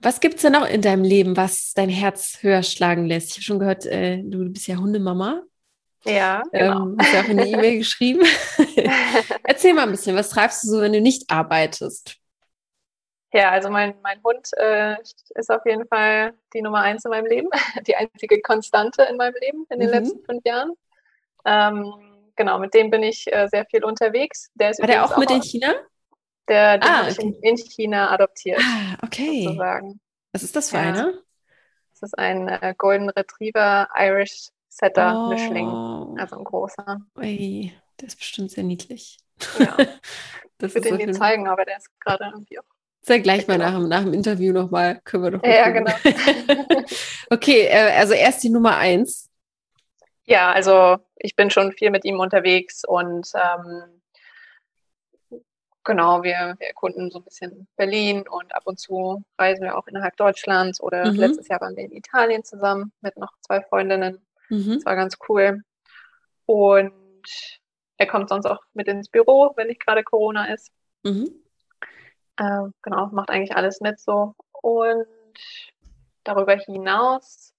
Was 0.00 0.20
gibt 0.20 0.36
es 0.36 0.42
denn 0.42 0.52
noch 0.52 0.66
in 0.66 0.80
deinem 0.80 1.04
Leben, 1.04 1.36
was 1.36 1.74
dein 1.74 1.90
Herz 1.90 2.38
höher 2.40 2.62
schlagen 2.62 3.06
lässt? 3.06 3.30
Ich 3.30 3.34
habe 3.36 3.42
schon 3.42 3.58
gehört, 3.58 3.84
äh, 3.84 4.22
du 4.22 4.50
bist 4.50 4.66
ja 4.66 4.76
Hundemama. 4.76 5.42
Ja, 6.04 6.42
genau. 6.50 6.82
Ähm, 6.82 6.96
hast 6.98 7.14
ja 7.14 7.20
auch 7.20 7.28
in 7.28 7.38
die 7.38 7.52
E-Mail 7.52 7.78
geschrieben. 7.78 8.22
Erzähl 9.44 9.74
mal 9.74 9.84
ein 9.84 9.90
bisschen, 9.90 10.16
was 10.16 10.30
treibst 10.30 10.64
du 10.64 10.68
so, 10.68 10.80
wenn 10.80 10.92
du 10.92 11.00
nicht 11.00 11.30
arbeitest? 11.30 12.16
Ja, 13.32 13.50
also 13.50 13.70
mein, 13.70 13.94
mein 14.02 14.22
Hund 14.22 14.48
äh, 14.58 14.96
ist 15.34 15.50
auf 15.50 15.64
jeden 15.64 15.86
Fall 15.86 16.34
die 16.52 16.60
Nummer 16.60 16.80
eins 16.80 17.04
in 17.04 17.10
meinem 17.10 17.26
Leben, 17.26 17.48
die 17.86 17.96
einzige 17.96 18.40
Konstante 18.42 19.04
in 19.04 19.16
meinem 19.16 19.34
Leben 19.40 19.64
in 19.70 19.80
den 19.80 19.88
mhm. 19.88 19.94
letzten 19.94 20.24
fünf 20.24 20.44
Jahren. 20.44 20.72
Ähm, 21.44 21.94
genau, 22.36 22.58
mit 22.58 22.74
dem 22.74 22.90
bin 22.90 23.02
ich 23.02 23.32
äh, 23.32 23.48
sehr 23.48 23.64
viel 23.66 23.84
unterwegs. 23.84 24.50
Der 24.54 24.70
ist 24.70 24.80
War 24.80 24.86
der 24.86 25.04
auch, 25.04 25.16
mit 25.16 25.30
in 25.30 25.42
China? 25.42 25.74
Der, 26.48 26.78
den 26.78 26.90
ah, 26.90 27.08
okay. 27.08 27.38
in 27.42 27.56
China 27.56 28.10
adoptiert. 28.10 28.60
Ah, 28.60 28.98
okay. 29.02 29.44
Sozusagen. 29.44 30.00
Was 30.32 30.42
ist 30.42 30.56
das 30.56 30.70
für 30.70 30.76
ja. 30.76 30.82
einer? 30.82 31.12
Das 31.92 32.02
ist 32.02 32.18
ein 32.18 32.48
äh, 32.48 32.74
Golden 32.76 33.08
Retriever 33.08 33.88
Irish 33.96 34.48
Setter 34.72 35.26
oh. 35.26 35.28
Mischling. 35.28 36.18
Also 36.18 36.36
ein 36.36 36.44
großer. 36.44 37.00
Ui, 37.18 37.72
der 38.00 38.08
ist 38.08 38.16
bestimmt 38.16 38.50
sehr 38.50 38.64
niedlich. 38.64 39.18
Ja. 39.58 39.76
das 40.58 40.74
ich 40.74 40.84
würde 40.84 41.02
ihn 41.02 41.08
dir 41.08 41.12
zeigen, 41.12 41.46
aber 41.46 41.66
der 41.66 41.76
ist 41.76 41.88
gerade 42.00 42.24
irgendwie 42.32 42.58
auch. 42.58 42.64
Sehr 43.02 43.20
gleich 43.20 43.46
mal 43.48 43.58
nach, 43.58 43.78
nach 43.80 44.02
dem 44.02 44.14
Interview 44.14 44.52
nochmal. 44.52 45.00
Können 45.04 45.24
wir 45.24 45.30
doch. 45.32 45.44
Ja, 45.44 45.68
genau. 45.70 45.92
okay, 47.30 47.66
äh, 47.66 47.98
also 47.98 48.14
erst 48.14 48.42
die 48.44 48.48
Nummer 48.48 48.76
eins. 48.76 49.28
Ja, 50.24 50.52
also 50.52 50.98
ich 51.16 51.36
bin 51.36 51.50
schon 51.50 51.72
viel 51.72 51.90
mit 51.90 52.04
ihm 52.04 52.18
unterwegs 52.18 52.82
und 52.86 53.30
ähm, 53.34 54.00
Genau, 55.84 56.22
wir, 56.22 56.54
wir 56.58 56.68
erkunden 56.68 57.10
so 57.10 57.18
ein 57.18 57.24
bisschen 57.24 57.66
Berlin 57.76 58.22
und 58.28 58.54
ab 58.54 58.62
und 58.66 58.78
zu 58.78 59.24
reisen 59.36 59.64
wir 59.64 59.76
auch 59.76 59.88
innerhalb 59.88 60.16
Deutschlands 60.16 60.80
oder 60.80 61.10
mhm. 61.10 61.18
letztes 61.18 61.48
Jahr 61.48 61.60
waren 61.60 61.74
wir 61.74 61.82
in 61.82 61.90
Italien 61.90 62.44
zusammen 62.44 62.92
mit 63.00 63.16
noch 63.16 63.32
zwei 63.40 63.60
Freundinnen. 63.62 64.24
Mhm. 64.52 64.74
Das 64.74 64.84
war 64.84 64.96
ganz 64.96 65.16
cool. 65.28 65.62
Und 66.46 66.92
er 67.96 68.06
kommt 68.06 68.28
sonst 68.28 68.46
auch 68.46 68.62
mit 68.74 68.88
ins 68.88 69.08
Büro, 69.08 69.52
wenn 69.56 69.68
nicht 69.68 69.80
gerade 69.84 70.04
Corona 70.04 70.52
ist. 70.52 70.72
Mhm. 71.02 71.30
Äh, 72.36 72.68
genau, 72.82 73.06
macht 73.12 73.30
eigentlich 73.30 73.56
alles 73.56 73.80
mit 73.80 73.98
so. 73.98 74.34
Und 74.52 75.06
darüber 76.24 76.54
hinaus, 76.56 77.54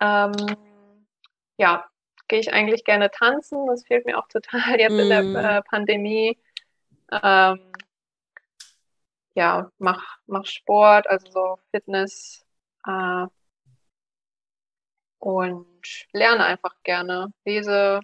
ähm, 0.00 0.34
ja, 1.56 1.86
gehe 2.28 2.40
ich 2.40 2.52
eigentlich 2.52 2.84
gerne 2.84 3.10
tanzen. 3.10 3.66
Das 3.66 3.86
fehlt 3.86 4.04
mir 4.04 4.18
auch 4.18 4.28
total 4.28 4.78
jetzt 4.78 4.98
in 4.98 5.08
der 5.08 5.22
mhm. 5.22 5.36
äh, 5.36 5.62
Pandemie 5.62 6.38
ähm, 7.10 7.72
ja, 9.34 9.70
mach, 9.78 10.18
mach 10.26 10.44
Sport, 10.46 11.06
also 11.06 11.30
so 11.30 11.58
Fitness 11.70 12.44
äh, 12.86 13.26
und 15.18 15.66
lerne 16.12 16.44
einfach 16.44 16.74
gerne. 16.82 17.32
Lese, 17.44 18.00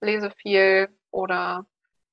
lese 0.00 0.30
viel 0.30 0.88
oder 1.10 1.66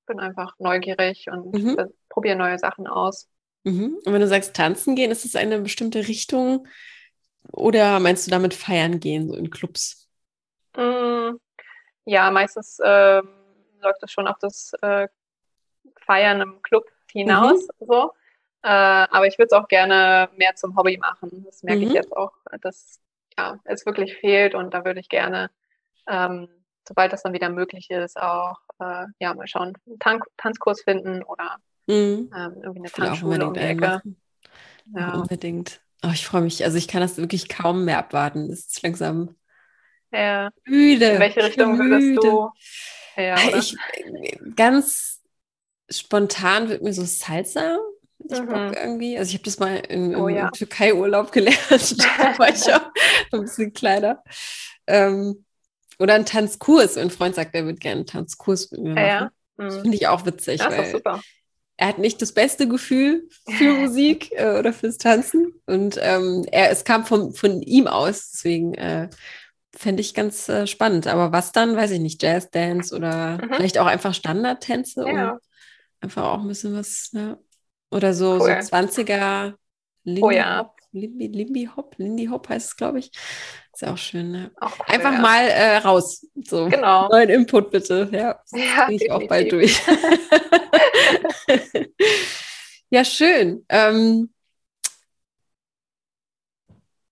bin 0.05 0.19
einfach 0.19 0.55
neugierig 0.59 1.27
und 1.29 1.53
mhm. 1.53 1.93
probiere 2.09 2.37
neue 2.37 2.57
Sachen 2.57 2.87
aus. 2.87 3.29
Mhm. 3.63 3.99
Und 4.05 4.13
wenn 4.13 4.21
du 4.21 4.27
sagst 4.27 4.55
tanzen 4.55 4.95
gehen, 4.95 5.11
ist 5.11 5.25
es 5.25 5.35
eine 5.35 5.59
bestimmte 5.59 6.07
Richtung 6.07 6.67
oder 7.51 7.99
meinst 7.99 8.25
du 8.25 8.31
damit 8.31 8.53
feiern 8.53 8.99
gehen, 8.99 9.27
so 9.27 9.35
in 9.35 9.49
Clubs? 9.49 10.09
Mm, 10.75 11.37
ja, 12.05 12.31
meistens 12.31 12.79
äh, 12.79 13.21
läuft 13.81 14.03
es 14.03 14.11
schon 14.11 14.27
auf 14.27 14.37
das 14.39 14.73
äh, 14.81 15.07
Feiern 16.05 16.41
im 16.41 16.61
Club 16.61 16.85
hinaus. 17.11 17.67
Mhm. 17.79 17.85
So. 17.85 18.11
Äh, 18.63 18.69
aber 18.69 19.27
ich 19.27 19.37
würde 19.37 19.47
es 19.47 19.53
auch 19.53 19.67
gerne 19.67 20.29
mehr 20.35 20.55
zum 20.55 20.75
Hobby 20.75 20.97
machen. 20.97 21.43
Das 21.45 21.63
merke 21.63 21.81
mhm. 21.81 21.87
ich 21.87 21.93
jetzt 21.93 22.15
auch, 22.15 22.33
dass 22.61 23.01
ja, 23.37 23.59
es 23.63 23.85
wirklich 23.85 24.15
fehlt 24.17 24.55
und 24.55 24.73
da 24.73 24.85
würde 24.85 24.99
ich 24.99 25.09
gerne, 25.09 25.49
ähm, 26.07 26.47
sobald 26.87 27.13
das 27.13 27.23
dann 27.23 27.33
wieder 27.33 27.49
möglich 27.49 27.89
ist, 27.89 28.19
auch 28.19 28.59
äh, 28.79 29.05
ja, 29.19 29.33
mal 29.33 29.47
schauen, 29.47 29.73
einen 29.85 29.99
Tan 29.99 30.21
Tanzkurs 30.37 30.81
finden 30.81 31.23
oder 31.23 31.57
mhm. 31.87 32.31
ähm, 32.35 32.53
irgendwie 32.61 32.79
eine 32.79 32.91
Tanzschule 32.91 33.47
um 33.47 33.53
die 33.53 33.59
Ecke. 33.59 34.01
Ja. 34.95 35.13
Unbedingt. 35.13 35.81
Oh, 36.03 36.11
ich 36.13 36.25
freue 36.25 36.41
mich. 36.41 36.63
Also 36.63 36.77
ich 36.77 36.87
kann 36.87 37.01
das 37.01 37.17
wirklich 37.17 37.49
kaum 37.49 37.85
mehr 37.85 37.97
abwarten. 37.97 38.49
Es 38.51 38.67
ist 38.67 38.83
langsam 38.83 39.35
ja. 40.11 40.51
müde. 40.65 41.05
In 41.05 41.19
welche 41.19 41.43
Richtung 41.43 41.77
würdest 41.77 42.23
du? 42.23 42.49
Ja, 43.17 43.35
ich, 43.57 43.75
ganz 44.55 45.23
spontan 45.89 46.69
wird 46.69 46.83
mir 46.83 46.93
so 46.93 47.03
Salsa 47.03 47.77
ich. 48.19 48.39
Bock 48.39 48.75
irgendwie. 48.75 49.17
Also 49.17 49.29
ich 49.29 49.35
habe 49.35 49.43
das 49.43 49.59
mal 49.59 49.75
im, 49.89 50.13
im, 50.13 50.19
oh, 50.19 50.27
ja. 50.27 50.49
Türkei-Urlaub 50.53 51.31
gelernt. 51.31 51.59
da 51.69 52.37
war 52.37 52.49
ich 52.49 52.73
auch 52.73 52.91
ein 53.31 53.41
bisschen 53.41 53.73
kleiner. 53.73 54.23
Ähm, 54.87 55.45
oder 55.99 56.13
ein 56.13 56.25
Tanzkurs. 56.25 56.97
Ein 56.97 57.09
Freund 57.09 57.35
sagt, 57.35 57.55
er 57.55 57.65
würde 57.65 57.79
gerne 57.79 57.97
einen 57.97 58.05
Tanzkurs 58.05 58.71
mit 58.71 58.81
mir 58.81 58.93
machen. 58.93 59.05
Ja, 59.05 59.31
Das 59.57 59.77
mhm. 59.77 59.81
finde 59.81 59.97
ich 59.97 60.07
auch 60.07 60.25
witzig. 60.25 60.59
Das 60.59 60.77
ist 60.77 60.91
super. 60.91 61.21
Er 61.79 61.89
hat 61.89 61.99
nicht 61.99 62.21
das 62.23 62.31
beste 62.31 62.67
Gefühl 62.67 63.29
für 63.47 63.73
Musik 63.73 64.31
äh, 64.31 64.57
oder 64.57 64.73
fürs 64.73 64.97
Tanzen. 64.97 65.53
Und 65.67 65.99
ähm, 66.01 66.43
er, 66.51 66.71
es 66.71 66.83
kam 66.83 67.05
vom, 67.05 67.33
von 67.33 67.61
ihm 67.61 67.85
aus. 67.85 68.31
Deswegen 68.31 68.73
äh, 68.73 69.09
fände 69.75 70.01
ich 70.01 70.15
ganz 70.15 70.49
äh, 70.49 70.65
spannend. 70.65 71.05
Aber 71.05 71.31
was 71.31 71.51
dann, 71.51 71.75
weiß 71.75 71.91
ich 71.91 71.99
nicht, 71.99 72.21
Jazz, 72.23 72.49
Dance 72.49 72.95
oder 72.95 73.37
mhm. 73.37 73.53
vielleicht 73.53 73.77
auch 73.77 73.85
einfach 73.85 74.13
Standardtänze, 74.13 75.05
ja. 75.07 75.31
um 75.33 75.39
Einfach 75.99 76.25
auch 76.25 76.41
ein 76.41 76.47
bisschen 76.47 76.75
was, 76.75 77.09
ja. 77.13 77.37
Oder 77.91 78.13
so, 78.13 78.33
cool. 78.33 78.39
so 78.39 78.75
20er 78.75 79.53
Lindy 80.03 80.23
oh 80.23 80.31
ja. 80.31 80.59
Hop, 80.59 80.77
Limbi, 80.93 81.27
Limbi 81.27 81.69
Hop, 81.75 81.95
Lindy 81.97 82.27
Hop 82.27 82.47
heißt 82.47 82.69
es, 82.69 82.75
glaube 82.75 82.99
ich. 82.99 83.11
Ist 83.73 83.81
ja 83.81 83.93
auch 83.93 83.97
schön, 83.97 84.31
ne? 84.31 84.51
Auch 84.59 84.71
cool, 84.79 84.85
Einfach 84.87 85.13
ja. 85.13 85.19
mal 85.19 85.47
äh, 85.47 85.77
raus. 85.77 86.25
So. 86.45 86.67
Genau. 86.67 87.09
Neuen 87.09 87.29
Input 87.29 87.71
bitte. 87.71 88.09
Ja, 88.11 88.39
ja 88.53 88.87
bin 88.87 88.95
ich 88.95 89.11
auch 89.11 89.27
bald 89.27 89.51
durch. 89.51 89.79
ja, 92.89 93.03
schön. 93.03 93.65
Ähm, 93.69 94.29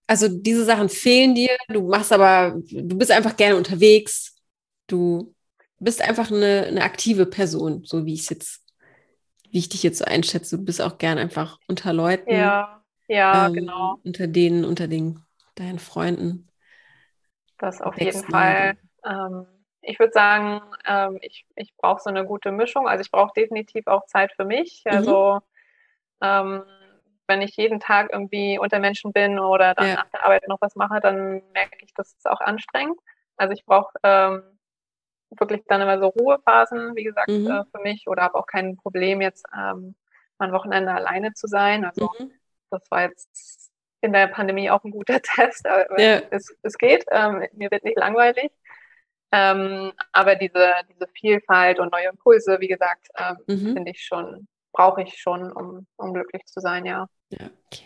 also 0.07 0.27
diese 0.27 0.65
Sachen 0.65 0.89
fehlen 0.89 1.35
dir, 1.35 1.57
du 1.67 1.87
machst 1.87 2.13
aber, 2.13 2.55
du 2.57 2.97
bist 2.97 3.11
einfach 3.11 3.35
gerne 3.35 3.57
unterwegs, 3.57 4.35
du 4.87 5.35
bist 5.79 6.01
einfach 6.01 6.31
eine, 6.31 6.65
eine 6.67 6.83
aktive 6.83 7.25
Person, 7.25 7.83
so 7.85 8.05
wie 8.05 8.13
ich 8.13 8.21
es 8.21 8.29
jetzt 8.29 8.64
wie 9.55 9.59
ich 9.59 9.69
dich 9.69 9.83
jetzt 9.83 9.99
so 9.99 10.05
einschätze. 10.05 10.57
Du 10.57 10.65
bist 10.65 10.81
auch 10.81 10.97
gern 10.97 11.17
einfach 11.17 11.59
unter 11.69 11.93
Leuten. 11.93 12.29
Ja, 12.29 12.83
ja, 13.07 13.47
ähm, 13.47 13.53
genau. 13.53 13.97
Unter 14.03 14.27
denen, 14.27 14.65
unter 14.65 14.89
den, 14.89 15.23
deinen 15.55 15.79
Freunden. 15.79 16.51
Das 17.57 17.81
auf 17.81 17.97
jeden 17.97 18.21
Fall. 18.25 18.75
Ähm, 19.05 19.47
ich 19.79 19.97
würde 19.97 20.11
sagen, 20.11 20.59
ähm, 20.85 21.19
ich, 21.21 21.45
ich 21.55 21.73
brauche 21.77 22.01
so 22.01 22.09
eine 22.09 22.25
gute 22.25 22.51
Mischung. 22.51 22.85
Also 22.85 23.01
ich 23.01 23.11
brauche 23.11 23.31
definitiv 23.33 23.87
auch 23.87 24.05
Zeit 24.07 24.33
für 24.33 24.43
mich. 24.43 24.83
Mhm. 24.85 24.91
Also 24.91 25.39
ähm, 26.21 26.63
wenn 27.25 27.41
ich 27.41 27.55
jeden 27.55 27.79
Tag 27.79 28.09
irgendwie 28.11 28.59
unter 28.59 28.79
Menschen 28.79 29.13
bin 29.13 29.39
oder 29.39 29.73
dann 29.73 29.87
ja. 29.87 29.95
nach 29.95 30.09
der 30.09 30.25
Arbeit 30.25 30.49
noch 30.49 30.59
was 30.59 30.75
mache, 30.75 30.99
dann 30.99 31.41
merke 31.53 31.77
ich, 31.79 31.93
das 31.93 32.11
ist 32.11 32.29
auch 32.29 32.41
anstrengend. 32.41 32.99
Also 33.37 33.53
ich 33.53 33.63
brauche 33.63 33.93
ähm, 34.03 34.43
wirklich 35.39 35.63
dann 35.67 35.81
immer 35.81 35.99
so 35.99 36.07
Ruhephasen, 36.07 36.95
wie 36.95 37.03
gesagt, 37.03 37.29
mhm. 37.29 37.47
äh, 37.47 37.63
für 37.71 37.81
mich 37.81 38.07
oder 38.07 38.23
habe 38.23 38.35
auch 38.35 38.47
kein 38.47 38.77
Problem, 38.77 39.21
jetzt 39.21 39.45
ähm, 39.55 39.95
ein 40.37 40.51
Wochenende 40.51 40.91
alleine 40.93 41.33
zu 41.33 41.47
sein. 41.47 41.85
Also 41.85 42.11
mhm. 42.19 42.31
das 42.69 42.81
war 42.89 43.03
jetzt 43.03 43.71
in 44.01 44.13
der 44.13 44.27
Pandemie 44.27 44.69
auch 44.69 44.83
ein 44.83 44.91
guter 44.91 45.21
Test, 45.35 45.67
aber 45.67 45.99
ja. 45.99 46.21
es, 46.31 46.55
es 46.61 46.77
geht, 46.77 47.05
ähm, 47.11 47.45
mir 47.53 47.71
wird 47.71 47.83
nicht 47.83 47.97
langweilig. 47.97 48.51
Ähm, 49.31 49.91
aber 50.11 50.35
diese, 50.35 50.71
diese 50.89 51.07
Vielfalt 51.19 51.79
und 51.79 51.91
neue 51.91 52.07
Impulse, 52.07 52.57
wie 52.59 52.67
gesagt, 52.67 53.07
ähm, 53.17 53.37
mhm. 53.47 53.73
finde 53.73 53.91
ich 53.91 54.03
schon 54.03 54.47
brauche 54.75 55.01
ich 55.01 55.17
schon, 55.17 55.51
um, 55.51 55.87
um 55.95 56.13
glücklich 56.13 56.45
zu 56.45 56.59
sein, 56.59 56.85
ja. 56.85 57.07
Ja, 57.29 57.49
okay. 57.65 57.85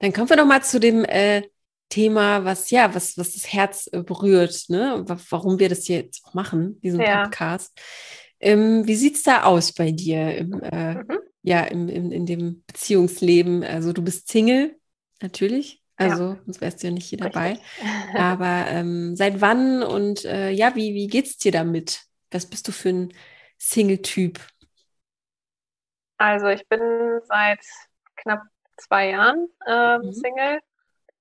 Dann 0.00 0.12
kommen 0.12 0.28
wir 0.28 0.36
noch 0.36 0.46
mal 0.46 0.62
zu 0.62 0.80
dem 0.80 1.04
äh, 1.04 1.42
Thema, 1.88 2.44
was 2.44 2.70
ja, 2.70 2.94
was, 2.94 3.16
was 3.16 3.34
das 3.34 3.52
Herz 3.52 3.88
äh, 3.92 4.02
berührt, 4.02 4.64
ne? 4.68 5.04
Warum 5.30 5.58
wir 5.58 5.68
das 5.68 5.84
hier 5.84 5.98
jetzt 5.98 6.24
auch 6.24 6.34
machen, 6.34 6.80
diesen 6.80 7.00
ja. 7.00 7.24
Podcast. 7.24 7.78
Ähm, 8.40 8.86
wie 8.86 8.96
sieht 8.96 9.16
es 9.16 9.22
da 9.22 9.44
aus 9.44 9.72
bei 9.72 9.92
dir 9.92 10.36
im, 10.36 10.62
äh, 10.62 10.94
mhm. 10.94 11.18
ja, 11.42 11.64
im, 11.64 11.88
im, 11.88 12.12
in 12.12 12.26
dem 12.26 12.64
Beziehungsleben? 12.66 13.62
Also 13.64 13.92
du 13.92 14.02
bist 14.02 14.28
Single, 14.28 14.76
natürlich. 15.22 15.82
Also, 15.96 16.30
ja. 16.30 16.38
sonst 16.44 16.60
wärst 16.60 16.82
du 16.82 16.88
ja 16.88 16.92
nicht 16.92 17.08
hier 17.08 17.18
dabei. 17.18 17.58
Aber 18.14 18.66
ähm, 18.68 19.16
seit 19.16 19.40
wann 19.40 19.82
und 19.82 20.24
äh, 20.24 20.50
ja, 20.50 20.74
wie, 20.74 20.94
wie 20.94 21.06
geht's 21.06 21.38
dir 21.38 21.52
damit? 21.52 22.02
Was 22.30 22.46
bist 22.46 22.68
du 22.68 22.72
für 22.72 22.90
ein 22.90 23.14
Single-Typ? 23.58 24.40
Also, 26.18 26.48
ich 26.48 26.66
bin 26.68 26.80
seit 27.24 27.60
knapp 28.16 28.42
zwei 28.76 29.10
Jahren 29.10 29.48
äh, 29.66 29.98
mhm. 29.98 30.12
Single 30.12 30.60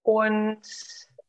und 0.05 0.61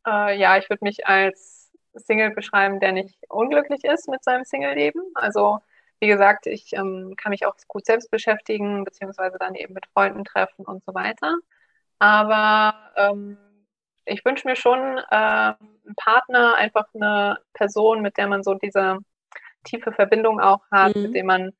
äh, 0.06 0.38
ja, 0.38 0.58
ich 0.58 0.68
würde 0.68 0.84
mich 0.84 1.06
als 1.06 1.72
Single 1.94 2.30
beschreiben, 2.30 2.78
der 2.78 2.92
nicht 2.92 3.18
unglücklich 3.30 3.84
ist 3.84 4.06
mit 4.06 4.22
seinem 4.22 4.44
Single-Leben. 4.44 5.00
Also, 5.14 5.60
wie 5.98 6.08
gesagt, 6.08 6.46
ich 6.46 6.74
ähm, 6.74 7.14
kann 7.16 7.30
mich 7.30 7.46
auch 7.46 7.56
gut 7.68 7.86
selbst 7.86 8.10
beschäftigen, 8.10 8.84
beziehungsweise 8.84 9.38
dann 9.38 9.54
eben 9.54 9.72
mit 9.72 9.86
Freunden 9.86 10.24
treffen 10.24 10.66
und 10.66 10.84
so 10.84 10.94
weiter. 10.94 11.36
Aber 11.98 12.74
ähm, 12.96 13.38
ich 14.04 14.22
wünsche 14.26 14.46
mir 14.46 14.56
schon 14.56 14.98
äh, 14.98 15.06
einen 15.10 15.94
Partner, 15.96 16.56
einfach 16.56 16.84
eine 16.94 17.38
Person, 17.54 18.02
mit 18.02 18.18
der 18.18 18.28
man 18.28 18.42
so 18.42 18.54
diese 18.54 18.98
tiefe 19.64 19.90
Verbindung 19.90 20.38
auch 20.38 20.60
hat, 20.70 20.94
mhm. 20.94 21.02
mit 21.02 21.14
dem 21.14 21.26
man 21.26 21.52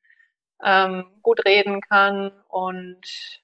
ähm, 0.63 1.05
gut 1.23 1.43
reden 1.45 1.81
kann 1.81 2.31
und 2.47 3.41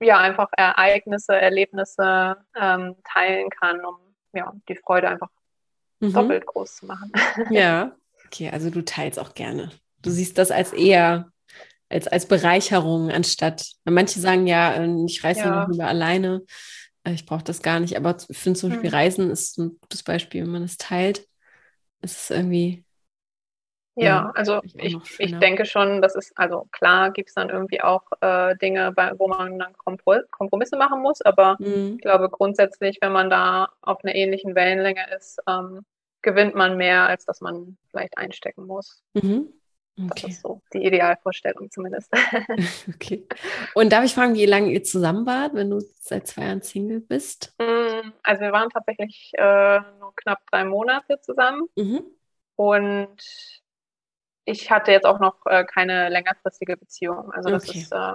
ja, 0.00 0.18
einfach 0.18 0.48
Ereignisse, 0.56 1.34
Erlebnisse 1.34 2.36
ähm, 2.54 2.96
teilen 3.04 3.50
kann, 3.50 3.84
um 3.84 3.96
ja, 4.32 4.52
die 4.68 4.76
Freude 4.76 5.08
einfach 5.08 5.30
mhm. 6.00 6.12
doppelt 6.12 6.46
groß 6.46 6.76
zu 6.76 6.86
machen. 6.86 7.12
Ja, 7.50 7.96
okay, 8.26 8.50
also 8.50 8.70
du 8.70 8.84
teilst 8.84 9.18
auch 9.18 9.34
gerne. 9.34 9.70
Du 10.02 10.10
siehst 10.10 10.38
das 10.38 10.50
als 10.50 10.72
eher 10.72 11.30
als, 11.88 12.08
als 12.08 12.26
Bereicherung, 12.26 13.10
anstatt, 13.10 13.64
manche 13.84 14.20
sagen 14.20 14.46
ja, 14.46 14.74
äh, 14.74 15.04
ich 15.06 15.22
reise 15.22 15.40
ja. 15.40 15.62
noch 15.62 15.68
lieber 15.68 15.86
alleine, 15.86 16.42
äh, 17.04 17.12
ich 17.12 17.26
brauche 17.26 17.44
das 17.44 17.62
gar 17.62 17.80
nicht, 17.80 17.96
aber 17.96 18.16
ich 18.28 18.36
finde 18.36 18.58
zum 18.58 18.70
Beispiel 18.70 18.90
mhm. 18.90 18.96
Reisen 18.96 19.30
ist 19.30 19.58
ein 19.58 19.78
gutes 19.80 20.02
Beispiel, 20.02 20.42
wenn 20.42 20.50
man 20.50 20.62
es 20.62 20.76
teilt. 20.76 21.26
Es 22.00 22.16
ist 22.22 22.30
irgendwie. 22.30 22.84
Ja, 23.98 24.30
also 24.34 24.60
ich, 24.74 24.96
ich 25.18 25.38
denke 25.38 25.64
schon, 25.64 26.02
das 26.02 26.14
ist, 26.16 26.32
also 26.36 26.66
klar 26.70 27.12
gibt 27.12 27.30
es 27.30 27.34
dann 27.34 27.48
irgendwie 27.48 27.80
auch 27.80 28.02
äh, 28.20 28.54
Dinge, 28.56 28.92
bei, 28.92 29.12
wo 29.18 29.26
man 29.26 29.58
dann 29.58 29.72
Kompromisse 29.76 30.76
machen 30.76 31.00
muss, 31.00 31.22
aber 31.22 31.56
mhm. 31.58 31.94
ich 31.94 32.02
glaube 32.02 32.28
grundsätzlich, 32.28 32.98
wenn 33.00 33.12
man 33.12 33.30
da 33.30 33.70
auf 33.80 34.04
einer 34.04 34.14
ähnlichen 34.14 34.54
Wellenlänge 34.54 35.00
ist, 35.16 35.38
ähm, 35.48 35.86
gewinnt 36.20 36.54
man 36.54 36.76
mehr, 36.76 37.06
als 37.06 37.24
dass 37.24 37.40
man 37.40 37.78
vielleicht 37.90 38.18
einstecken 38.18 38.66
muss. 38.66 39.02
Mhm. 39.14 39.48
Okay. 39.98 40.08
Das 40.26 40.30
ist 40.32 40.42
so 40.42 40.60
die 40.74 40.84
Idealvorstellung 40.84 41.70
zumindest. 41.70 42.12
okay. 42.94 43.26
Und 43.74 43.92
darf 43.92 44.04
ich 44.04 44.14
fragen, 44.14 44.34
wie 44.34 44.44
lange 44.44 44.70
ihr 44.70 44.82
zusammen 44.82 45.24
wart, 45.24 45.54
wenn 45.54 45.70
du 45.70 45.80
seit 46.00 46.26
zwei 46.26 46.42
Jahren 46.42 46.60
Single 46.60 47.00
bist? 47.00 47.54
Mm, 47.58 48.12
also 48.22 48.42
wir 48.42 48.52
waren 48.52 48.68
tatsächlich 48.68 49.32
äh, 49.38 49.80
nur 49.98 50.14
knapp 50.16 50.40
drei 50.50 50.64
Monate 50.64 51.18
zusammen. 51.22 51.62
Mhm. 51.76 52.02
Und 52.56 53.16
ich 54.46 54.70
hatte 54.70 54.92
jetzt 54.92 55.04
auch 55.04 55.20
noch 55.20 55.44
äh, 55.44 55.64
keine 55.64 56.08
längerfristige 56.08 56.76
Beziehung. 56.76 57.30
Also 57.32 57.50
das 57.50 57.68
okay. 57.68 57.78
ist 57.80 57.92
äh, 57.92 58.14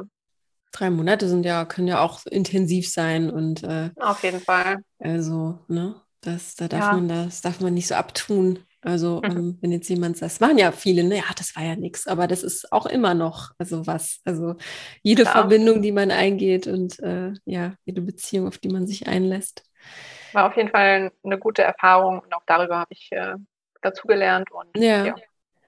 drei 0.71 0.89
Monate 0.89 1.27
sind 1.27 1.45
ja, 1.45 1.65
können 1.65 1.87
ja 1.87 2.01
auch 2.01 2.25
intensiv 2.25 2.89
sein 2.89 3.29
und 3.29 3.63
äh, 3.63 3.91
auf 3.99 4.23
jeden 4.23 4.39
Fall. 4.39 4.77
Also, 4.99 5.59
ne? 5.67 5.95
Das, 6.21 6.55
da 6.55 6.67
darf 6.67 6.81
ja. 6.81 6.93
man 6.93 7.07
das 7.07 7.41
darf 7.41 7.59
man 7.61 7.73
nicht 7.73 7.87
so 7.87 7.95
abtun. 7.95 8.59
Also, 8.83 9.21
mhm. 9.23 9.31
ähm, 9.31 9.57
wenn 9.61 9.71
jetzt 9.71 9.89
jemand 9.89 10.17
sagt, 10.17 10.31
das 10.31 10.39
machen 10.39 10.57
ja 10.57 10.71
viele, 10.71 11.03
ne, 11.03 11.17
ja, 11.17 11.23
das 11.37 11.55
war 11.55 11.63
ja 11.63 11.75
nichts, 11.75 12.07
aber 12.07 12.27
das 12.27 12.41
ist 12.41 12.71
auch 12.71 12.87
immer 12.87 13.13
noch, 13.13 13.51
also 13.59 13.85
was, 13.85 14.21
also 14.25 14.55
jede 15.03 15.23
Klar. 15.23 15.35
Verbindung, 15.35 15.83
die 15.83 15.91
man 15.91 16.09
eingeht 16.09 16.65
und 16.65 16.99
äh, 16.99 17.33
ja, 17.45 17.75
jede 17.85 18.01
Beziehung, 18.01 18.47
auf 18.47 18.57
die 18.57 18.69
man 18.69 18.87
sich 18.87 19.07
einlässt. 19.07 19.63
War 20.33 20.47
auf 20.47 20.57
jeden 20.57 20.69
Fall 20.69 21.11
eine 21.23 21.37
gute 21.37 21.61
Erfahrung 21.61 22.19
und 22.19 22.33
auch 22.33 22.43
darüber 22.47 22.79
habe 22.79 22.93
ich 22.93 23.09
äh, 23.11 23.35
dazugelernt 23.83 24.49
und 24.51 24.75
ja. 24.75 25.05
ja. 25.05 25.15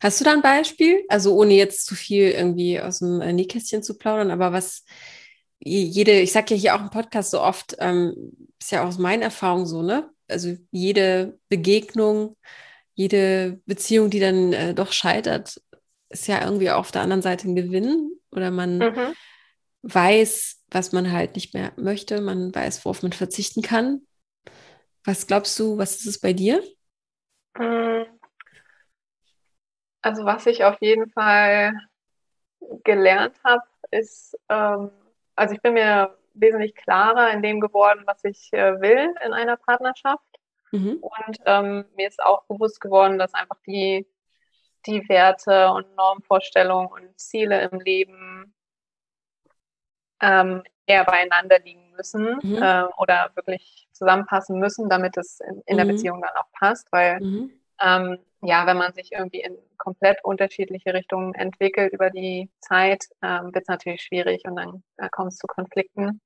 Hast 0.04 0.20
du 0.20 0.26
da 0.26 0.34
ein 0.34 0.42
Beispiel? 0.42 1.04
Also 1.08 1.36
ohne 1.36 1.54
jetzt 1.54 1.86
zu 1.86 1.96
viel 1.96 2.30
irgendwie 2.30 2.80
aus 2.80 3.00
dem 3.00 3.22
äh, 3.22 3.34
Nähkästchen 3.34 3.82
zu 3.82 3.98
plaudern, 3.98 4.32
aber 4.32 4.52
was 4.52 4.86
jede, 5.60 6.20
ich 6.20 6.34
sage 6.34 6.56
ja 6.56 6.60
hier 6.60 6.76
auch 6.76 6.82
im 6.82 6.90
Podcast 6.90 7.32
so 7.32 7.42
oft, 7.42 7.78
ähm, 7.80 8.34
ist 8.60 8.72
ja 8.72 8.84
auch 8.84 8.88
aus 8.88 8.98
meinen 8.98 9.22
Erfahrungen 9.22 9.66
so, 9.66 9.82
ne? 9.82 10.10
Also 10.28 10.58
jede 10.72 11.40
Begegnung 11.48 12.36
jede 12.96 13.62
Beziehung, 13.66 14.10
die 14.10 14.20
dann 14.20 14.54
äh, 14.54 14.74
doch 14.74 14.92
scheitert, 14.92 15.62
ist 16.10 16.28
ja 16.28 16.44
irgendwie 16.44 16.70
auf 16.70 16.92
der 16.92 17.02
anderen 17.02 17.22
Seite 17.22 17.50
ein 17.50 17.56
Gewinn 17.56 18.12
oder 18.32 18.52
man 18.52 18.78
mhm. 18.78 19.14
weiß, 19.82 20.64
was 20.70 20.92
man 20.92 21.12
halt 21.12 21.36
nicht 21.36 21.54
mehr 21.54 21.74
möchte, 21.76 22.22
man 22.22 22.54
weiß, 22.54 22.86
worauf 22.86 23.02
man 23.02 23.14
verzichten 23.14 23.62
kann. 23.62 24.02
Was 25.04 25.28
glaubst 25.28 25.60
du, 25.60 25.78
was 25.78 25.98
ist 25.98 26.06
es 26.06 26.20
bei 26.20 26.34
dir? 26.34 26.64
Mm. 27.58 28.04
Also 30.04 30.26
was 30.26 30.46
ich 30.46 30.64
auf 30.66 30.80
jeden 30.82 31.10
Fall 31.10 31.74
gelernt 32.84 33.40
habe, 33.44 33.64
ist, 33.90 34.38
ähm, 34.50 34.92
also 35.36 35.56
ich 35.56 35.62
bin 35.62 35.74
mir 35.74 36.16
wesentlich 36.34 36.76
klarer 36.76 37.32
in 37.32 37.42
dem 37.42 37.60
geworden, 37.60 38.04
was 38.06 38.24
ich 38.24 38.52
äh, 38.54 38.80
will 38.82 39.14
in 39.26 39.34
einer 39.34 39.56
Partnerschaft. 39.56 40.28
Mhm. 40.72 40.98
Und 41.02 41.38
ähm, 41.46 41.86
mir 41.96 42.08
ist 42.08 42.22
auch 42.22 42.44
bewusst 42.46 42.82
geworden, 42.82 43.18
dass 43.18 43.34
einfach 43.34 43.58
die, 43.66 44.06
die 44.86 45.08
Werte 45.08 45.70
und 45.72 45.96
Normvorstellungen 45.96 46.92
und 46.92 47.20
Ziele 47.20 47.70
im 47.70 47.80
Leben 47.80 48.54
ähm, 50.22 50.64
eher 50.86 51.06
beieinander 51.06 51.60
liegen 51.60 51.92
müssen 51.96 52.40
mhm. 52.42 52.62
äh, 52.62 52.84
oder 52.98 53.32
wirklich 53.36 53.88
zusammenpassen 53.94 54.60
müssen, 54.60 54.90
damit 54.90 55.16
es 55.16 55.40
in, 55.40 55.62
in 55.66 55.78
der 55.78 55.86
mhm. 55.86 55.92
Beziehung 55.92 56.22
dann 56.22 56.36
auch 56.36 56.52
passt. 56.52 56.92
Weil 56.92 57.22
mhm. 57.22 57.52
ähm, 57.80 58.20
ja, 58.44 58.68
wenn 58.68 58.78
man 58.78 58.94
sich 58.94 59.12
irgendwie 59.12 59.42
in 59.42 59.58
komplett 59.78 60.24
unterschiedliche 60.24 60.94
Richtungen 60.94 61.34
entwickelt 61.34 61.94
über 61.94 62.10
die 62.10 62.50
Zeit, 62.60 63.06
ähm, 63.22 63.54
wird 63.54 63.64
es 63.64 63.68
natürlich 63.68 64.02
schwierig 64.02 64.44
und 64.46 64.56
dann 64.56 64.84
äh, 64.98 65.10
kommt 65.10 65.32
es 65.32 65.38
zu 65.38 65.48
Konflikten. 65.48 66.22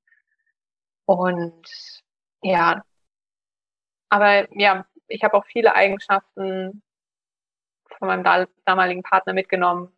Und 1.06 2.02
ja, 2.42 2.82
aber 4.08 4.52
ja, 4.58 4.84
ich 5.06 5.22
habe 5.22 5.34
auch 5.34 5.46
viele 5.46 5.74
Eigenschaften 5.74 6.82
von 7.98 8.08
meinem 8.08 8.24
da 8.24 8.46
damaligen 8.64 9.02
Partner 9.02 9.32
mitgenommen, 9.32 9.92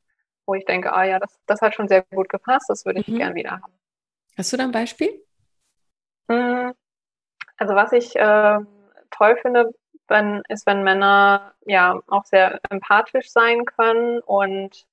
wo 0.47 0.55
ich 0.55 0.65
denke, 0.65 0.93
ah 0.93 1.05
ja, 1.05 1.19
das, 1.19 1.41
das 1.47 1.61
hat 1.61 1.75
schon 1.75 1.89
sehr 1.89 2.03
gut 2.03 2.29
gepasst, 2.29 2.69
das 2.69 2.85
würde 2.85 3.01
ich 3.01 3.09
mhm. 3.09 3.17
gern 3.17 3.35
wieder 3.35 3.53
haben. 3.53 3.73
Hast 4.37 4.53
du 4.53 4.57
da 4.57 4.65
ein 4.65 4.73
Beispiel? 4.73 5.25
Hm, 6.29 6.73
also 7.57 7.75
was 7.75 7.93
ich 7.93 8.15
äh, 8.17 8.59
toll 9.11 9.39
finde, 9.43 9.73
wenn, 10.11 10.43
ist, 10.49 10.67
wenn 10.67 10.83
Männer 10.83 11.55
ja 11.65 12.01
auch 12.09 12.25
sehr 12.25 12.61
empathisch 12.69 13.31
sein 13.31 13.65
können 13.65 14.21
und 14.21 14.87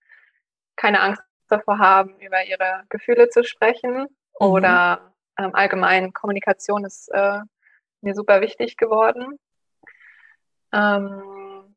keine 0.75 1.01
Angst 1.01 1.21
davor 1.49 1.79
haben, 1.79 2.19
über 2.19 2.43
ihre 2.45 2.83
Gefühle 2.89 3.29
zu 3.29 3.43
sprechen 3.43 4.01
mhm. 4.01 4.07
oder 4.39 5.13
ähm, 5.37 5.53
allgemein 5.53 6.13
Kommunikation 6.13 6.85
ist 6.85 7.09
äh, 7.09 7.39
mir 8.01 8.13
super 8.13 8.41
wichtig 8.41 8.77
geworden. 8.77 9.39
Ähm, 10.73 11.75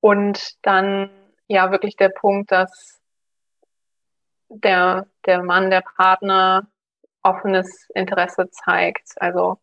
und 0.00 0.64
dann 0.64 1.10
ja 1.48 1.70
wirklich 1.70 1.96
der 1.96 2.08
Punkt, 2.10 2.52
dass 2.52 3.00
der, 4.48 5.06
der 5.26 5.42
Mann, 5.42 5.70
der 5.70 5.82
Partner 5.82 6.66
offenes 7.22 7.88
Interesse 7.94 8.50
zeigt. 8.50 9.12
Also 9.16 9.58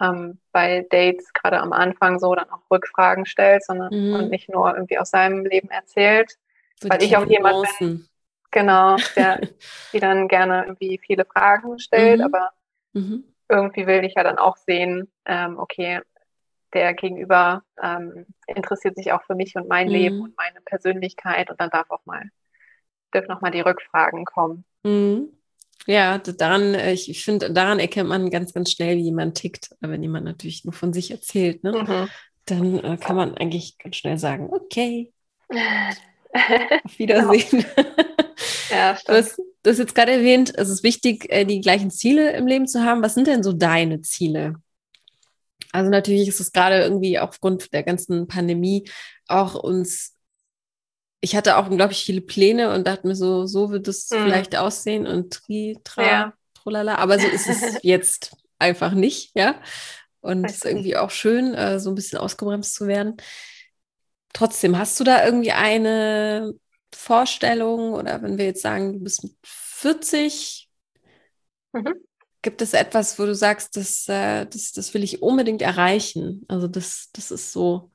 ähm, 0.00 0.38
bei 0.52 0.86
Dates 0.90 1.32
gerade 1.32 1.60
am 1.60 1.72
Anfang 1.72 2.18
so 2.18 2.34
dann 2.34 2.50
auch 2.50 2.70
Rückfragen 2.70 3.26
stellt, 3.26 3.64
sondern 3.64 3.92
mhm. 3.92 4.14
und 4.14 4.30
nicht 4.30 4.48
nur 4.48 4.74
irgendwie 4.74 4.98
aus 4.98 5.10
seinem 5.10 5.44
Leben 5.44 5.70
erzählt. 5.70 6.36
So 6.80 6.88
weil 6.88 7.02
ich 7.02 7.16
auch 7.16 7.26
jemand 7.26 7.66
bin, 7.78 8.08
genau, 8.50 8.96
der 9.16 9.40
die 9.92 10.00
dann 10.00 10.28
gerne 10.28 10.64
irgendwie 10.64 10.98
viele 11.04 11.24
Fragen 11.24 11.78
stellt, 11.78 12.20
mhm. 12.20 12.24
aber 12.24 12.50
mhm 12.92 13.24
irgendwie 13.50 13.86
will 13.86 14.04
ich 14.04 14.14
ja 14.14 14.22
dann 14.22 14.38
auch 14.38 14.56
sehen, 14.56 15.10
ähm, 15.26 15.58
okay, 15.58 16.00
der 16.72 16.94
Gegenüber 16.94 17.64
ähm, 17.82 18.26
interessiert 18.46 18.96
sich 18.96 19.12
auch 19.12 19.24
für 19.24 19.34
mich 19.34 19.56
und 19.56 19.68
mein 19.68 19.88
mhm. 19.88 19.92
Leben 19.92 20.20
und 20.20 20.36
meine 20.36 20.60
Persönlichkeit 20.64 21.50
und 21.50 21.60
dann 21.60 21.70
darf 21.70 21.90
auch 21.90 22.06
mal, 22.06 22.22
dürfen 23.12 23.28
noch 23.28 23.40
mal 23.40 23.50
die 23.50 23.60
Rückfragen 23.60 24.24
kommen. 24.24 24.64
Ja, 25.86 26.18
daran, 26.18 26.74
äh, 26.74 26.92
ich 26.92 27.24
finde, 27.24 27.52
daran 27.52 27.78
erkennt 27.78 28.08
man 28.08 28.30
ganz, 28.30 28.52
ganz 28.52 28.72
schnell, 28.72 28.96
wie 28.96 29.02
jemand 29.02 29.36
tickt. 29.36 29.70
Wenn 29.80 30.02
jemand 30.02 30.24
natürlich 30.24 30.64
nur 30.64 30.74
von 30.74 30.92
sich 30.92 31.10
erzählt, 31.10 31.64
ne? 31.64 31.72
Mhm. 31.72 32.08
dann 32.46 32.84
äh, 32.84 32.96
kann 32.96 33.16
man 33.16 33.36
eigentlich 33.36 33.78
ganz 33.78 33.96
schnell 33.96 34.18
sagen, 34.18 34.48
okay. 34.50 35.12
Auf 35.52 36.98
Wiedersehen. 36.98 37.64
ja, 38.70 38.96
du, 39.06 39.12
hast, 39.12 39.38
du 39.62 39.70
hast 39.70 39.78
jetzt 39.78 39.94
gerade 39.94 40.12
erwähnt, 40.12 40.52
es 40.56 40.68
ist 40.68 40.82
wichtig, 40.82 41.26
äh, 41.30 41.44
die 41.44 41.60
gleichen 41.60 41.90
Ziele 41.90 42.32
im 42.32 42.46
Leben 42.46 42.66
zu 42.66 42.84
haben. 42.84 43.02
Was 43.02 43.14
sind 43.14 43.26
denn 43.26 43.42
so 43.42 43.52
deine 43.52 44.00
Ziele? 44.02 44.54
Also 45.72 45.90
natürlich 45.90 46.28
ist 46.28 46.40
es 46.40 46.52
gerade 46.52 46.82
irgendwie 46.82 47.18
aufgrund 47.18 47.72
der 47.72 47.82
ganzen 47.82 48.26
Pandemie 48.26 48.88
auch 49.28 49.54
uns, 49.54 50.16
ich 51.20 51.36
hatte 51.36 51.56
auch 51.56 51.68
unglaublich 51.68 52.02
viele 52.04 52.22
Pläne 52.22 52.72
und 52.74 52.86
dachte 52.86 53.06
mir 53.06 53.14
so, 53.14 53.46
so 53.46 53.70
wird 53.70 53.88
es 53.88 54.10
mhm. 54.10 54.24
vielleicht 54.24 54.56
aussehen 54.56 55.06
und 55.06 55.32
tri, 55.32 55.78
tra, 55.84 56.02
ja. 56.02 56.34
trolala. 56.54 56.96
Aber 56.96 57.18
so 57.18 57.26
ist 57.26 57.46
es 57.46 57.78
jetzt 57.82 58.32
einfach 58.58 58.92
nicht, 58.92 59.32
ja. 59.34 59.60
Und 60.20 60.44
es 60.44 60.56
ist 60.56 60.64
irgendwie 60.64 60.96
auch 60.96 61.10
schön, 61.10 61.54
äh, 61.54 61.78
so 61.78 61.90
ein 61.90 61.94
bisschen 61.94 62.18
ausgebremst 62.18 62.74
zu 62.74 62.86
werden. 62.86 63.16
Trotzdem, 64.32 64.78
hast 64.78 64.98
du 65.00 65.04
da 65.04 65.24
irgendwie 65.24 65.52
eine 65.52 66.52
Vorstellung 66.94 67.94
oder 67.94 68.22
wenn 68.22 68.38
wir 68.38 68.46
jetzt 68.46 68.62
sagen, 68.62 68.94
du 68.94 69.00
bist 69.00 69.22
mit 69.22 69.34
40, 69.42 70.68
mhm. 71.72 71.94
gibt 72.42 72.62
es 72.62 72.74
etwas, 72.74 73.18
wo 73.18 73.26
du 73.26 73.34
sagst, 73.34 73.76
das, 73.76 74.08
äh, 74.08 74.46
das, 74.46 74.72
das 74.72 74.94
will 74.94 75.02
ich 75.02 75.22
unbedingt 75.22 75.62
erreichen? 75.62 76.44
Also 76.48 76.68
das, 76.68 77.08
das 77.12 77.30
ist 77.30 77.52
so, 77.52 77.89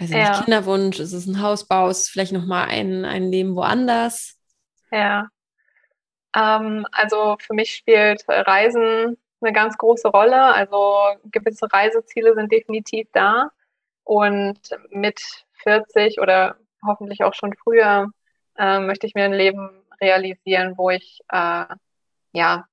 weiß 0.00 0.10
ja. 0.10 0.30
nicht, 0.30 0.44
Kinderwunsch, 0.44 0.98
ist 0.98 1.12
es 1.12 1.26
ein 1.26 1.42
Hausbau, 1.42 1.88
ist 1.88 2.02
es 2.02 2.08
vielleicht 2.08 2.32
nochmal 2.32 2.68
ein, 2.68 3.04
ein 3.04 3.30
Leben 3.30 3.54
woanders? 3.56 4.38
Ja. 4.90 5.28
Ähm, 6.34 6.86
also 6.92 7.36
für 7.40 7.54
mich 7.54 7.74
spielt 7.74 8.24
Reisen 8.28 9.16
eine 9.40 9.52
ganz 9.52 9.76
große 9.78 10.08
Rolle. 10.08 10.42
Also 10.54 10.98
gewisse 11.24 11.72
Reiseziele 11.72 12.34
sind 12.34 12.52
definitiv 12.52 13.08
da. 13.12 13.50
Und 14.04 14.58
mit 14.90 15.20
40 15.62 16.20
oder 16.20 16.56
hoffentlich 16.84 17.22
auch 17.22 17.34
schon 17.34 17.54
früher 17.54 18.10
äh, 18.56 18.80
möchte 18.80 19.06
ich 19.06 19.14
mir 19.14 19.24
ein 19.24 19.32
Leben 19.32 19.70
realisieren, 20.00 20.76
wo 20.76 20.90
ich, 20.90 21.20
äh, 21.30 21.66
ja, 22.32 22.66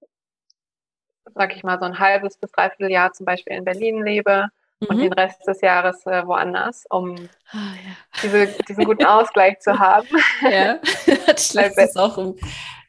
sag 1.36 1.56
ich 1.56 1.64
mal, 1.64 1.78
so 1.80 1.86
ein 1.86 2.00
halbes 2.00 2.38
bis 2.38 2.52
dreiviertel 2.52 2.92
Jahr 2.92 3.12
zum 3.12 3.26
Beispiel 3.26 3.54
in 3.54 3.66
Berlin 3.66 4.04
lebe 4.04 4.48
mhm. 4.80 4.88
und 4.88 4.98
den 5.00 5.14
Rest 5.14 5.48
des 5.48 5.62
Jahres 5.62 6.06
äh, 6.06 6.26
woanders, 6.26 6.86
um 6.90 7.12
oh, 7.12 7.58
ja. 7.58 8.22
diese, 8.22 8.48
diesen 8.68 8.86
guten 8.86 9.06
Ausgleich 9.06 9.60
zu 9.60 9.78
haben. 9.78 10.08
Ja, 10.42 10.80
das 11.26 11.56
ist 11.56 11.98
auch 11.98 12.18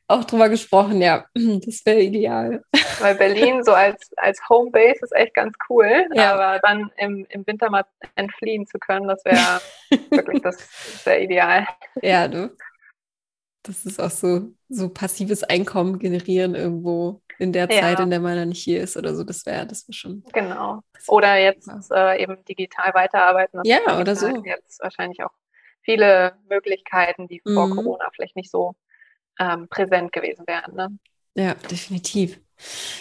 auch 0.08 0.24
drüber 0.24 0.48
gesprochen, 0.48 1.00
ja. 1.00 1.26
Das 1.34 1.84
wäre 1.84 2.00
ideal. 2.00 2.64
Weil 3.00 3.14
Berlin 3.14 3.62
so 3.62 3.72
als, 3.72 4.10
als 4.16 4.40
Homebase 4.48 5.00
ist 5.02 5.14
echt 5.14 5.34
ganz 5.34 5.54
cool, 5.68 6.06
ja. 6.14 6.34
aber 6.34 6.58
dann 6.60 6.90
im, 6.96 7.26
im 7.28 7.46
Winter 7.46 7.70
mal 7.70 7.84
entfliehen 8.16 8.66
zu 8.66 8.78
können, 8.78 9.06
das 9.06 9.24
wäre 9.24 9.60
wirklich 10.10 10.42
das, 10.42 10.56
das 10.56 11.06
wär 11.06 11.22
ideal. 11.22 11.66
Ja, 12.02 12.26
du. 12.26 12.56
Das 13.62 13.84
ist 13.84 14.00
auch 14.00 14.10
so, 14.10 14.52
so 14.70 14.88
passives 14.88 15.44
Einkommen 15.44 15.98
generieren 15.98 16.54
irgendwo 16.54 17.20
in 17.38 17.52
der 17.52 17.68
Zeit, 17.68 17.98
ja. 17.98 18.02
in 18.02 18.10
der 18.10 18.20
man 18.20 18.36
dann 18.36 18.48
nicht 18.48 18.62
hier 18.62 18.82
ist 18.82 18.96
oder 18.96 19.14
so. 19.14 19.24
Das 19.24 19.46
wäre 19.46 19.66
das 19.66 19.86
wär 19.88 19.94
schon. 19.94 20.24
Genau. 20.32 20.80
Oder 21.06 21.36
jetzt 21.36 21.70
äh, 21.92 22.20
eben 22.20 22.44
digital 22.44 22.92
weiterarbeiten. 22.94 23.60
Das 23.62 23.68
ja, 23.68 24.00
oder 24.00 24.16
so. 24.16 24.26
Jetzt 24.44 24.82
wahrscheinlich 24.82 25.22
auch 25.22 25.30
viele 25.82 26.36
Möglichkeiten, 26.48 27.28
die 27.28 27.40
vor 27.40 27.68
mhm. 27.68 27.76
Corona 27.76 28.10
vielleicht 28.12 28.36
nicht 28.36 28.50
so 28.50 28.74
ähm, 29.38 29.68
präsent 29.68 30.12
gewesen 30.12 30.46
wären. 30.46 30.74
Ne? 30.74 30.98
Ja, 31.34 31.54
definitiv. 31.54 32.40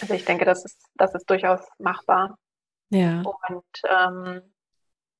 Also 0.00 0.14
ich 0.14 0.24
denke, 0.24 0.44
das 0.44 0.64
ist, 0.64 0.80
das 0.94 1.14
ist 1.14 1.28
durchaus 1.28 1.60
machbar. 1.78 2.38
Ja. 2.90 3.22
Und 3.22 3.64
ähm, 3.88 4.42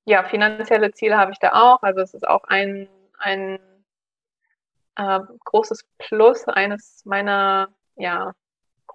ja, 0.04 0.24
finanzielle 0.24 0.92
Ziele 0.92 1.18
habe 1.18 1.32
ich 1.32 1.38
da 1.38 1.52
auch. 1.52 1.82
Also 1.82 2.00
es 2.00 2.14
ist 2.14 2.26
auch 2.26 2.44
ein, 2.44 2.88
ein 3.18 3.58
äh, 4.94 5.20
großes 5.44 5.84
Plus, 5.98 6.46
eines 6.46 7.02
meiner 7.04 7.68
ja, 7.96 8.32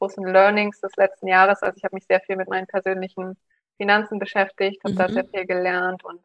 großen 0.04 0.26
Learnings 0.26 0.82
des 0.82 0.96
letzten 0.98 1.28
Jahres. 1.28 1.64
Also 1.64 1.78
ich 1.78 1.84
habe 1.84 1.96
mich 1.96 2.06
sehr 2.06 2.20
viel 2.20 2.36
mit 2.36 2.50
meinen 2.50 2.68
persönlichen 2.68 3.38
Finanzen 3.78 4.20
beschäftigt, 4.20 4.84
habe 4.84 4.94
mhm. 4.94 4.98
da 4.98 5.10
sehr 5.10 5.26
viel 5.26 5.46
gelernt 5.46 6.04
und 6.04 6.22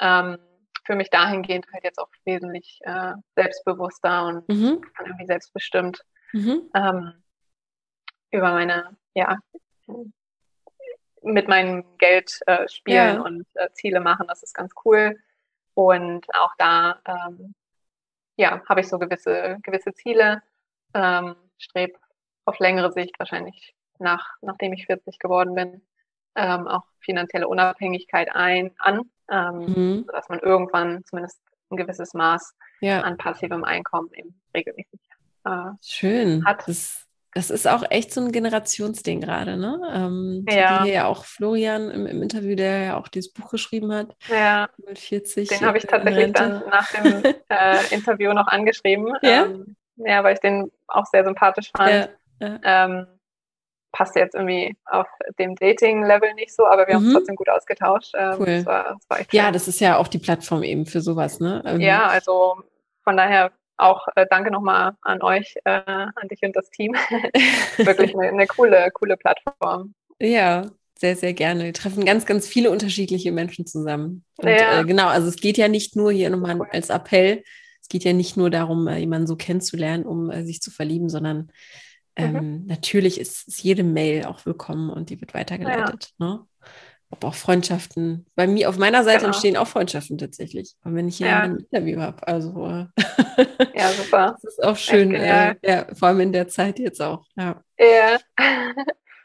ähm, 0.00 0.38
für 0.86 0.94
mich 0.96 1.10
dahingehend 1.10 1.66
halt 1.72 1.84
jetzt 1.84 1.98
auch 1.98 2.08
wesentlich 2.24 2.80
äh, 2.82 3.12
selbstbewusster 3.36 4.26
und 4.26 4.48
mhm. 4.48 4.82
irgendwie 5.00 5.26
selbstbestimmt 5.26 6.04
mhm. 6.32 6.70
ähm, 6.74 7.12
über 8.30 8.52
meine, 8.52 8.96
ja, 9.14 9.38
mit 11.22 11.48
meinem 11.48 11.84
Geld 11.98 12.40
äh, 12.46 12.66
spielen 12.68 13.16
ja. 13.16 13.20
und 13.20 13.46
äh, 13.54 13.70
Ziele 13.72 14.00
machen. 14.00 14.26
Das 14.28 14.42
ist 14.42 14.54
ganz 14.54 14.72
cool. 14.84 15.18
Und 15.74 16.26
auch 16.34 16.52
da, 16.58 17.00
ähm, 17.06 17.54
ja, 18.36 18.62
habe 18.66 18.80
ich 18.80 18.88
so 18.88 18.98
gewisse, 18.98 19.58
gewisse 19.62 19.92
Ziele, 19.92 20.42
ähm, 20.94 21.36
strebe 21.58 21.98
auf 22.44 22.58
längere 22.58 22.92
Sicht 22.92 23.18
wahrscheinlich 23.18 23.74
nach, 23.98 24.26
nachdem 24.42 24.72
ich 24.72 24.86
40 24.86 25.18
geworden 25.18 25.54
bin, 25.54 25.82
ähm, 26.36 26.66
auch 26.66 26.84
finanzielle 27.00 27.48
Unabhängigkeit 27.48 28.34
ein, 28.34 28.72
an, 28.78 29.02
ähm, 29.30 29.58
mhm. 29.58 30.04
sodass 30.06 30.28
man 30.28 30.40
irgendwann 30.40 31.04
zumindest 31.04 31.40
ein 31.70 31.76
gewisses 31.76 32.14
Maß 32.14 32.54
ja. 32.80 33.00
an 33.00 33.16
passivem 33.16 33.64
Einkommen 33.64 34.10
eben 34.14 34.40
regelmäßig 34.54 35.00
äh, 35.44 35.70
Schön. 35.82 36.44
hat. 36.44 36.66
Das, 36.66 37.06
das 37.32 37.50
ist 37.50 37.66
auch 37.66 37.84
echt 37.90 38.12
so 38.12 38.20
ein 38.20 38.32
Generationsding 38.32 39.20
gerade, 39.20 39.56
ne? 39.56 39.80
Ähm, 39.92 40.44
ja. 40.48 40.84
Ja 40.84 41.06
auch 41.06 41.24
Florian 41.24 41.90
im, 41.90 42.06
im, 42.06 42.22
Interview, 42.22 42.54
der 42.54 42.78
ja 42.82 42.96
auch 42.96 43.08
dieses 43.08 43.32
Buch 43.32 43.50
geschrieben 43.50 43.92
hat. 43.92 44.14
Ja. 44.28 44.68
Mit 44.86 44.98
40. 44.98 45.48
Den 45.48 45.60
habe 45.62 45.78
ich 45.78 45.86
tatsächlich 45.86 46.32
dann 46.32 46.62
nach 46.68 46.90
dem 46.92 47.22
äh, 47.48 47.94
Interview 47.94 48.32
noch 48.32 48.46
angeschrieben. 48.46 49.12
Ja? 49.22 49.46
Ähm, 49.46 49.76
ja, 49.96 50.22
weil 50.24 50.34
ich 50.34 50.40
den 50.40 50.70
auch 50.86 51.06
sehr 51.06 51.24
sympathisch 51.24 51.70
fand. 51.76 51.90
Ja. 51.90 52.08
Ja. 52.40 52.60
Ähm, 52.62 53.06
passte 53.92 54.18
jetzt 54.18 54.34
irgendwie 54.34 54.76
auf 54.86 55.06
dem 55.38 55.54
Dating-Level 55.54 56.34
nicht 56.34 56.54
so, 56.54 56.66
aber 56.66 56.86
wir 56.86 56.94
mhm. 56.94 56.98
haben 56.98 57.04
uns 57.06 57.14
trotzdem 57.14 57.36
gut 57.36 57.48
ausgetauscht. 57.48 58.12
Ähm, 58.16 58.36
cool. 58.40 58.46
Das 58.46 58.66
war, 58.66 58.84
das 58.94 59.08
war 59.08 59.18
ja, 59.30 59.52
das 59.52 59.68
ist 59.68 59.80
ja 59.80 59.96
auch 59.96 60.08
die 60.08 60.18
Plattform 60.18 60.62
eben 60.62 60.84
für 60.84 61.00
sowas, 61.00 61.40
ne? 61.40 61.62
Ähm, 61.64 61.80
ja, 61.80 62.06
also 62.06 62.56
von 63.04 63.16
daher 63.16 63.52
auch 63.76 64.06
äh, 64.16 64.26
danke 64.28 64.50
nochmal 64.50 64.92
an 65.02 65.22
euch, 65.22 65.54
äh, 65.64 65.70
an 65.86 66.28
dich 66.30 66.42
und 66.42 66.54
das 66.56 66.70
Team. 66.70 66.92
Wirklich 67.76 68.14
eine, 68.14 68.28
eine, 68.28 68.46
coole, 68.46 68.90
coole 68.92 69.16
Plattform. 69.16 69.94
Ja, 70.20 70.66
sehr, 70.98 71.16
sehr 71.16 71.34
gerne. 71.34 71.64
Wir 71.64 71.72
treffen 71.72 72.04
ganz, 72.04 72.26
ganz 72.26 72.46
viele 72.46 72.70
unterschiedliche 72.70 73.32
Menschen 73.32 73.66
zusammen. 73.66 74.24
Und 74.36 74.48
ja. 74.48 74.80
äh, 74.80 74.84
genau, 74.84 75.06
also 75.06 75.28
es 75.28 75.36
geht 75.36 75.56
ja 75.56 75.68
nicht 75.68 75.96
nur 75.96 76.12
hier 76.12 76.30
nochmal 76.30 76.60
als 76.70 76.90
Appell, 76.90 77.42
es 77.80 77.88
geht 77.88 78.04
ja 78.04 78.12
nicht 78.12 78.36
nur 78.36 78.48
darum, 78.48 78.88
äh, 78.88 78.96
jemanden 78.96 79.26
so 79.26 79.36
kennenzulernen, 79.36 80.06
um 80.06 80.30
äh, 80.30 80.44
sich 80.44 80.62
zu 80.62 80.70
verlieben, 80.70 81.08
sondern 81.08 81.50
Mhm. 82.18 82.36
Ähm, 82.36 82.66
natürlich 82.66 83.20
ist, 83.20 83.48
ist, 83.48 83.62
jede 83.62 83.82
Mail 83.82 84.24
auch 84.26 84.46
willkommen 84.46 84.90
und 84.90 85.10
die 85.10 85.20
wird 85.20 85.34
weitergeleitet. 85.34 86.12
Ja. 86.18 86.26
Ne? 86.26 86.46
Ob 87.10 87.24
auch 87.24 87.34
Freundschaften. 87.34 88.26
Bei 88.34 88.46
mir, 88.46 88.68
auf 88.68 88.78
meiner 88.78 89.04
Seite 89.04 89.20
genau. 89.20 89.28
entstehen 89.28 89.56
auch 89.56 89.68
Freundschaften 89.68 90.18
tatsächlich. 90.18 90.74
Und 90.84 90.94
wenn 90.94 91.08
ich 91.08 91.18
hier 91.18 91.28
ja. 91.28 91.40
ein 91.40 91.58
Interview 91.58 92.00
habe, 92.00 92.26
also 92.26 92.66
äh, 92.66 92.86
ja, 93.74 93.92
super. 93.92 94.36
Das 94.42 94.44
ist 94.44 94.64
auch 94.64 94.76
schön, 94.76 95.14
äh, 95.14 95.56
ja, 95.62 95.86
vor 95.94 96.08
allem 96.08 96.20
in 96.20 96.32
der 96.32 96.48
Zeit 96.48 96.78
jetzt 96.78 97.00
auch. 97.00 97.24
Ja. 97.36 97.62
ja. 97.78 98.18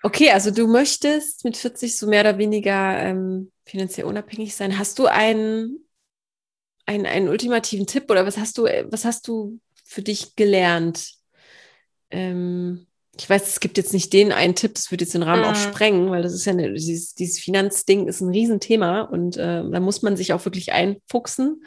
okay, 0.04 0.32
also 0.32 0.52
du 0.52 0.68
möchtest 0.68 1.46
mit 1.46 1.58
40 1.58 1.98
so 1.98 2.08
mehr 2.08 2.22
oder 2.22 2.38
weniger 2.38 2.98
ähm, 3.00 3.52
finanziell 3.66 4.08
unabhängig 4.08 4.56
sein. 4.56 4.78
Hast 4.78 5.00
du 5.00 5.08
einen, 5.08 5.86
einen, 6.86 7.06
einen 7.06 7.30
ultimativen 7.30 7.88
Tipp 7.88 8.10
oder 8.10 8.26
was 8.26 8.38
hast 8.38 8.58
du, 8.58 8.64
was 8.64 9.06
hast 9.06 9.28
du 9.28 9.60
für 9.84 10.02
dich 10.02 10.36
gelernt 10.36 11.19
ähm, 12.12 12.88
ich 13.18 13.30
weiß, 13.30 13.48
es 13.48 13.60
gibt 13.60 13.78
jetzt 13.78 13.94
nicht 13.94 14.14
den 14.14 14.32
einen 14.32 14.56
Tipp, 14.56 14.76
das 14.76 14.92
würde 14.92 15.04
jetzt 15.04 15.14
den 15.14 15.24
Rahmen 15.24 15.42
mhm. 15.42 15.50
auch 15.50 15.56
sprengen, 15.56 16.10
weil 16.10 16.22
das 16.22 16.34
ist 16.34 16.46
ja 16.46 16.54
eine, 16.54 16.72
dieses, 16.74 17.16
dieses 17.16 17.40
Finanzding 17.40 18.08
ist 18.08 18.22
ein 18.22 18.30
Riesenthema 18.30 19.02
und 19.02 19.36
äh, 19.36 19.64
da 19.70 19.80
muss 19.80 20.02
man 20.02 20.16
sich 20.16 20.32
auch 20.32 20.46
wirklich 20.46 20.72
einfuchsen. 20.72 21.66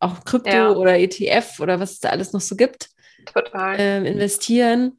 Auch 0.00 0.24
Krypto 0.24 0.50
ja. 0.50 0.70
oder 0.72 0.98
ETF 0.98 1.60
oder 1.60 1.80
was 1.80 1.92
es 1.92 2.00
da 2.00 2.10
alles 2.10 2.32
noch 2.32 2.40
so 2.40 2.56
gibt. 2.56 2.90
Total. 3.32 3.76
Ähm, 3.78 4.04
investieren, 4.04 4.98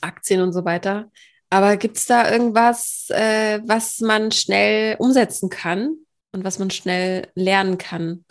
Aktien 0.00 0.40
und 0.40 0.52
so 0.52 0.64
weiter. 0.64 1.10
Aber 1.50 1.76
gibt 1.76 1.98
es 1.98 2.06
da 2.06 2.30
irgendwas, 2.32 3.08
äh, 3.10 3.60
was 3.66 4.00
man 4.00 4.32
schnell 4.32 4.96
umsetzen 4.98 5.50
kann 5.50 5.96
und 6.30 6.44
was 6.44 6.58
man 6.58 6.70
schnell 6.70 7.28
lernen 7.34 7.76
kann? 7.76 8.24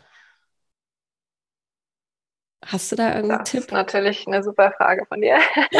Hast 2.66 2.91
du 2.91 2.95
da 2.95 3.16
irgendeinen 3.16 3.39
das 3.39 3.49
Tipp? 3.49 3.62
Das 3.62 3.68
ist 3.68 3.74
natürlich 3.74 4.28
eine 4.28 4.43
super 4.43 4.72
Frage 4.72 5.05
von 5.07 5.20
dir. 5.20 5.39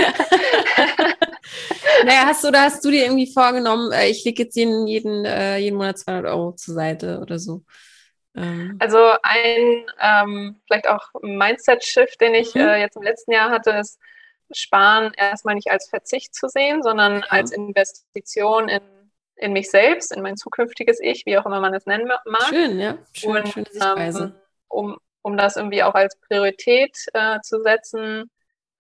naja, 2.06 2.26
hast 2.26 2.44
du, 2.44 2.52
da 2.52 2.64
hast 2.64 2.84
du 2.84 2.90
dir 2.90 3.04
irgendwie 3.04 3.32
vorgenommen, 3.32 3.92
äh, 3.92 4.08
ich 4.08 4.24
lege 4.26 4.44
jetzt 4.44 4.56
jeden, 4.56 4.88
jeden, 4.88 5.24
äh, 5.26 5.58
jeden 5.58 5.78
Monat 5.78 6.00
200 6.00 6.32
Euro 6.32 6.54
zur 6.54 6.74
Seite 6.74 7.20
oder 7.22 7.38
so? 7.38 7.64
Ähm. 8.36 8.78
Also 8.80 8.98
ein 9.22 9.86
ähm, 10.00 10.60
vielleicht 10.66 10.88
auch 10.88 11.10
Mindset-Shift, 11.22 12.20
den 12.20 12.34
ich 12.34 12.56
mhm. 12.56 12.62
äh, 12.62 12.80
jetzt 12.80 12.96
im 12.96 13.04
letzten 13.04 13.32
Jahr 13.32 13.52
hatte, 13.52 13.72
ist 13.72 14.00
Sparen 14.52 15.14
erstmal 15.16 15.56
nicht 15.56 15.70
als 15.70 15.88
Verzicht 15.88 16.34
zu 16.34 16.48
sehen, 16.48 16.82
sondern 16.82 17.20
ja. 17.20 17.26
als 17.30 17.52
Investition 17.52 18.70
in, 18.70 18.82
in 19.36 19.54
mich 19.54 19.70
selbst, 19.70 20.12
in 20.12 20.22
mein 20.22 20.36
zukünftiges 20.36 21.00
Ich, 21.00 21.26
wie 21.26 21.38
auch 21.38 21.46
immer 21.46 21.60
man 21.60 21.74
es 21.74 21.86
nennen 21.86 22.08
mag. 22.08 22.44
Schön, 22.50 22.80
ja. 22.80 22.98
Schön, 23.14 23.38
Und, 23.38 23.48
schöne 23.50 23.68
Sichtweise. 23.70 24.24
Ähm, 24.24 24.34
um 24.68 24.98
um 25.22 25.38
das 25.38 25.56
irgendwie 25.56 25.84
auch 25.84 25.94
als 25.94 26.20
Priorität 26.20 26.98
äh, 27.14 27.40
zu 27.42 27.62
setzen, 27.62 28.30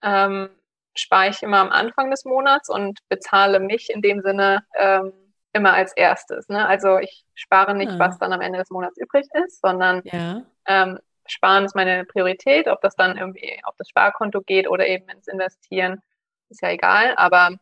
ähm, 0.01 0.49
spare 0.95 1.29
ich 1.29 1.41
immer 1.43 1.59
am 1.59 1.71
Anfang 1.71 2.11
des 2.11 2.25
Monats 2.25 2.69
und 2.69 2.99
bezahle 3.09 3.59
mich 3.59 3.89
in 3.89 4.01
dem 4.01 4.21
Sinne 4.21 4.63
ähm, 4.75 5.13
immer 5.53 5.73
als 5.73 5.93
erstes. 5.93 6.47
Ne? 6.49 6.65
Also 6.65 6.97
ich 6.97 7.23
spare 7.33 7.75
nicht, 7.75 7.91
ja. 7.93 7.99
was 7.99 8.17
dann 8.17 8.33
am 8.33 8.41
Ende 8.41 8.59
des 8.59 8.69
Monats 8.69 8.97
übrig 8.97 9.27
ist, 9.45 9.61
sondern 9.61 10.01
ja. 10.05 10.43
ähm, 10.65 10.99
Sparen 11.27 11.65
ist 11.65 11.75
meine 11.75 12.05
Priorität. 12.05 12.67
Ob 12.67 12.81
das 12.81 12.95
dann 12.95 13.17
irgendwie 13.17 13.59
auf 13.63 13.75
das 13.77 13.89
Sparkonto 13.89 14.41
geht 14.41 14.69
oder 14.69 14.87
eben 14.87 15.07
ins 15.09 15.27
Investieren, 15.27 16.01
ist 16.49 16.61
ja 16.61 16.69
egal. 16.69 17.13
Aber 17.15 17.57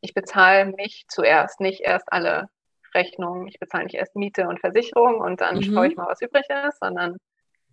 ich 0.00 0.14
bezahle 0.14 0.66
mich 0.66 1.04
zuerst, 1.08 1.60
nicht 1.60 1.80
erst 1.80 2.12
alle 2.12 2.48
Rechnungen. 2.94 3.46
Ich 3.48 3.58
bezahle 3.58 3.84
nicht 3.84 3.94
erst 3.94 4.16
Miete 4.16 4.48
und 4.48 4.60
Versicherung 4.60 5.20
und 5.20 5.40
dann 5.40 5.56
mhm. 5.56 5.62
schaue 5.62 5.86
ich 5.86 5.96
mal, 5.96 6.08
was 6.08 6.20
übrig 6.20 6.44
ist, 6.66 6.80
sondern 6.80 7.16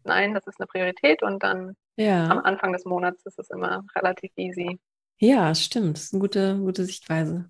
nein, 0.03 0.33
das 0.33 0.47
ist 0.47 0.59
eine 0.59 0.67
Priorität 0.67 1.23
und 1.23 1.43
dann 1.43 1.75
ja. 1.95 2.27
am 2.27 2.39
Anfang 2.39 2.73
des 2.73 2.85
Monats 2.85 3.25
ist 3.25 3.39
es 3.39 3.49
immer 3.49 3.85
relativ 3.95 4.31
easy. 4.35 4.79
Ja, 5.17 5.53
stimmt. 5.53 5.97
Das 5.97 6.05
ist 6.05 6.13
eine 6.13 6.21
gute, 6.21 6.57
gute 6.57 6.85
Sichtweise. 6.85 7.49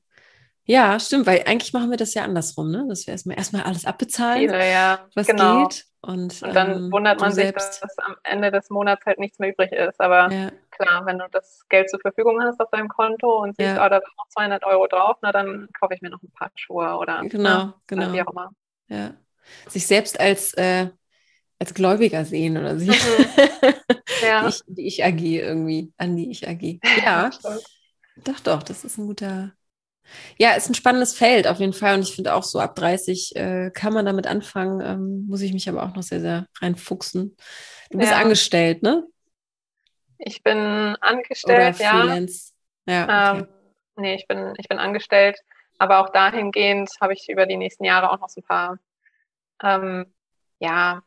Ja, 0.64 1.00
stimmt, 1.00 1.26
weil 1.26 1.44
eigentlich 1.48 1.74
machen 1.74 1.90
wir 1.90 1.98
das 1.98 2.14
ja 2.14 2.24
andersrum, 2.24 2.70
ne? 2.70 2.86
Dass 2.88 3.08
wir 3.08 3.14
erstmal 3.14 3.38
erstmal 3.38 3.64
alles 3.64 3.86
abbezahlen, 3.86 4.42
Viele, 4.42 4.72
ja. 4.72 5.00
was 5.16 5.26
genau. 5.26 5.68
geht. 5.68 5.86
Und, 6.02 6.42
und 6.44 6.56
dann 6.56 6.72
ähm, 6.72 6.92
wundert 6.92 7.20
man 7.20 7.32
sich, 7.32 7.52
dass 7.52 7.82
am 7.98 8.16
Ende 8.24 8.52
des 8.52 8.70
Monats 8.70 9.06
halt 9.06 9.20
nichts 9.20 9.40
mehr 9.40 9.50
übrig 9.50 9.72
ist. 9.72 10.00
Aber 10.00 10.32
ja. 10.32 10.52
klar, 10.70 11.06
wenn 11.06 11.18
du 11.18 11.26
das 11.32 11.66
Geld 11.70 11.90
zur 11.90 12.00
Verfügung 12.00 12.42
hast 12.42 12.60
auf 12.62 12.70
deinem 12.70 12.88
Konto 12.88 13.42
und 13.42 13.58
siehst, 13.58 13.76
ja. 13.76 13.86
oh, 13.86 13.90
da 13.90 14.00
sind 14.00 14.16
noch 14.16 14.28
200 14.30 14.64
Euro 14.64 14.88
drauf, 14.88 15.18
na 15.22 15.32
dann 15.32 15.68
kaufe 15.78 15.96
ich 15.96 16.02
mir 16.02 16.10
noch 16.10 16.22
ein 16.22 16.32
paar 16.32 16.52
Schuhe 16.56 16.96
oder 16.98 17.22
genau, 17.24 17.66
ne, 17.66 17.74
genau. 17.88 18.14
wie 18.14 18.22
auch 18.22 18.32
immer. 18.32 18.52
Ja. 18.88 19.14
Sich 19.68 19.88
selbst 19.88 20.20
als, 20.20 20.54
äh, 20.54 20.90
als 21.60 21.74
Gläubiger 21.74 22.26
sehen 22.26 22.58
oder 22.58 22.78
sie. 22.78 22.90
Mhm. 22.90 22.96
ja. 24.24 24.44
die, 24.44 24.50
ich, 24.50 24.64
die 24.68 24.88
Ich 24.88 25.04
AG 25.04 25.22
irgendwie, 25.22 25.94
an 25.98 26.16
die 26.16 26.32
Ich 26.32 26.48
AG. 26.48 26.80
Ja, 27.04 27.30
doch, 28.24 28.40
doch, 28.40 28.64
das 28.64 28.84
ist 28.84 28.98
ein 28.98 29.08
guter, 29.08 29.54
ja, 30.38 30.52
ist 30.52 30.70
ein 30.70 30.76
spannendes 30.76 31.14
Feld 31.14 31.48
auf 31.48 31.60
jeden 31.60 31.74
Fall. 31.74 31.96
Und 31.96 32.02
ich 32.02 32.16
finde 32.16 32.34
auch 32.34 32.44
so 32.44 32.60
ab 32.60 32.76
30 32.76 33.36
äh, 33.36 33.72
kann 33.74 33.94
man 33.94 34.06
damit 34.06 34.28
anfangen. 34.28 34.82
Ähm, 34.82 35.26
muss 35.28 35.42
ich 35.42 35.54
mich 35.54 35.70
aber 35.70 35.84
auch 35.84 35.96
noch 35.96 36.04
sehr, 36.04 36.22
sehr 36.22 36.48
reinfuchsen. 36.62 37.36
Du 37.92 37.98
bist 37.98 38.12
ja. 38.12 38.18
angestellt, 38.18 38.84
ne? 38.84 39.06
Ich 40.18 40.44
bin 40.44 40.58
angestellt, 40.58 41.76
Oder 41.80 41.92
Freelance. 41.92 42.54
ja. 42.86 43.08
ja 43.08 43.32
okay. 43.32 43.40
ähm, 43.40 43.48
nee, 43.96 44.16
ich 44.16 44.28
bin, 44.28 44.54
ich 44.58 44.68
bin 44.68 44.80
angestellt. 44.80 45.40
Aber 45.78 46.00
auch 46.00 46.10
dahingehend 46.10 46.90
habe 47.00 47.14
ich 47.14 47.30
über 47.30 47.46
die 47.46 47.56
nächsten 47.56 47.86
Jahre 47.86 48.12
auch 48.12 48.20
noch 48.20 48.28
so 48.28 48.42
ein 48.42 48.44
paar 48.44 48.80
ähm, 49.64 50.14
ja, 50.60 51.02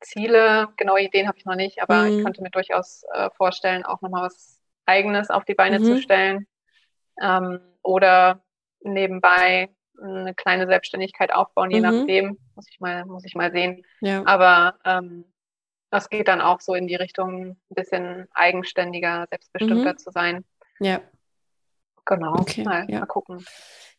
Ziele. 0.00 0.68
Genaue 0.76 1.02
Ideen 1.02 1.28
habe 1.28 1.38
ich 1.38 1.44
noch 1.44 1.56
nicht, 1.56 1.82
aber 1.82 2.02
mhm. 2.02 2.18
ich 2.18 2.24
könnte 2.24 2.42
mir 2.42 2.50
durchaus 2.50 3.04
äh, 3.12 3.30
vorstellen, 3.36 3.84
auch 3.84 4.00
nochmal 4.00 4.24
was 4.24 4.60
Eigenes 4.86 5.30
auf 5.30 5.44
die 5.44 5.54
Beine 5.54 5.78
mhm. 5.78 5.84
zu 5.84 6.02
stellen. 6.02 6.46
Ähm, 7.20 7.60
oder 7.82 8.42
nebenbei 8.80 9.70
eine 10.00 10.34
kleine 10.34 10.66
Selbstständigkeit 10.66 11.32
aufbauen, 11.32 11.70
je 11.70 11.80
mhm. 11.80 11.82
nachdem, 11.82 12.38
muss 12.54 12.66
ich 12.70 12.80
mal, 12.80 13.04
muss 13.04 13.24
ich 13.24 13.34
mal 13.34 13.50
sehen. 13.50 13.84
Ja. 14.00 14.24
Aber 14.26 14.78
ähm, 14.84 15.24
das 15.90 16.08
geht 16.08 16.28
dann 16.28 16.40
auch 16.40 16.60
so 16.60 16.74
in 16.74 16.86
die 16.86 16.94
Richtung, 16.94 17.50
ein 17.50 17.74
bisschen 17.74 18.28
eigenständiger, 18.32 19.26
selbstbestimmter 19.30 19.92
mhm. 19.92 19.98
zu 19.98 20.10
sein. 20.10 20.44
Ja. 20.80 21.00
Genau. 22.04 22.34
Okay. 22.38 22.62
Mal, 22.62 22.86
ja. 22.88 23.00
mal 23.00 23.06
gucken. 23.06 23.44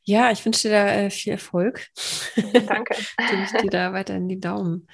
Ja, 0.03 0.31
ich 0.31 0.43
wünsche 0.45 0.67
dir 0.67 0.73
da 0.73 0.87
äh, 0.87 1.09
viel 1.09 1.33
Erfolg. 1.33 1.87
Danke. 2.67 2.95
Ich 3.43 3.61
dir 3.61 3.69
da 3.69 3.93
weiter 3.93 4.15
in 4.15 4.27
die 4.27 4.39
Daumen. 4.39 4.87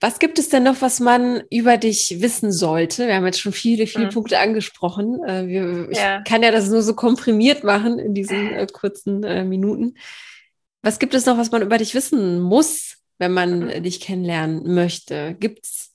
Was 0.00 0.18
gibt 0.18 0.38
es 0.38 0.50
denn 0.50 0.64
noch, 0.64 0.82
was 0.82 1.00
man 1.00 1.42
über 1.50 1.78
dich 1.78 2.20
wissen 2.20 2.52
sollte? 2.52 3.06
Wir 3.06 3.16
haben 3.16 3.24
jetzt 3.24 3.40
schon 3.40 3.52
viele, 3.52 3.86
viele 3.86 4.06
mhm. 4.06 4.10
Punkte 4.10 4.38
angesprochen. 4.38 5.24
Äh, 5.24 5.46
wir, 5.46 5.88
ja. 5.92 6.18
Ich 6.18 6.24
kann 6.24 6.42
ja 6.42 6.50
das 6.50 6.68
nur 6.68 6.82
so 6.82 6.94
komprimiert 6.94 7.64
machen 7.64 7.98
in 7.98 8.12
diesen 8.12 8.52
äh, 8.52 8.66
kurzen 8.70 9.24
äh, 9.24 9.44
Minuten. 9.44 9.94
Was 10.82 10.98
gibt 10.98 11.14
es 11.14 11.24
noch, 11.24 11.38
was 11.38 11.50
man 11.50 11.62
über 11.62 11.78
dich 11.78 11.94
wissen 11.94 12.40
muss, 12.40 12.98
wenn 13.18 13.32
man 13.32 13.60
mhm. 13.60 13.82
dich 13.82 14.00
kennenlernen 14.00 14.74
möchte? 14.74 15.34
Gibt's, 15.40 15.94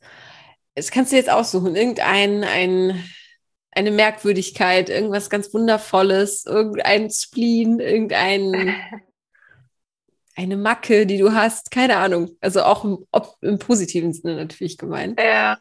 das 0.74 0.89
kannst 0.89 1.12
du 1.12 1.16
jetzt 1.16 1.30
aussuchen, 1.30 1.76
irgendein, 1.76 2.43
ein, 2.43 3.04
eine 3.70 3.91
Merkwürdigkeit, 3.91 4.89
irgendwas 4.89 5.30
ganz 5.30 5.54
Wundervolles, 5.54 6.45
irgendein 6.47 7.12
Spleen, 7.12 7.80
irgendein 7.80 8.76
eine 10.36 10.57
Macke, 10.57 11.05
die 11.05 11.17
du 11.17 11.34
hast, 11.34 11.71
keine 11.71 11.97
Ahnung. 11.97 12.29
Also 12.41 12.63
auch 12.63 12.84
im, 12.84 13.05
ob, 13.11 13.36
im 13.41 13.59
positiven 13.59 14.13
Sinne 14.13 14.36
natürlich 14.36 14.77
gemeint. 14.77 15.19
Ja. 15.19 15.57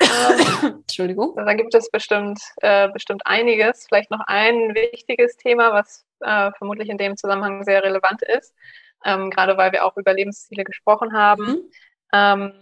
Ähm, 0.00 0.06
Entschuldigung. 0.82 1.34
Da 1.36 1.54
gibt 1.54 1.74
es 1.74 1.90
bestimmt, 1.90 2.40
äh, 2.60 2.88
bestimmt 2.88 3.22
einiges. 3.24 3.86
Vielleicht 3.88 4.10
noch 4.10 4.20
ein 4.26 4.74
wichtiges 4.74 5.36
Thema, 5.36 5.72
was 5.72 6.04
äh, 6.20 6.50
vermutlich 6.52 6.88
in 6.88 6.98
dem 6.98 7.16
Zusammenhang 7.16 7.64
sehr 7.64 7.82
relevant 7.82 8.22
ist, 8.22 8.54
ähm, 9.04 9.30
gerade 9.30 9.56
weil 9.56 9.72
wir 9.72 9.84
auch 9.84 9.96
über 9.96 10.12
Lebensziele 10.12 10.64
gesprochen 10.64 11.12
haben. 11.12 11.44
Mhm. 11.44 11.70
Ähm, 12.12 12.52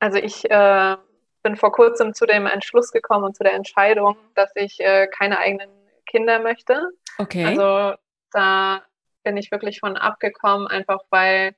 also 0.00 0.18
ich 0.18 0.48
äh, 0.50 0.96
bin 1.42 1.56
vor 1.56 1.72
kurzem 1.72 2.14
zu 2.14 2.26
dem 2.26 2.46
Entschluss 2.46 2.92
gekommen 2.92 3.24
und 3.24 3.36
zu 3.36 3.42
der 3.42 3.54
Entscheidung, 3.54 4.16
dass 4.34 4.50
ich 4.54 4.80
äh, 4.80 5.06
keine 5.08 5.38
eigenen 5.38 5.70
Kinder 6.06 6.38
möchte. 6.40 6.90
Okay. 7.18 7.44
Also 7.44 7.96
da 8.32 8.82
bin 9.28 9.36
ich 9.36 9.50
wirklich 9.50 9.80
von 9.80 9.98
abgekommen, 9.98 10.66
einfach 10.68 11.00
weil 11.10 11.54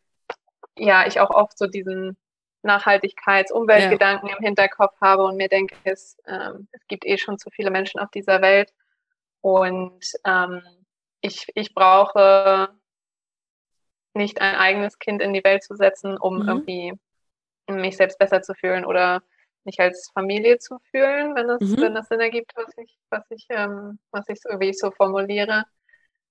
ja 0.76 1.06
ich 1.06 1.20
auch 1.20 1.30
oft 1.30 1.56
so 1.56 1.68
diesen 1.68 2.16
Nachhaltigkeits-, 2.64 3.52
Umweltgedanken 3.52 4.28
ja. 4.28 4.36
im 4.36 4.42
Hinterkopf 4.42 5.00
habe 5.00 5.22
und 5.22 5.36
mir 5.36 5.48
denke, 5.48 5.76
es, 5.84 6.18
ähm, 6.26 6.66
es 6.72 6.84
gibt 6.88 7.06
eh 7.06 7.16
schon 7.16 7.38
zu 7.38 7.48
viele 7.50 7.70
Menschen 7.70 8.00
auf 8.00 8.10
dieser 8.10 8.42
Welt 8.42 8.74
und 9.40 10.04
ähm, 10.24 10.62
ich, 11.20 11.46
ich 11.54 11.72
brauche 11.72 12.70
nicht 14.14 14.40
ein 14.40 14.56
eigenes 14.56 14.98
Kind 14.98 15.22
in 15.22 15.32
die 15.32 15.44
Welt 15.44 15.62
zu 15.62 15.76
setzen, 15.76 16.18
um 16.18 16.40
mhm. 16.40 16.48
irgendwie 16.48 16.92
mich 17.68 17.96
selbst 17.96 18.18
besser 18.18 18.42
zu 18.42 18.54
fühlen 18.54 18.84
oder 18.84 19.22
mich 19.62 19.78
als 19.78 20.10
Familie 20.12 20.58
zu 20.58 20.80
fühlen, 20.90 21.36
wenn 21.36 21.46
das, 21.46 21.60
mhm. 21.60 21.80
wenn 21.80 21.94
das 21.94 22.08
Sinn 22.08 22.18
ergibt, 22.18 22.50
was 22.56 22.76
ich, 22.78 22.98
was 23.10 23.30
ich, 23.30 23.46
ähm, 23.48 24.00
was 24.10 24.28
ich 24.28 24.40
so, 24.40 24.58
wie 24.58 24.70
ich 24.70 24.78
so 24.78 24.90
formuliere. 24.90 25.66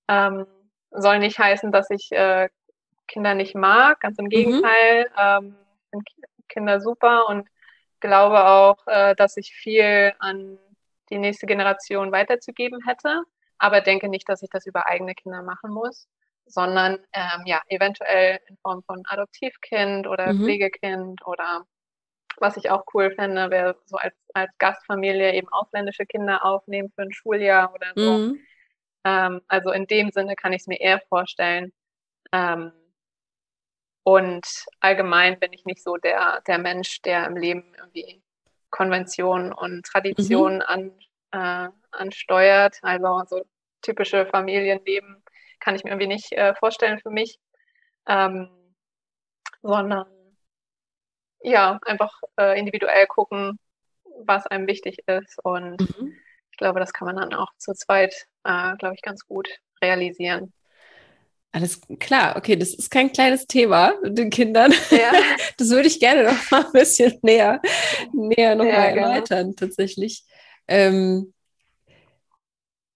Ähm, 0.06 0.44
soll 0.90 1.18
nicht 1.18 1.38
heißen, 1.38 1.72
dass 1.72 1.90
ich 1.90 2.10
äh, 2.12 2.48
Kinder 3.06 3.34
nicht 3.34 3.54
mag, 3.54 4.00
ganz 4.00 4.18
im 4.18 4.26
mhm. 4.26 4.30
Gegenteil. 4.30 5.04
Mhm. 5.04 5.16
Ähm, 5.18 5.56
finde 5.90 6.04
Kinder 6.48 6.80
super 6.80 7.28
und 7.28 7.48
glaube 8.00 8.44
auch, 8.44 8.86
äh, 8.86 9.14
dass 9.14 9.36
ich 9.36 9.52
viel 9.52 10.12
an 10.18 10.58
die 11.10 11.18
nächste 11.18 11.46
Generation 11.46 12.12
weiterzugeben 12.12 12.80
hätte, 12.86 13.22
aber 13.58 13.80
denke 13.80 14.08
nicht, 14.08 14.28
dass 14.28 14.42
ich 14.42 14.50
das 14.50 14.66
über 14.66 14.86
eigene 14.86 15.14
Kinder 15.14 15.42
machen 15.42 15.70
muss, 15.70 16.08
sondern 16.46 16.98
ähm, 17.12 17.42
ja, 17.46 17.60
eventuell 17.68 18.40
in 18.48 18.56
Form 18.62 18.82
von 18.84 19.02
Adoptivkind 19.06 20.06
oder 20.06 20.32
mhm. 20.32 20.44
Pflegekind 20.44 21.26
oder 21.26 21.66
was 22.38 22.56
ich 22.56 22.70
auch 22.70 22.84
cool 22.94 23.10
fände, 23.10 23.50
wäre 23.50 23.76
so 23.84 23.96
als, 23.96 24.14
als 24.32 24.50
Gastfamilie 24.58 25.34
eben 25.34 25.48
ausländische 25.48 26.06
Kinder 26.06 26.44
aufnehmen 26.44 26.90
für 26.94 27.02
ein 27.02 27.12
Schuljahr 27.12 27.74
oder 27.74 27.92
so. 27.94 28.12
Mhm. 28.18 28.40
Ähm, 29.04 29.40
also 29.48 29.70
in 29.70 29.86
dem 29.86 30.10
Sinne 30.10 30.36
kann 30.36 30.52
ich 30.52 30.62
es 30.62 30.66
mir 30.66 30.80
eher 30.80 31.00
vorstellen. 31.08 31.72
Ähm, 32.32 32.72
und 34.02 34.46
allgemein 34.80 35.38
bin 35.38 35.52
ich 35.52 35.64
nicht 35.64 35.82
so 35.82 35.96
der, 35.96 36.42
der 36.46 36.58
Mensch, 36.58 37.02
der 37.02 37.26
im 37.26 37.36
Leben 37.36 37.74
irgendwie 37.78 38.22
Konventionen 38.70 39.52
und 39.52 39.84
Traditionen 39.84 40.58
mhm. 40.58 40.92
an, 41.32 41.68
äh, 41.68 41.68
ansteuert. 41.90 42.78
Also 42.82 43.22
so 43.26 43.42
typische 43.82 44.26
Familienleben 44.26 45.22
kann 45.60 45.74
ich 45.74 45.84
mir 45.84 45.90
irgendwie 45.90 46.06
nicht 46.06 46.32
äh, 46.32 46.54
vorstellen 46.54 47.00
für 47.00 47.10
mich. 47.10 47.38
Ähm, 48.06 48.48
sondern 49.62 50.06
ja, 51.42 51.78
einfach 51.84 52.20
äh, 52.38 52.58
individuell 52.58 53.06
gucken, 53.06 53.58
was 54.24 54.46
einem 54.46 54.66
wichtig 54.66 54.98
ist 55.06 55.38
und 55.44 55.80
mhm 55.80 56.14
glaube, 56.60 56.78
das 56.78 56.92
kann 56.92 57.06
man 57.06 57.16
dann 57.16 57.34
auch 57.34 57.52
zu 57.58 57.72
zweit, 57.74 58.14
äh, 58.44 58.76
glaube 58.76 58.94
ich, 58.94 59.02
ganz 59.02 59.26
gut 59.26 59.48
realisieren. 59.82 60.52
Alles 61.52 61.80
klar, 61.98 62.36
okay, 62.36 62.54
das 62.54 62.74
ist 62.74 62.92
kein 62.92 63.10
kleines 63.10 63.48
Thema 63.48 63.94
mit 64.02 64.16
den 64.16 64.30
Kindern. 64.30 64.72
Ja. 64.90 65.12
Das 65.56 65.68
würde 65.68 65.88
ich 65.88 66.00
gerne 66.00 66.24
noch 66.24 66.50
mal 66.50 66.64
ein 66.64 66.72
bisschen 66.72 67.18
näher, 67.20 67.60
näher 68.14 68.54
noch 68.54 68.64
ja, 68.64 68.72
mal 68.72 68.96
erläutern, 68.96 69.54
tatsächlich. 69.56 70.24
Ähm, 70.68 71.34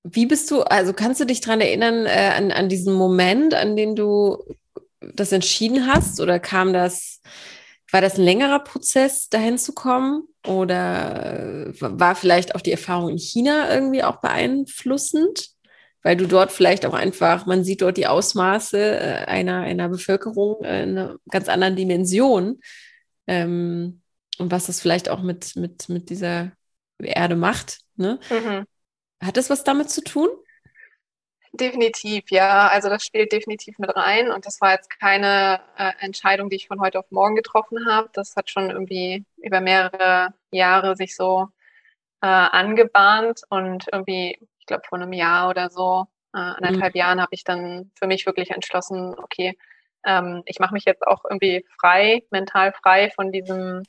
wie 0.03 0.25
bist 0.25 0.51
du, 0.51 0.63
also 0.63 0.95
kannst 0.95 1.21
du 1.21 1.27
dich 1.27 1.43
daran 1.43 1.61
erinnern, 1.61 2.07
äh, 2.07 2.33
an, 2.35 2.53
an 2.53 2.71
diesen 2.71 2.95
Moment, 2.95 3.53
an 3.53 3.77
den 3.77 3.97
du 3.97 4.43
das 5.01 5.33
entschieden 5.33 5.87
hast? 5.87 6.21
Oder 6.21 6.39
kam 6.39 6.73
das, 6.73 7.21
war 7.95 8.01
das 8.01 8.19
ein 8.19 8.25
längerer 8.25 8.59
Prozess, 8.59 9.29
dahin 9.29 9.57
zu 9.57 9.73
kommen? 9.73 10.27
Oder 10.45 11.73
war 11.79 12.17
vielleicht 12.17 12.57
auch 12.57 12.61
die 12.61 12.73
Erfahrung 12.73 13.11
in 13.11 13.19
China 13.19 13.73
irgendwie 13.73 14.03
auch 14.03 14.17
beeinflussend? 14.17 15.51
Weil 16.03 16.17
du 16.17 16.27
dort 16.27 16.51
vielleicht 16.51 16.87
auch 16.87 16.93
einfach, 16.93 17.47
man 17.47 17.63
sieht 17.63 17.83
dort 17.83 17.97
die 17.97 18.09
Ausmaße 18.09 18.99
äh, 18.99 19.25
einer, 19.27 19.61
einer 19.61 19.89
Bevölkerung 19.89 20.65
äh, 20.65 20.83
in 20.83 20.99
einer 20.99 21.17
ganz 21.31 21.49
anderen 21.49 21.77
Dimension. 21.77 22.59
ähm, 23.29 24.03
und 24.39 24.51
was 24.51 24.67
das 24.67 24.81
vielleicht 24.81 25.09
auch 25.09 25.23
mit, 25.23 25.55
mit, 25.55 25.89
mit 25.89 26.11
dieser 26.11 26.51
Erde 26.99 27.37
macht. 27.37 27.79
Ne? 27.95 28.19
Mhm. 28.29 28.65
Hat 29.25 29.37
das 29.37 29.51
was 29.51 29.63
damit 29.63 29.89
zu 29.89 30.03
tun? 30.03 30.29
Definitiv, 31.57 32.25
ja. 32.31 32.67
Also 32.67 32.89
das 32.89 33.05
spielt 33.05 33.31
definitiv 33.31 33.79
mit 33.79 33.95
rein. 33.95 34.33
Und 34.33 34.45
das 34.45 34.61
war 34.61 34.73
jetzt 34.73 34.91
keine 34.99 35.61
äh, 35.79 35.93
Entscheidung, 36.01 36.51
die 36.51 36.57
ich 36.57 36.67
von 36.67 36.81
heute 36.81 36.99
auf 36.99 37.09
morgen 37.13 37.37
getroffen 37.37 37.87
habe. 37.87 38.11
Das 38.13 38.35
hat 38.35 38.51
schon 38.51 38.71
irgendwie 38.71 39.25
über 39.37 39.61
mehrere 39.61 40.35
Jahre 40.51 40.97
sich 40.97 41.15
so 41.15 41.47
äh, 42.23 42.27
angebahnt. 42.27 43.43
Und 43.51 43.87
irgendwie, 43.93 44.37
ich 44.59 44.67
glaube, 44.67 44.83
vor 44.89 44.99
einem 44.99 45.13
Jahr 45.13 45.49
oder 45.49 45.71
so, 45.71 46.07
äh, 46.33 46.39
anderthalb 46.39 46.95
mhm. 46.95 46.99
Jahren, 46.99 47.21
habe 47.21 47.35
ich 47.35 47.45
dann 47.45 47.93
für 47.95 48.09
mich 48.09 48.27
wirklich 48.27 48.51
entschlossen, 48.51 49.17
okay, 49.17 49.57
ähm, 50.05 50.43
ich 50.47 50.59
mache 50.59 50.75
mich 50.75 50.85
jetzt 50.85 51.07
auch 51.07 51.25
irgendwie 51.25 51.65
frei, 51.81 52.25
mental 52.31 52.73
frei 52.73 53.11
von 53.11 53.31
diesem, 53.31 53.85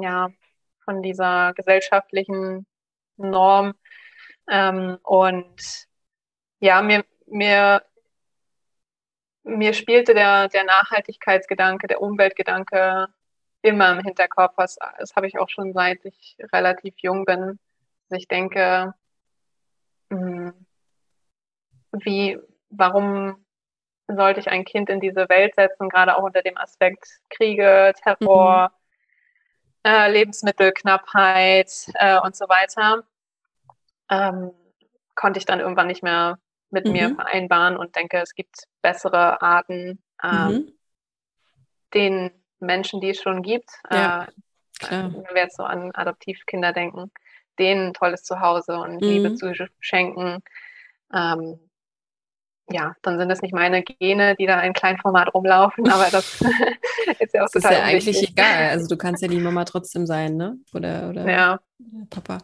ja, 0.00 0.28
von 0.84 1.02
dieser 1.02 1.52
gesellschaftlichen 1.54 2.64
Norm. 3.16 3.74
Ähm, 4.48 4.98
und 5.02 5.88
ja, 6.62 6.80
mir, 6.80 7.04
mir, 7.26 7.82
mir 9.42 9.74
spielte 9.74 10.14
der, 10.14 10.48
der 10.48 10.62
Nachhaltigkeitsgedanke, 10.64 11.88
der 11.88 12.00
Umweltgedanke 12.00 13.08
immer 13.62 13.92
im 13.92 14.04
Hinterkopf. 14.04 14.54
Das, 14.56 14.76
das 14.98 15.16
habe 15.16 15.26
ich 15.26 15.38
auch 15.38 15.48
schon 15.48 15.72
seit 15.72 16.04
ich 16.04 16.36
relativ 16.52 16.94
jung 16.98 17.24
bin. 17.24 17.58
Also 18.08 18.16
ich 18.16 18.28
denke, 18.28 18.94
hm, 20.10 20.52
wie, 21.90 22.38
warum 22.70 23.44
sollte 24.06 24.38
ich 24.38 24.48
ein 24.48 24.64
Kind 24.64 24.88
in 24.88 25.00
diese 25.00 25.28
Welt 25.28 25.56
setzen, 25.56 25.88
gerade 25.88 26.16
auch 26.16 26.22
unter 26.22 26.42
dem 26.42 26.56
Aspekt 26.56 27.08
Kriege, 27.28 27.92
Terror, 28.04 28.70
mhm. 29.84 29.90
äh, 29.90 30.10
Lebensmittelknappheit 30.12 31.90
äh, 31.94 32.20
und 32.20 32.36
so 32.36 32.48
weiter, 32.48 33.02
ähm, 34.10 34.52
konnte 35.16 35.38
ich 35.38 35.44
dann 35.44 35.58
irgendwann 35.58 35.88
nicht 35.88 36.04
mehr 36.04 36.38
mit 36.72 36.86
mhm. 36.86 36.92
mir 36.92 37.14
vereinbaren 37.14 37.76
und 37.76 37.94
denke, 37.96 38.18
es 38.18 38.34
gibt 38.34 38.64
bessere 38.80 39.42
Arten, 39.42 40.02
ähm, 40.22 40.48
mhm. 40.48 40.72
den 41.94 42.30
Menschen, 42.58 43.00
die 43.00 43.10
es 43.10 43.20
schon 43.20 43.42
gibt, 43.42 43.70
ja, 43.90 44.28
äh, 44.80 44.90
wenn 44.90 45.34
wir 45.34 45.42
jetzt 45.42 45.56
so 45.56 45.64
an 45.64 45.90
Adoptivkinder 45.94 46.72
denken, 46.72 47.10
denen 47.58 47.88
ein 47.88 47.94
tolles 47.94 48.24
Zuhause 48.24 48.76
und 48.78 48.94
mhm. 48.94 49.00
Liebe 49.00 49.34
zu 49.34 49.52
schenken. 49.80 50.42
Ähm, 51.12 51.58
ja, 52.70 52.94
dann 53.02 53.18
sind 53.18 53.30
es 53.30 53.42
nicht 53.42 53.52
meine 53.52 53.82
Gene, 53.82 54.34
die 54.36 54.46
da 54.46 54.60
in 54.60 54.72
Kleinformat 54.72 55.34
rumlaufen, 55.34 55.90
aber 55.90 56.08
das 56.10 56.40
ist 57.18 57.34
ja 57.34 57.42
auch 57.42 57.50
das 57.50 57.62
total 57.62 57.72
ist 57.72 57.78
ja 57.78 57.84
eigentlich 57.84 58.30
egal. 58.30 58.70
Also 58.70 58.88
du 58.88 58.96
kannst 58.96 59.22
ja 59.22 59.28
die 59.28 59.38
Mama 59.38 59.64
trotzdem 59.64 60.06
sein, 60.06 60.36
ne? 60.36 60.56
Oder, 60.72 61.10
oder 61.10 61.30
ja. 61.30 61.60
Papa. 62.08 62.38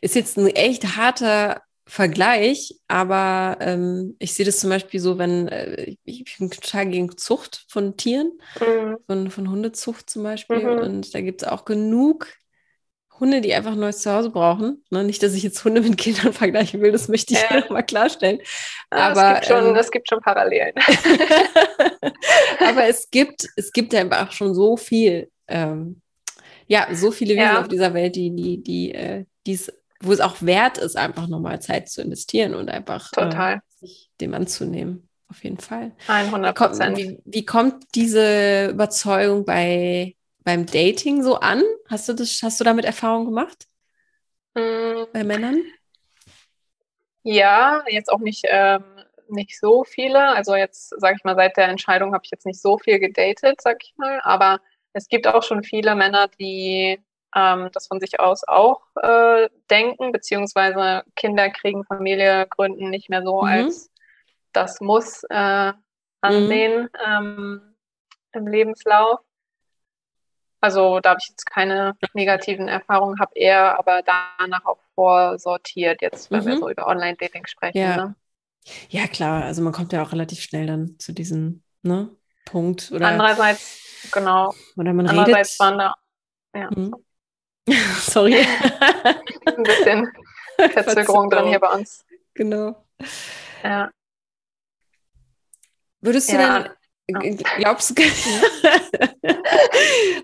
Ist 0.00 0.14
jetzt 0.14 0.38
ein 0.38 0.46
echt 0.48 0.96
harter 0.96 1.62
Vergleich, 1.88 2.74
aber 2.88 3.58
ähm, 3.60 4.16
ich 4.18 4.34
sehe 4.34 4.44
das 4.44 4.58
zum 4.58 4.70
Beispiel 4.70 4.98
so, 4.98 5.18
wenn 5.18 5.46
äh, 5.46 5.94
ich 6.04 6.36
bin 6.36 6.50
total 6.50 6.86
gegen 6.86 7.16
Zucht 7.16 7.64
von 7.68 7.96
Tieren, 7.96 8.32
mhm. 8.60 8.96
von, 9.06 9.30
von 9.30 9.50
Hundezucht 9.50 10.10
zum 10.10 10.24
Beispiel. 10.24 10.64
Mhm. 10.64 10.78
Und 10.80 11.14
da 11.14 11.20
gibt 11.20 11.42
es 11.42 11.48
auch 11.48 11.64
genug 11.64 12.26
Hunde, 13.20 13.40
die 13.40 13.54
einfach 13.54 13.72
ein 13.72 13.78
neues 13.78 14.02
Zuhause 14.02 14.30
brauchen. 14.30 14.84
Ne? 14.90 15.04
Nicht, 15.04 15.22
dass 15.22 15.34
ich 15.34 15.44
jetzt 15.44 15.64
Hunde 15.64 15.80
mit 15.80 15.96
Kindern 15.96 16.32
vergleichen 16.32 16.80
will, 16.80 16.90
das 16.90 17.06
möchte 17.06 17.34
ich 17.34 17.40
ja. 17.40 17.60
nochmal 17.60 17.86
klarstellen. 17.86 18.40
Ja, 18.92 19.10
aber 19.10 19.34
es 19.34 19.34
gibt, 19.34 19.46
schon, 19.46 19.66
ähm, 19.66 19.76
es 19.76 19.90
gibt 19.92 20.08
schon 20.08 20.20
Parallelen. 20.20 20.72
aber 22.66 22.88
es 22.88 23.08
gibt, 23.10 23.46
es 23.54 23.72
gibt 23.72 23.94
einfach 23.94 24.32
schon 24.32 24.54
so 24.54 24.76
viel, 24.76 25.30
ähm, 25.46 26.00
ja, 26.66 26.88
so 26.92 27.12
viele 27.12 27.34
Wesen 27.34 27.44
ja. 27.44 27.60
auf 27.60 27.68
dieser 27.68 27.94
Welt, 27.94 28.16
die, 28.16 28.34
die, 28.34 28.60
die, 28.60 28.92
äh, 28.92 29.24
die 29.46 29.52
es 29.52 29.72
wo 30.00 30.12
es 30.12 30.20
auch 30.20 30.42
wert 30.42 30.78
ist, 30.78 30.96
einfach 30.96 31.26
nochmal 31.26 31.60
Zeit 31.60 31.88
zu 31.88 32.02
investieren 32.02 32.54
und 32.54 32.68
einfach 32.68 33.12
äh, 33.16 33.58
sich 33.80 34.10
dem 34.20 34.34
anzunehmen. 34.34 35.08
Auf 35.28 35.42
jeden 35.42 35.58
Fall. 35.58 35.92
100 36.06 36.56
Prozent. 36.56 36.96
Wie, 36.98 37.18
wie, 37.24 37.44
kommt 37.44 37.84
diese 37.94 38.68
Überzeugung 38.70 39.44
bei, 39.44 40.14
beim 40.44 40.66
Dating 40.66 41.22
so 41.22 41.36
an? 41.36 41.62
Hast 41.88 42.08
du, 42.08 42.12
das, 42.12 42.40
hast 42.42 42.60
du 42.60 42.64
damit 42.64 42.84
Erfahrung 42.84 43.24
gemacht? 43.24 43.66
Mhm. 44.54 45.06
Bei 45.12 45.24
Männern? 45.24 45.62
Ja, 47.24 47.82
jetzt 47.88 48.08
auch 48.10 48.20
nicht, 48.20 48.44
ähm, 48.48 48.84
nicht 49.28 49.58
so 49.58 49.82
viele. 49.82 50.28
Also 50.28 50.54
jetzt, 50.54 50.90
sage 51.00 51.16
ich 51.18 51.24
mal, 51.24 51.34
seit 51.34 51.56
der 51.56 51.68
Entscheidung 51.68 52.14
habe 52.14 52.22
ich 52.24 52.30
jetzt 52.30 52.46
nicht 52.46 52.62
so 52.62 52.78
viel 52.78 53.00
gedatet, 53.00 53.60
sag 53.60 53.78
ich 53.82 53.94
mal. 53.96 54.20
Aber 54.22 54.60
es 54.92 55.08
gibt 55.08 55.26
auch 55.26 55.42
schon 55.42 55.64
viele 55.64 55.96
Männer, 55.96 56.28
die 56.38 57.00
ähm, 57.36 57.68
das 57.72 57.86
von 57.86 58.00
sich 58.00 58.18
aus 58.18 58.42
auch 58.48 58.80
äh, 58.96 59.48
denken, 59.70 60.10
beziehungsweise 60.10 61.04
Kinder 61.14 61.50
kriegen, 61.50 61.84
Familie 61.84 62.46
gründen 62.48 62.88
nicht 62.90 63.10
mehr 63.10 63.22
so 63.22 63.42
mhm. 63.42 63.48
als 63.48 63.90
das 64.52 64.80
muss 64.80 65.22
äh, 65.28 65.72
ansehen 66.22 66.82
mhm. 66.84 66.88
ähm, 67.06 67.76
im 68.32 68.46
Lebenslauf. 68.46 69.20
Also 70.60 71.00
da 71.00 71.10
habe 71.10 71.20
ich 71.22 71.28
jetzt 71.28 71.44
keine 71.44 71.94
negativen 72.14 72.66
Erfahrungen, 72.66 73.20
habe 73.20 73.32
eher 73.34 73.78
aber 73.78 74.02
danach 74.02 74.64
auch 74.64 74.80
vorsortiert, 74.94 76.00
jetzt 76.00 76.30
wenn 76.30 76.42
mhm. 76.42 76.46
wir 76.46 76.58
so 76.58 76.70
über 76.70 76.86
Online-Dating 76.86 77.46
sprechen. 77.46 77.78
Ja. 77.78 77.96
Ne? 77.96 78.14
ja, 78.88 79.06
klar, 79.06 79.44
also 79.44 79.62
man 79.62 79.74
kommt 79.74 79.92
ja 79.92 80.02
auch 80.02 80.12
relativ 80.12 80.40
schnell 80.40 80.66
dann 80.66 80.98
zu 80.98 81.12
diesem 81.12 81.62
ne, 81.82 82.08
Punkt. 82.46 82.90
Oder, 82.92 83.08
Andererseits, 83.08 84.10
genau. 84.10 84.54
Oder 84.76 84.94
man 84.94 85.06
Andererseits 85.06 85.60
redet. 85.60 85.60
Waren 85.60 85.78
da, 85.78 85.94
ja. 86.54 86.70
Mhm. 86.74 86.94
Sorry. 88.00 88.36
Ein 89.46 89.62
bisschen 89.62 90.12
Verzögerung 90.72 91.30
drin 91.30 91.48
hier 91.48 91.58
bei 91.58 91.68
uns. 91.68 92.04
Genau. 92.34 92.84
Ja. 93.62 93.90
Würdest 96.00 96.30
du 96.30 96.36
ja. 96.36 96.68
denn, 97.08 97.36
glaubst 97.58 97.90
du, 97.90 98.02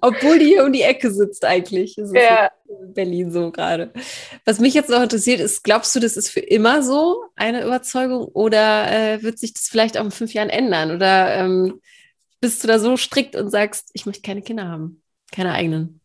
obwohl 0.00 0.38
die 0.38 0.46
hier 0.46 0.64
um 0.64 0.72
die 0.72 0.82
Ecke 0.82 1.10
sitzt 1.10 1.44
eigentlich, 1.44 1.96
ist 1.98 2.14
ja. 2.14 2.50
in 2.68 2.94
Berlin 2.94 3.32
so 3.32 3.50
gerade. 3.50 3.92
Was 4.44 4.60
mich 4.60 4.74
jetzt 4.74 4.90
noch 4.90 5.02
interessiert 5.02 5.40
ist, 5.40 5.64
glaubst 5.64 5.94
du, 5.96 6.00
das 6.00 6.16
ist 6.16 6.28
für 6.28 6.40
immer 6.40 6.82
so 6.82 7.24
eine 7.34 7.64
Überzeugung 7.64 8.26
oder 8.26 8.90
äh, 8.90 9.22
wird 9.22 9.38
sich 9.38 9.54
das 9.54 9.68
vielleicht 9.68 9.96
auch 9.98 10.04
in 10.04 10.10
fünf 10.10 10.34
Jahren 10.34 10.50
ändern? 10.50 10.92
Oder 10.92 11.36
ähm, 11.36 11.80
bist 12.40 12.62
du 12.62 12.68
da 12.68 12.78
so 12.78 12.96
strikt 12.96 13.34
und 13.34 13.50
sagst, 13.50 13.90
ich 13.94 14.06
möchte 14.06 14.22
keine 14.22 14.42
Kinder 14.42 14.68
haben, 14.68 15.02
keine 15.32 15.52
eigenen? 15.52 16.01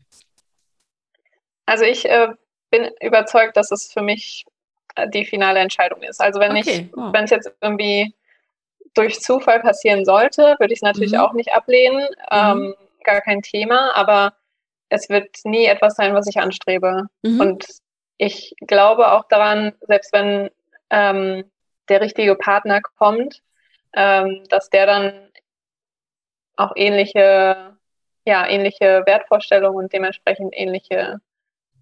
Also 1.67 1.83
ich 1.83 2.09
äh, 2.09 2.29
bin 2.71 2.89
überzeugt, 3.01 3.55
dass 3.55 3.71
es 3.71 3.91
für 3.93 4.01
mich 4.01 4.45
äh, 4.95 5.07
die 5.09 5.25
finale 5.25 5.59
Entscheidung 5.59 6.01
ist. 6.01 6.19
Also 6.19 6.39
wenn 6.39 6.57
okay. 6.57 6.89
ich, 6.89 6.97
wow. 6.97 7.13
wenn 7.13 7.25
es 7.25 7.29
jetzt 7.29 7.51
irgendwie 7.61 8.15
durch 8.95 9.19
Zufall 9.19 9.59
passieren 9.59 10.05
sollte, 10.05 10.55
würde 10.59 10.73
ich 10.73 10.79
es 10.79 10.83
natürlich 10.83 11.11
mhm. 11.11 11.19
auch 11.19 11.33
nicht 11.33 11.53
ablehnen. 11.53 12.07
Ähm, 12.31 12.57
mhm. 12.57 12.75
Gar 13.03 13.21
kein 13.21 13.41
Thema, 13.41 13.95
aber 13.95 14.33
es 14.89 15.09
wird 15.09 15.29
nie 15.43 15.65
etwas 15.65 15.95
sein, 15.95 16.13
was 16.13 16.27
ich 16.27 16.39
anstrebe. 16.39 17.07
Mhm. 17.21 17.39
Und 17.39 17.65
ich 18.17 18.55
glaube 18.65 19.11
auch 19.11 19.27
daran, 19.27 19.73
selbst 19.81 20.13
wenn 20.13 20.49
ähm, 20.89 21.43
der 21.89 22.01
richtige 22.01 22.35
Partner 22.35 22.81
kommt, 22.97 23.41
ähm, 23.93 24.43
dass 24.49 24.69
der 24.69 24.85
dann 24.85 25.29
auch 26.55 26.71
ähnliche, 26.75 27.77
ja, 28.25 28.47
ähnliche 28.47 29.03
Wertvorstellungen 29.05 29.85
und 29.85 29.93
dementsprechend 29.93 30.53
ähnliche 30.55 31.21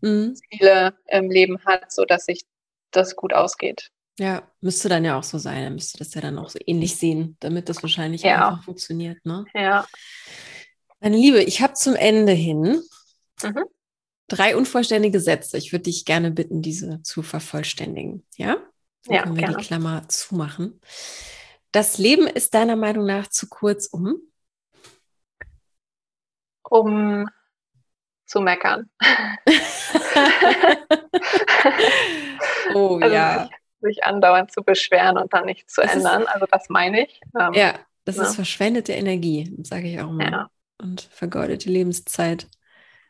mhm. 0.05 0.35
Ziele 0.35 0.95
im 1.07 1.29
Leben 1.29 1.63
hat, 1.65 1.91
sodass 1.91 2.25
sich 2.25 2.45
das 2.91 3.15
gut 3.15 3.33
ausgeht. 3.33 3.91
Ja, 4.17 4.49
müsste 4.61 4.87
dann 4.87 5.03
ja 5.03 5.17
auch 5.17 5.23
so 5.23 5.37
sein. 5.37 5.63
Dann 5.63 5.73
müsste 5.73 5.97
das 5.97 6.13
ja 6.13 6.21
dann 6.21 6.37
auch 6.37 6.49
so 6.49 6.59
ähnlich 6.65 6.95
sehen, 6.95 7.35
damit 7.41 7.67
das 7.67 7.83
wahrscheinlich 7.83 8.21
ja. 8.21 8.49
einfach 8.49 8.63
funktioniert. 8.63 9.25
Ne? 9.25 9.45
Ja. 9.53 9.85
Meine 11.01 11.17
Liebe, 11.17 11.43
ich 11.43 11.61
habe 11.61 11.73
zum 11.73 11.95
Ende 11.95 12.31
hin 12.31 12.81
mhm. 13.43 13.65
drei 14.27 14.55
unvollständige 14.55 15.19
Sätze. 15.19 15.57
Ich 15.57 15.73
würde 15.73 15.83
dich 15.83 16.05
gerne 16.05 16.31
bitten, 16.31 16.61
diese 16.61 17.01
zu 17.01 17.23
vervollständigen. 17.23 18.25
Ja? 18.37 18.57
Dann 19.05 19.15
ja, 19.15 19.23
können 19.23 19.35
wir 19.35 19.43
gerne. 19.43 19.57
die 19.57 19.63
Klammer 19.63 20.07
zumachen. 20.07 20.79
Das 21.71 21.97
Leben 21.97 22.25
ist 22.25 22.53
deiner 22.53 22.77
Meinung 22.77 23.05
nach 23.05 23.27
zu 23.27 23.49
kurz, 23.49 23.87
um? 23.87 24.15
Um 26.69 27.27
zu 28.25 28.41
meckern. 28.41 28.89
oh 32.73 32.99
also 33.01 33.15
ja. 33.15 33.43
Sich, 33.43 33.51
sich, 33.81 34.03
andauernd 34.03 34.51
zu 34.51 34.63
beschweren 34.63 35.17
und 35.17 35.33
dann 35.33 35.45
nichts 35.45 35.73
zu 35.73 35.81
das 35.81 35.93
ändern. 35.93 36.23
Ist, 36.23 36.29
also 36.29 36.45
das 36.51 36.69
meine 36.69 37.05
ich. 37.05 37.21
Ähm, 37.39 37.53
ja, 37.53 37.75
das 38.05 38.17
ne? 38.17 38.23
ist 38.23 38.35
verschwendete 38.35 38.93
Energie, 38.93 39.55
sage 39.63 39.87
ich 39.87 39.99
auch 40.01 40.11
mal. 40.11 40.31
Ja. 40.31 40.49
Und 40.77 41.01
vergeudete 41.01 41.69
Lebenszeit. 41.69 42.47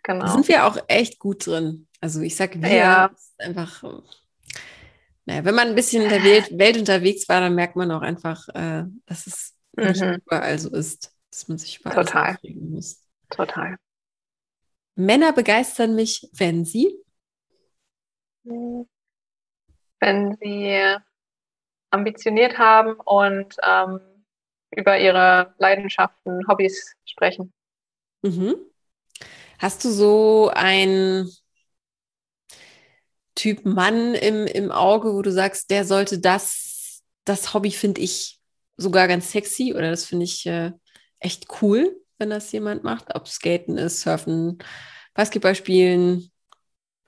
Genau. 0.04 0.26
Da 0.26 0.32
sind 0.32 0.48
wir 0.48 0.66
auch 0.66 0.78
echt 0.88 1.20
gut 1.20 1.48
drin. 1.48 1.88
Also 2.00 2.22
ich 2.22 2.36
sage, 2.36 2.62
wir 2.62 2.72
ja. 2.72 3.10
einfach, 3.40 3.84
naja, 5.26 5.44
wenn 5.44 5.56
man 5.56 5.70
ein 5.70 5.76
bisschen 5.76 6.04
in 6.04 6.10
der 6.10 6.24
Welt, 6.24 6.58
Welt, 6.58 6.78
unterwegs 6.78 7.28
war, 7.28 7.42
dann 7.42 7.56
merkt 7.56 7.76
man 7.76 7.92
auch 7.92 8.04
einfach, 8.04 8.48
äh, 8.50 8.84
dass 9.08 9.26
es 9.26 9.56
mhm. 9.76 9.88
nicht 9.88 10.02
überall 10.26 10.60
so 10.60 10.70
ist, 10.70 11.16
dass 11.32 11.48
man 11.48 11.58
sich 11.58 11.80
überall 11.80 12.06
Total. 12.06 12.38
muss. 12.44 13.02
Total. 13.32 13.78
Männer 14.96 15.34
begeistern 15.34 15.96
mich, 15.96 16.30
wenn 16.34 16.66
sie? 16.66 16.96
Wenn 20.00 20.38
sie 20.42 20.98
ambitioniert 21.92 22.58
haben 22.58 22.94
und 23.00 23.56
ähm, 23.64 24.00
über 24.76 25.00
ihre 25.00 25.54
Leidenschaften, 25.58 26.48
Hobbys 26.48 26.96
sprechen. 27.06 27.54
Mhm. 28.22 28.56
Hast 29.60 29.84
du 29.86 29.90
so 29.90 30.52
ein 30.54 31.30
Typ 33.36 33.66
Mann 33.66 34.14
im, 34.16 34.48
im 34.48 34.72
Auge, 34.72 35.14
wo 35.14 35.22
du 35.22 35.32
sagst, 35.32 35.70
der 35.70 35.86
sollte 35.86 36.20
das, 36.20 37.04
das 37.26 37.54
Hobby 37.54 37.72
finde 37.72 38.02
ich 38.02 38.40
sogar 38.78 39.08
ganz 39.08 39.32
sexy 39.32 39.74
oder 39.74 39.90
das 39.90 40.06
finde 40.06 40.26
ich 40.26 40.46
äh, 40.46 40.72
echt 41.20 41.48
cool, 41.62 41.96
wenn 42.18 42.30
das 42.30 42.52
jemand 42.52 42.84
macht, 42.84 43.16
ob 43.16 43.28
Skaten 43.28 43.78
ist, 43.78 44.02
Surfen, 44.02 44.60
Basketball 45.14 45.56
spielen. 45.56 46.32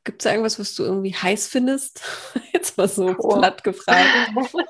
Gibt 0.03 0.21
es 0.21 0.23
da 0.23 0.31
irgendwas, 0.31 0.59
was 0.59 0.75
du 0.75 0.83
irgendwie 0.83 1.13
heiß 1.13 1.47
findest? 1.47 2.01
Jetzt 2.53 2.77
mal 2.77 2.87
so 2.87 3.15
oh. 3.17 3.37
platt 3.37 3.63
gefragt. 3.63 4.07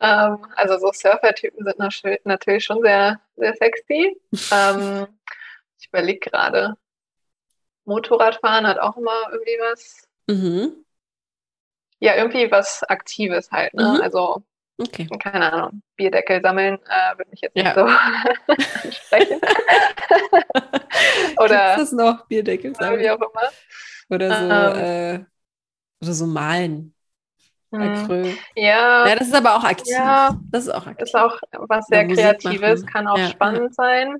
ähm, 0.00 0.46
also 0.56 0.78
so 0.78 0.92
Surfer-Typen 0.92 1.64
sind 1.64 1.78
natürlich 2.24 2.64
schon 2.64 2.82
sehr, 2.82 3.20
sehr 3.36 3.54
sexy. 3.54 4.20
ähm, 4.52 5.06
ich 5.78 5.88
überlege 5.88 6.30
gerade. 6.30 6.76
Motorradfahren 7.84 8.66
hat 8.66 8.78
auch 8.78 8.96
immer 8.96 9.30
irgendwie 9.30 9.58
was. 9.60 10.08
Mhm. 10.26 10.84
Ja, 11.98 12.16
irgendwie 12.16 12.50
was 12.50 12.82
Aktives 12.82 13.50
halt. 13.52 13.74
Ne? 13.74 13.84
Mhm. 13.84 14.00
Also, 14.02 14.42
okay. 14.78 15.08
keine 15.18 15.52
Ahnung, 15.52 15.82
Bierdeckel 15.96 16.40
sammeln 16.42 16.78
äh, 16.86 17.18
würde 17.18 17.30
mich 17.30 17.40
jetzt 17.40 17.56
nicht 17.56 17.74
so 17.74 17.80
ansprechen. 18.84 19.40
oder 21.38 21.76
Gibt's 21.76 21.90
das 21.90 21.92
noch, 21.92 22.26
Bierdeckel 22.26 22.74
sammeln? 22.74 23.00
Wie 23.00 23.10
auch 23.10 23.16
immer. 23.16 23.50
Oder 24.08 24.28
so, 24.28 24.44
ähm, 24.44 25.20
äh, 25.20 25.24
oder 26.02 26.12
so 26.12 26.26
malen. 26.26 26.94
Hm. 27.72 28.36
Ja. 28.54 29.06
ja, 29.06 29.16
das 29.16 29.28
ist 29.28 29.34
aber 29.34 29.56
auch 29.56 29.64
aktiv. 29.64 29.92
Ja, 29.92 30.38
das 30.50 30.64
ist 30.64 30.70
auch 30.72 30.86
aktiv. 30.86 31.06
Ist 31.06 31.16
auch 31.16 31.38
was 31.68 31.86
sehr 31.86 32.06
Kreatives, 32.06 32.86
kann 32.86 33.06
auch 33.06 33.18
ja, 33.18 33.28
spannend 33.28 33.74
ja. 33.76 33.84
sein. 33.84 34.16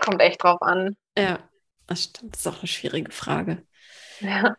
Kommt 0.00 0.20
echt 0.20 0.42
drauf 0.42 0.60
an. 0.60 0.96
Ja. 1.16 1.38
Das 1.90 2.04
stimmt, 2.04 2.34
das 2.34 2.42
ist 2.42 2.46
auch 2.46 2.58
eine 2.58 2.68
schwierige 2.68 3.10
Frage. 3.10 3.64
Ja. 4.20 4.54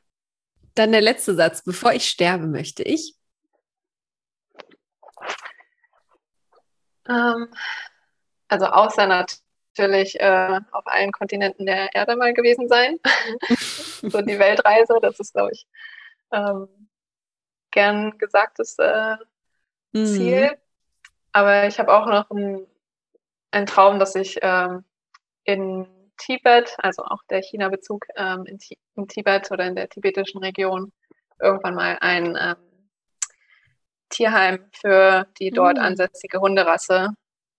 Dann 0.76 0.92
der 0.92 1.00
letzte 1.00 1.34
Satz. 1.34 1.64
Bevor 1.64 1.94
ich 1.94 2.10
sterbe, 2.10 2.46
möchte 2.46 2.84
ich. 2.84 3.16
Also 8.48 8.66
außer 8.66 9.08
natürlich 9.08 10.20
äh, 10.20 10.60
auf 10.72 10.86
allen 10.86 11.12
Kontinenten 11.12 11.66
der 11.66 11.94
Erde 11.94 12.16
mal 12.16 12.34
gewesen 12.34 12.68
sein. 12.68 13.00
so 14.02 14.22
die 14.22 14.40
Weltreise, 14.40 15.00
das 15.02 15.20
ist, 15.20 15.34
glaube 15.34 15.52
ich, 15.54 15.68
ähm, 16.32 16.68
gern 17.72 18.18
gesagtes 18.18 18.78
äh, 18.80 19.16
mhm. 19.94 20.06
Ziel. 20.06 20.58
Aber 21.32 21.68
ich 21.68 21.80
habe 21.80 21.94
auch 21.94 22.08
noch 22.08 22.30
einen 22.30 23.66
Traum, 23.66 24.00
dass 24.00 24.16
ich 24.16 24.38
ähm, 24.42 24.84
in 25.44 25.88
Tibet, 26.18 26.76
also 26.78 27.04
auch 27.04 27.24
der 27.30 27.42
China-Bezug 27.42 28.06
ähm, 28.16 28.46
in, 28.46 28.60
in, 28.96 29.08
Tibet 29.08 29.50
oder 29.52 29.66
in 29.66 29.76
der 29.76 29.90
tibetischen 29.90 30.42
Region, 30.42 30.92
irgendwann 31.40 31.76
mal 31.76 31.98
ein 32.02 32.38
ähm, 32.40 32.71
Tierheim 34.12 34.60
für 34.72 35.28
die 35.40 35.50
dort 35.50 35.78
mhm. 35.78 35.84
ansässige 35.84 36.40
Hunderasse, 36.40 37.10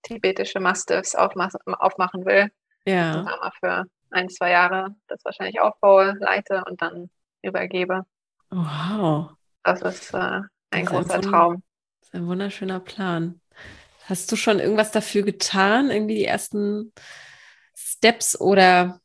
tibetische 0.03 0.59
Mastiffs, 0.59 1.15
aufmachen 1.15 2.25
will. 2.25 2.49
Ja. 2.85 3.19
Und 3.19 3.25
mal 3.25 3.51
für 3.59 3.85
ein, 4.11 4.29
zwei 4.29 4.51
Jahre 4.51 4.95
das 5.07 5.23
wahrscheinlich 5.25 5.59
aufbaue, 5.59 6.15
leite 6.19 6.63
und 6.69 6.81
dann 6.81 7.09
übergebe. 7.41 8.05
Wow. 8.49 9.31
Das 9.63 9.81
ist 9.81 10.13
äh, 10.13 10.41
ein 10.71 10.85
das 10.85 10.85
großer 10.85 11.15
ein 11.15 11.21
Traum. 11.21 11.63
Das 11.99 12.09
ist 12.09 12.15
ein 12.15 12.27
wunderschöner 12.27 12.79
Plan. 12.79 13.41
Hast 14.05 14.31
du 14.31 14.35
schon 14.35 14.59
irgendwas 14.59 14.91
dafür 14.91 15.23
getan? 15.23 15.89
Irgendwie 15.89 16.15
die 16.15 16.25
ersten 16.25 16.93
Steps 17.75 18.39
oder 18.39 18.99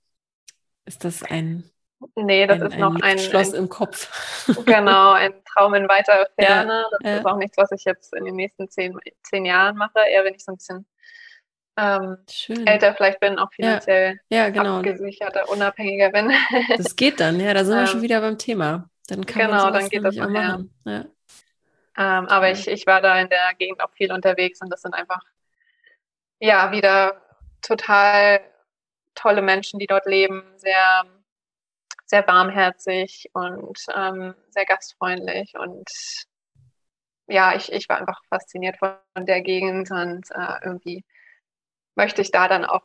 ist 0.84 1.05
das 1.05 1.22
ein 1.22 1.70
Nee, 2.14 2.46
das 2.46 2.61
ein, 2.61 2.66
ist 2.68 2.78
noch 2.78 3.01
ein 3.01 3.18
Schloss 3.18 3.53
im 3.53 3.68
Kopf. 3.68 4.46
Genau, 4.64 5.12
ein 5.14 5.32
Traum 5.44 5.74
in 5.74 5.88
weiter 5.88 6.28
Ferne. 6.38 6.72
Ja, 6.72 6.86
das 6.90 7.01
ja. 7.03 7.16
ist 7.18 7.26
auch 7.26 7.36
nichts, 7.36 7.57
was 7.57 7.72
ich 7.72 7.84
jetzt 7.84 8.14
in 8.14 8.24
den 8.24 8.36
nächsten 8.36 8.68
zehn, 8.68 8.99
zehn 9.22 9.44
Jahren 9.44 9.76
mache. 9.76 9.99
Eher 10.09 10.24
wenn 10.24 10.34
ich 10.34 10.44
so 10.44 10.53
ein 10.53 10.57
bisschen 10.57 10.86
ähm, 11.76 12.18
älter 12.66 12.94
vielleicht 12.94 13.20
bin, 13.20 13.38
auch 13.38 13.53
finanziell 13.53 14.20
ja, 14.28 14.44
ja, 14.44 14.51
genau. 14.51 14.78
abgesicherter, 14.78 15.49
unabhängiger 15.49 16.11
bin. 16.11 16.32
Das 16.76 16.96
geht 16.96 17.20
dann, 17.20 17.38
ja, 17.40 17.55
da 17.55 17.64
sind 17.64 17.76
wir 17.76 17.86
schon 17.86 17.99
ähm, 17.99 18.03
wieder 18.03 18.20
beim 18.20 18.38
Thema. 18.38 18.88
Dann 19.09 19.24
kann 19.24 19.46
genau, 19.46 19.70
dann 19.70 19.88
geht 19.88 20.05
das 20.05 20.18
auch 20.18 20.28
machen. 20.28 20.74
Ja. 20.84 21.05
Ähm, 21.96 22.26
aber 22.28 22.51
ich, 22.51 22.68
ich 22.68 22.86
war 22.86 23.01
da 23.01 23.20
in 23.20 23.28
der 23.28 23.55
Gegend 23.59 23.80
auch 23.80 23.90
viel 23.92 24.12
unterwegs 24.12 24.61
und 24.61 24.70
das 24.70 24.82
sind 24.82 24.94
einfach 24.94 25.20
ja 26.40 26.70
wieder 26.72 27.20
total 27.62 28.40
tolle 29.14 29.42
Menschen, 29.42 29.80
die 29.80 29.86
dort 29.86 30.07
leben, 30.07 30.44
sehr, 30.57 31.05
sehr 32.09 32.27
warmherzig 32.27 33.31
und 33.35 33.79
ähm, 33.95 34.35
sehr 34.51 34.65
gastfreundlich. 34.65 35.55
Und 35.59 35.89
ja, 37.29 37.55
ich, 37.55 37.71
ich 37.71 37.89
war 37.89 37.99
einfach 37.99 38.21
fasziniert 38.29 38.79
von 38.79 38.97
der 39.27 39.43
Gegend 39.43 39.91
und 39.91 40.27
äh, 40.31 40.65
irgendwie 40.65 41.05
möchte 41.95 42.23
ich 42.23 42.31
da 42.31 42.49
dann 42.49 42.65
auch 42.65 42.83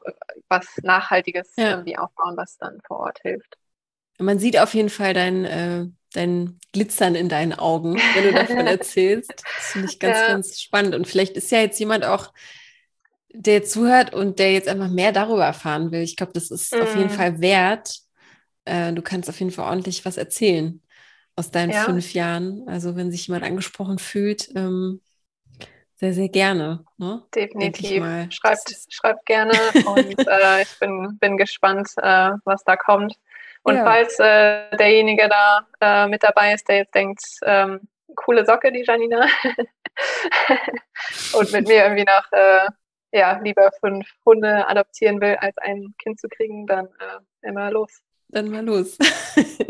was 0.50 0.68
Nachhaltiges 0.82 1.54
ja. 1.56 1.72
irgendwie 1.72 1.98
aufbauen, 1.98 2.36
was 2.36 2.58
dann 2.58 2.80
vor 2.86 3.00
Ort 3.00 3.20
hilft. 3.22 3.58
Man 4.20 4.40
sieht 4.40 4.60
auf 4.60 4.74
jeden 4.74 4.90
Fall 4.90 5.14
dein, 5.14 5.46
äh, 5.46 5.86
dein 6.14 6.60
Glitzern 6.74 7.16
in 7.16 7.30
deinen 7.30 7.54
Augen, 7.54 7.96
wenn 8.16 8.24
du 8.24 8.34
davon 8.34 8.58
erzählst. 8.68 9.32
Das 9.32 9.72
finde 9.72 9.88
ich 9.90 10.00
ganz, 10.00 10.18
ja. 10.18 10.28
ganz 10.28 10.62
spannend. 10.62 10.96
Und 10.96 11.08
vielleicht 11.08 11.38
ist 11.38 11.52
ja 11.52 11.60
jetzt 11.60 11.80
jemand 11.80 12.04
auch 12.04 12.34
der 13.34 13.64
zuhört 13.64 14.14
und 14.14 14.38
der 14.38 14.54
jetzt 14.54 14.68
einfach 14.68 14.90
mehr 14.90 15.12
darüber 15.12 15.46
erfahren 15.46 15.92
will, 15.92 16.02
ich 16.02 16.16
glaube, 16.16 16.34
das 16.34 16.52
ist 16.52 16.72
mm. 16.72 16.82
auf 16.82 16.96
jeden 16.96 17.10
mhm. 17.10 17.16
Fall 17.16 17.42
wert. 17.42 18.03
Äh, 18.66 18.93
du 18.93 19.01
kannst 19.01 19.30
auf 19.30 19.39
jeden 19.39 19.51
Fall 19.51 19.66
ordentlich 19.66 20.05
was 20.05 20.18
erzählen 20.18 20.82
aus 21.36 21.51
deinen 21.51 21.72
ja. 21.72 21.84
fünf 21.84 22.14
Jahren. 22.14 22.68
Also 22.68 22.95
wenn 22.95 23.11
sich 23.11 23.28
jemand 23.28 23.43
angesprochen 23.45 23.99
fühlt, 23.99 24.49
ähm, 24.55 25.01
sehr, 25.95 26.14
sehr 26.14 26.30
gerne. 26.30 26.86
Ne? 26.97 27.24
Definitiv. 27.34 28.03
Schreibt, 28.30 28.76
schreibt 28.89 29.26
gerne 29.26 29.53
und 29.86 30.20
äh, 30.28 30.61
ich 30.61 30.80
bin, 30.80 31.18
bin 31.20 31.38
gespannt, 31.38 31.89
äh, 31.97 32.32
was 32.43 32.64
da 32.64 32.76
kommt. 32.76 33.16
Und 33.64 33.76
ja. 33.76 33.86
falls 33.86 34.20
äh, 34.20 34.76
derjenige 34.76 35.30
da 35.30 35.68
äh, 35.80 36.07
mit 36.07 36.22
dabei 36.22 36.53
ist, 36.53 36.68
der 36.68 36.78
jetzt 36.78 36.93
denkt, 36.93 37.24
ähm, 37.45 37.80
coole 38.16 38.45
Socke, 38.45 38.72
die 38.72 38.84
Janina, 38.86 39.26
und 41.34 41.51
mit 41.53 41.68
mir 41.68 41.84
irgendwie 41.84 42.03
nach 42.03 42.30
äh, 42.32 42.68
ja, 43.14 43.39
lieber 43.41 43.72
fünf 43.80 44.05
Hunde 44.26 44.68
adoptieren 44.68 45.22
will, 45.22 45.36
als 45.36 45.57
ein 45.59 45.93
Kind 46.01 46.20
zu 46.20 46.28
kriegen, 46.28 46.68
dann 46.68 46.89
immer 47.43 47.70
los. 47.72 48.01
Dann 48.34 48.50
mal 48.50 48.66
los. 48.66 48.98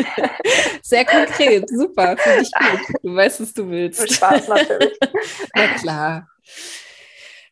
Sehr 0.81 1.05
konkret, 1.05 1.69
super, 1.69 2.15
finde 2.17 2.41
ich 2.43 2.51
gut. 2.51 2.95
Du 3.03 3.15
weißt, 3.15 3.41
was 3.41 3.53
du 3.53 3.69
willst. 3.69 4.01
Mit 4.01 4.13
Spaß 4.13 4.47
natürlich. 4.47 4.97
Na 5.55 5.67
klar. 5.77 6.29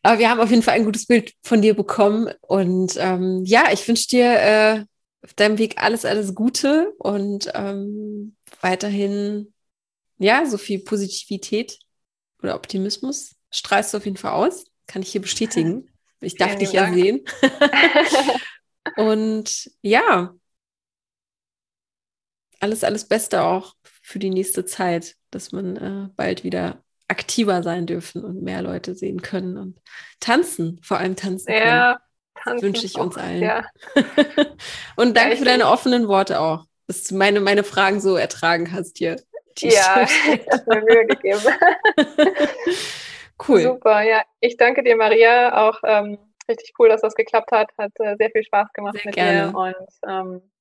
Aber 0.02 0.18
wir 0.18 0.30
haben 0.30 0.40
auf 0.40 0.50
jeden 0.50 0.62
Fall 0.62 0.74
ein 0.74 0.84
gutes 0.84 1.06
Bild 1.06 1.32
von 1.42 1.60
dir 1.60 1.74
bekommen. 1.74 2.32
Und 2.40 2.94
ähm, 2.98 3.42
ja, 3.44 3.70
ich 3.72 3.86
wünsche 3.86 4.08
dir 4.08 4.24
äh, 4.24 4.84
auf 5.22 5.34
deinem 5.34 5.58
Weg 5.58 5.80
alles, 5.82 6.04
alles 6.04 6.34
Gute 6.34 6.92
und 6.98 7.50
ähm, 7.54 8.34
weiterhin, 8.60 9.52
ja, 10.18 10.46
so 10.46 10.58
viel 10.58 10.80
Positivität 10.80 11.78
oder 12.42 12.56
Optimismus 12.56 13.36
strahlst 13.50 13.92
du 13.92 13.98
auf 13.98 14.04
jeden 14.04 14.16
Fall 14.16 14.32
aus. 14.32 14.64
Kann 14.86 15.02
ich 15.02 15.12
hier 15.12 15.20
bestätigen. 15.20 15.88
Ich 16.20 16.36
darf 16.36 16.56
dich 16.56 16.72
ja 16.72 16.92
sehen. 16.92 17.24
Und 18.96 19.70
ja, 19.82 20.34
alles, 22.62 22.84
alles 22.84 23.06
Beste 23.06 23.42
auch 23.42 23.74
für 24.02 24.18
die 24.18 24.30
nächste 24.30 24.64
Zeit, 24.64 25.16
dass 25.30 25.52
man 25.52 25.76
äh, 25.76 26.08
bald 26.16 26.44
wieder 26.44 26.82
aktiver 27.08 27.62
sein 27.62 27.86
dürfen 27.86 28.24
und 28.24 28.42
mehr 28.42 28.62
Leute 28.62 28.94
sehen 28.94 29.20
können 29.20 29.58
und 29.58 29.78
tanzen, 30.20 30.80
vor 30.82 30.98
allem 30.98 31.16
tanzen 31.16 31.46
können. 31.46 31.66
Ja, 31.66 32.00
tanzen 32.34 32.62
wünsche 32.62 32.86
ich 32.86 32.96
uns 32.96 33.16
allen. 33.16 33.42
Ja. 33.42 33.64
und 34.96 35.16
danke 35.16 35.32
ja, 35.32 35.36
für 35.36 35.44
deine 35.44 35.68
offenen 35.68 36.08
Worte 36.08 36.40
auch, 36.40 36.64
dass 36.86 37.04
du 37.04 37.16
meine, 37.16 37.40
meine 37.40 37.64
Fragen 37.64 38.00
so 38.00 38.16
ertragen 38.16 38.72
hast 38.72 38.98
hier. 38.98 39.16
Ja, 39.58 40.02
ich 40.32 40.46
habe 40.50 40.62
mir 40.66 40.82
Mühe 40.82 41.06
gegeben. 41.06 41.40
Cool. 43.48 43.62
Super, 43.62 44.02
ja. 44.02 44.22
Ich 44.38 44.56
danke 44.56 44.84
dir, 44.84 44.94
Maria. 44.94 45.66
Auch 45.66 45.80
ähm, 45.84 46.16
richtig 46.48 46.74
cool, 46.78 46.88
dass 46.88 47.00
das 47.00 47.16
geklappt 47.16 47.50
hat. 47.50 47.70
Hat 47.76 47.90
äh, 47.98 48.14
sehr 48.16 48.30
viel 48.30 48.44
Spaß 48.44 48.72
gemacht 48.72 48.94
sehr 48.94 49.06
mit 49.06 49.14
gerne. 49.16 49.50
dir. 49.50 49.58
Und 49.58 49.88
ähm, 50.08 50.51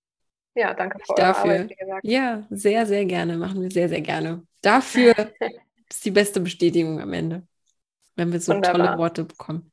ja, 0.56 0.74
danke 0.74 1.00
für 1.00 1.10
eure 1.12 1.22
Dafür. 1.22 1.54
Arbeit, 1.54 1.70
wie 1.70 1.76
gesagt. 1.76 2.06
Ja, 2.06 2.44
sehr, 2.50 2.86
sehr 2.86 3.06
gerne. 3.06 3.38
Machen 3.38 3.62
wir 3.62 3.72
sehr, 3.72 3.90
sehr 3.90 4.02
gerne. 4.02 4.46
Dafür 4.62 5.14
ist 5.90 6.06
die 6.06 6.12
beste 6.12 6.40
Bestätigung 6.40 7.00
am 7.00 7.14
Ende, 7.14 7.44
wenn 8.16 8.32
wir 8.32 8.40
so 8.40 8.54
Wunderbar. 8.54 8.88
tolle 8.88 8.98
Worte 8.98 9.24
bekommen. 9.24 9.72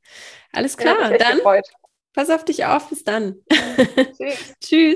Alles 0.51 0.77
klar, 0.77 1.11
ja, 1.11 1.17
dann. 1.17 1.37
Gefreut. 1.37 1.67
Pass 2.13 2.29
auf 2.29 2.45
dich 2.45 2.65
auf. 2.65 2.89
Bis 2.89 3.03
dann. 3.03 3.35
Tschüss. 4.17 4.53
Tschüss. 4.61 4.95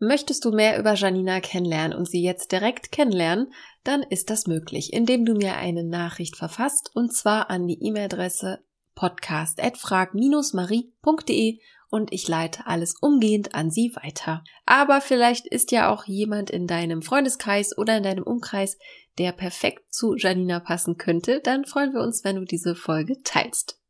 Möchtest 0.00 0.44
du 0.44 0.50
mehr 0.50 0.78
über 0.78 0.94
Janina 0.94 1.40
kennenlernen 1.40 1.96
und 1.96 2.08
sie 2.08 2.22
jetzt 2.22 2.52
direkt 2.52 2.92
kennenlernen, 2.92 3.52
dann 3.84 4.02
ist 4.02 4.28
das 4.28 4.46
möglich, 4.46 4.92
indem 4.92 5.24
du 5.24 5.34
mir 5.34 5.56
eine 5.56 5.84
Nachricht 5.84 6.36
verfasst 6.36 6.90
und 6.94 7.14
zwar 7.14 7.48
an 7.48 7.66
die 7.66 7.82
E-Mail-Adresse 7.82 8.62
podcast@frag-marie.de 8.96 11.58
und 11.94 12.12
ich 12.12 12.26
leite 12.26 12.66
alles 12.66 12.96
umgehend 13.00 13.54
an 13.54 13.70
sie 13.70 13.92
weiter. 13.94 14.42
Aber 14.66 15.00
vielleicht 15.00 15.46
ist 15.46 15.70
ja 15.70 15.92
auch 15.92 16.06
jemand 16.06 16.50
in 16.50 16.66
deinem 16.66 17.02
Freundeskreis 17.02 17.78
oder 17.78 17.96
in 17.96 18.02
deinem 18.02 18.24
Umkreis, 18.24 18.78
der 19.18 19.30
perfekt 19.30 19.94
zu 19.94 20.16
Janina 20.16 20.58
passen 20.58 20.96
könnte, 20.96 21.40
dann 21.40 21.64
freuen 21.64 21.92
wir 21.92 22.00
uns, 22.00 22.24
wenn 22.24 22.34
du 22.34 22.44
diese 22.44 22.74
Folge 22.74 23.22
teilst. 23.22 23.80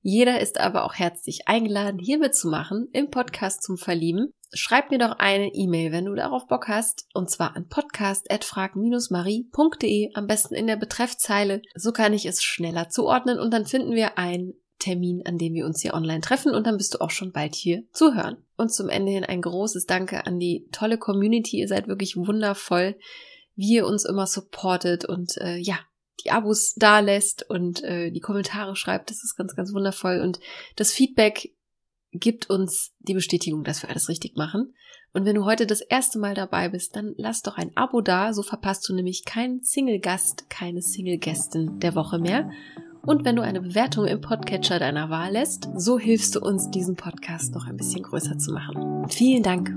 Jeder 0.00 0.40
ist 0.40 0.58
aber 0.58 0.84
auch 0.84 0.94
herzlich 0.94 1.46
eingeladen, 1.46 1.98
hier 1.98 2.16
mitzumachen 2.16 2.88
im 2.94 3.10
Podcast 3.10 3.62
zum 3.62 3.76
Verlieben. 3.76 4.32
Schreib 4.54 4.90
mir 4.90 4.98
doch 4.98 5.18
eine 5.18 5.52
E-Mail, 5.52 5.92
wenn 5.92 6.06
du 6.06 6.14
darauf 6.14 6.46
Bock 6.46 6.68
hast, 6.68 7.06
und 7.12 7.30
zwar 7.30 7.54
an 7.56 7.68
podcast.frag-marie.de, 7.68 10.12
am 10.14 10.26
besten 10.26 10.54
in 10.54 10.66
der 10.66 10.76
Betreffzeile. 10.76 11.60
So 11.74 11.92
kann 11.92 12.14
ich 12.14 12.24
es 12.24 12.42
schneller 12.42 12.88
zuordnen 12.88 13.38
und 13.38 13.52
dann 13.52 13.66
finden 13.66 13.92
wir 13.92 14.16
einen 14.16 14.54
Termin, 14.84 15.22
an 15.24 15.38
dem 15.38 15.54
wir 15.54 15.64
uns 15.64 15.80
hier 15.80 15.94
online 15.94 16.20
treffen 16.20 16.54
und 16.54 16.66
dann 16.66 16.76
bist 16.76 16.94
du 16.94 17.00
auch 17.00 17.10
schon 17.10 17.32
bald 17.32 17.54
hier 17.54 17.84
zu 17.92 18.14
hören. 18.14 18.36
Und 18.56 18.72
zum 18.72 18.88
Ende 18.88 19.12
hin 19.12 19.24
ein 19.24 19.40
großes 19.40 19.86
Danke 19.86 20.26
an 20.26 20.38
die 20.38 20.68
tolle 20.72 20.98
Community. 20.98 21.58
Ihr 21.58 21.68
seid 21.68 21.88
wirklich 21.88 22.16
wundervoll, 22.16 22.96
wie 23.56 23.74
ihr 23.74 23.86
uns 23.86 24.04
immer 24.04 24.26
supportet 24.26 25.04
und 25.04 25.38
äh, 25.38 25.56
ja, 25.56 25.78
die 26.22 26.30
Abos 26.30 26.74
da 26.74 27.00
lässt 27.00 27.48
und 27.48 27.82
äh, 27.82 28.10
die 28.10 28.20
Kommentare 28.20 28.76
schreibt. 28.76 29.10
Das 29.10 29.24
ist 29.24 29.36
ganz, 29.36 29.56
ganz 29.56 29.72
wundervoll. 29.72 30.20
Und 30.20 30.38
das 30.76 30.92
Feedback 30.92 31.54
gibt 32.12 32.50
uns 32.50 32.92
die 33.00 33.14
Bestätigung, 33.14 33.64
dass 33.64 33.82
wir 33.82 33.90
alles 33.90 34.08
richtig 34.08 34.36
machen. 34.36 34.74
Und 35.12 35.24
wenn 35.24 35.36
du 35.36 35.44
heute 35.44 35.66
das 35.66 35.80
erste 35.80 36.18
Mal 36.18 36.34
dabei 36.34 36.68
bist, 36.68 36.96
dann 36.96 37.14
lass 37.16 37.42
doch 37.42 37.56
ein 37.56 37.76
Abo 37.76 38.00
da, 38.00 38.32
so 38.32 38.42
verpasst 38.42 38.88
du 38.88 38.94
nämlich 38.94 39.24
keinen 39.24 39.62
Single-Gast, 39.62 40.50
keine 40.50 40.82
Single-Gästin 40.82 41.78
der 41.80 41.94
Woche 41.94 42.18
mehr. 42.18 42.50
Und 43.06 43.24
wenn 43.24 43.36
du 43.36 43.42
eine 43.42 43.60
Bewertung 43.60 44.06
im 44.06 44.20
Podcatcher 44.20 44.78
deiner 44.78 45.10
Wahl 45.10 45.32
lässt, 45.32 45.68
so 45.76 45.98
hilfst 45.98 46.34
du 46.34 46.40
uns, 46.40 46.70
diesen 46.70 46.96
Podcast 46.96 47.54
noch 47.54 47.66
ein 47.66 47.76
bisschen 47.76 48.02
größer 48.02 48.38
zu 48.38 48.52
machen. 48.52 49.06
Vielen 49.08 49.42
Dank. 49.42 49.76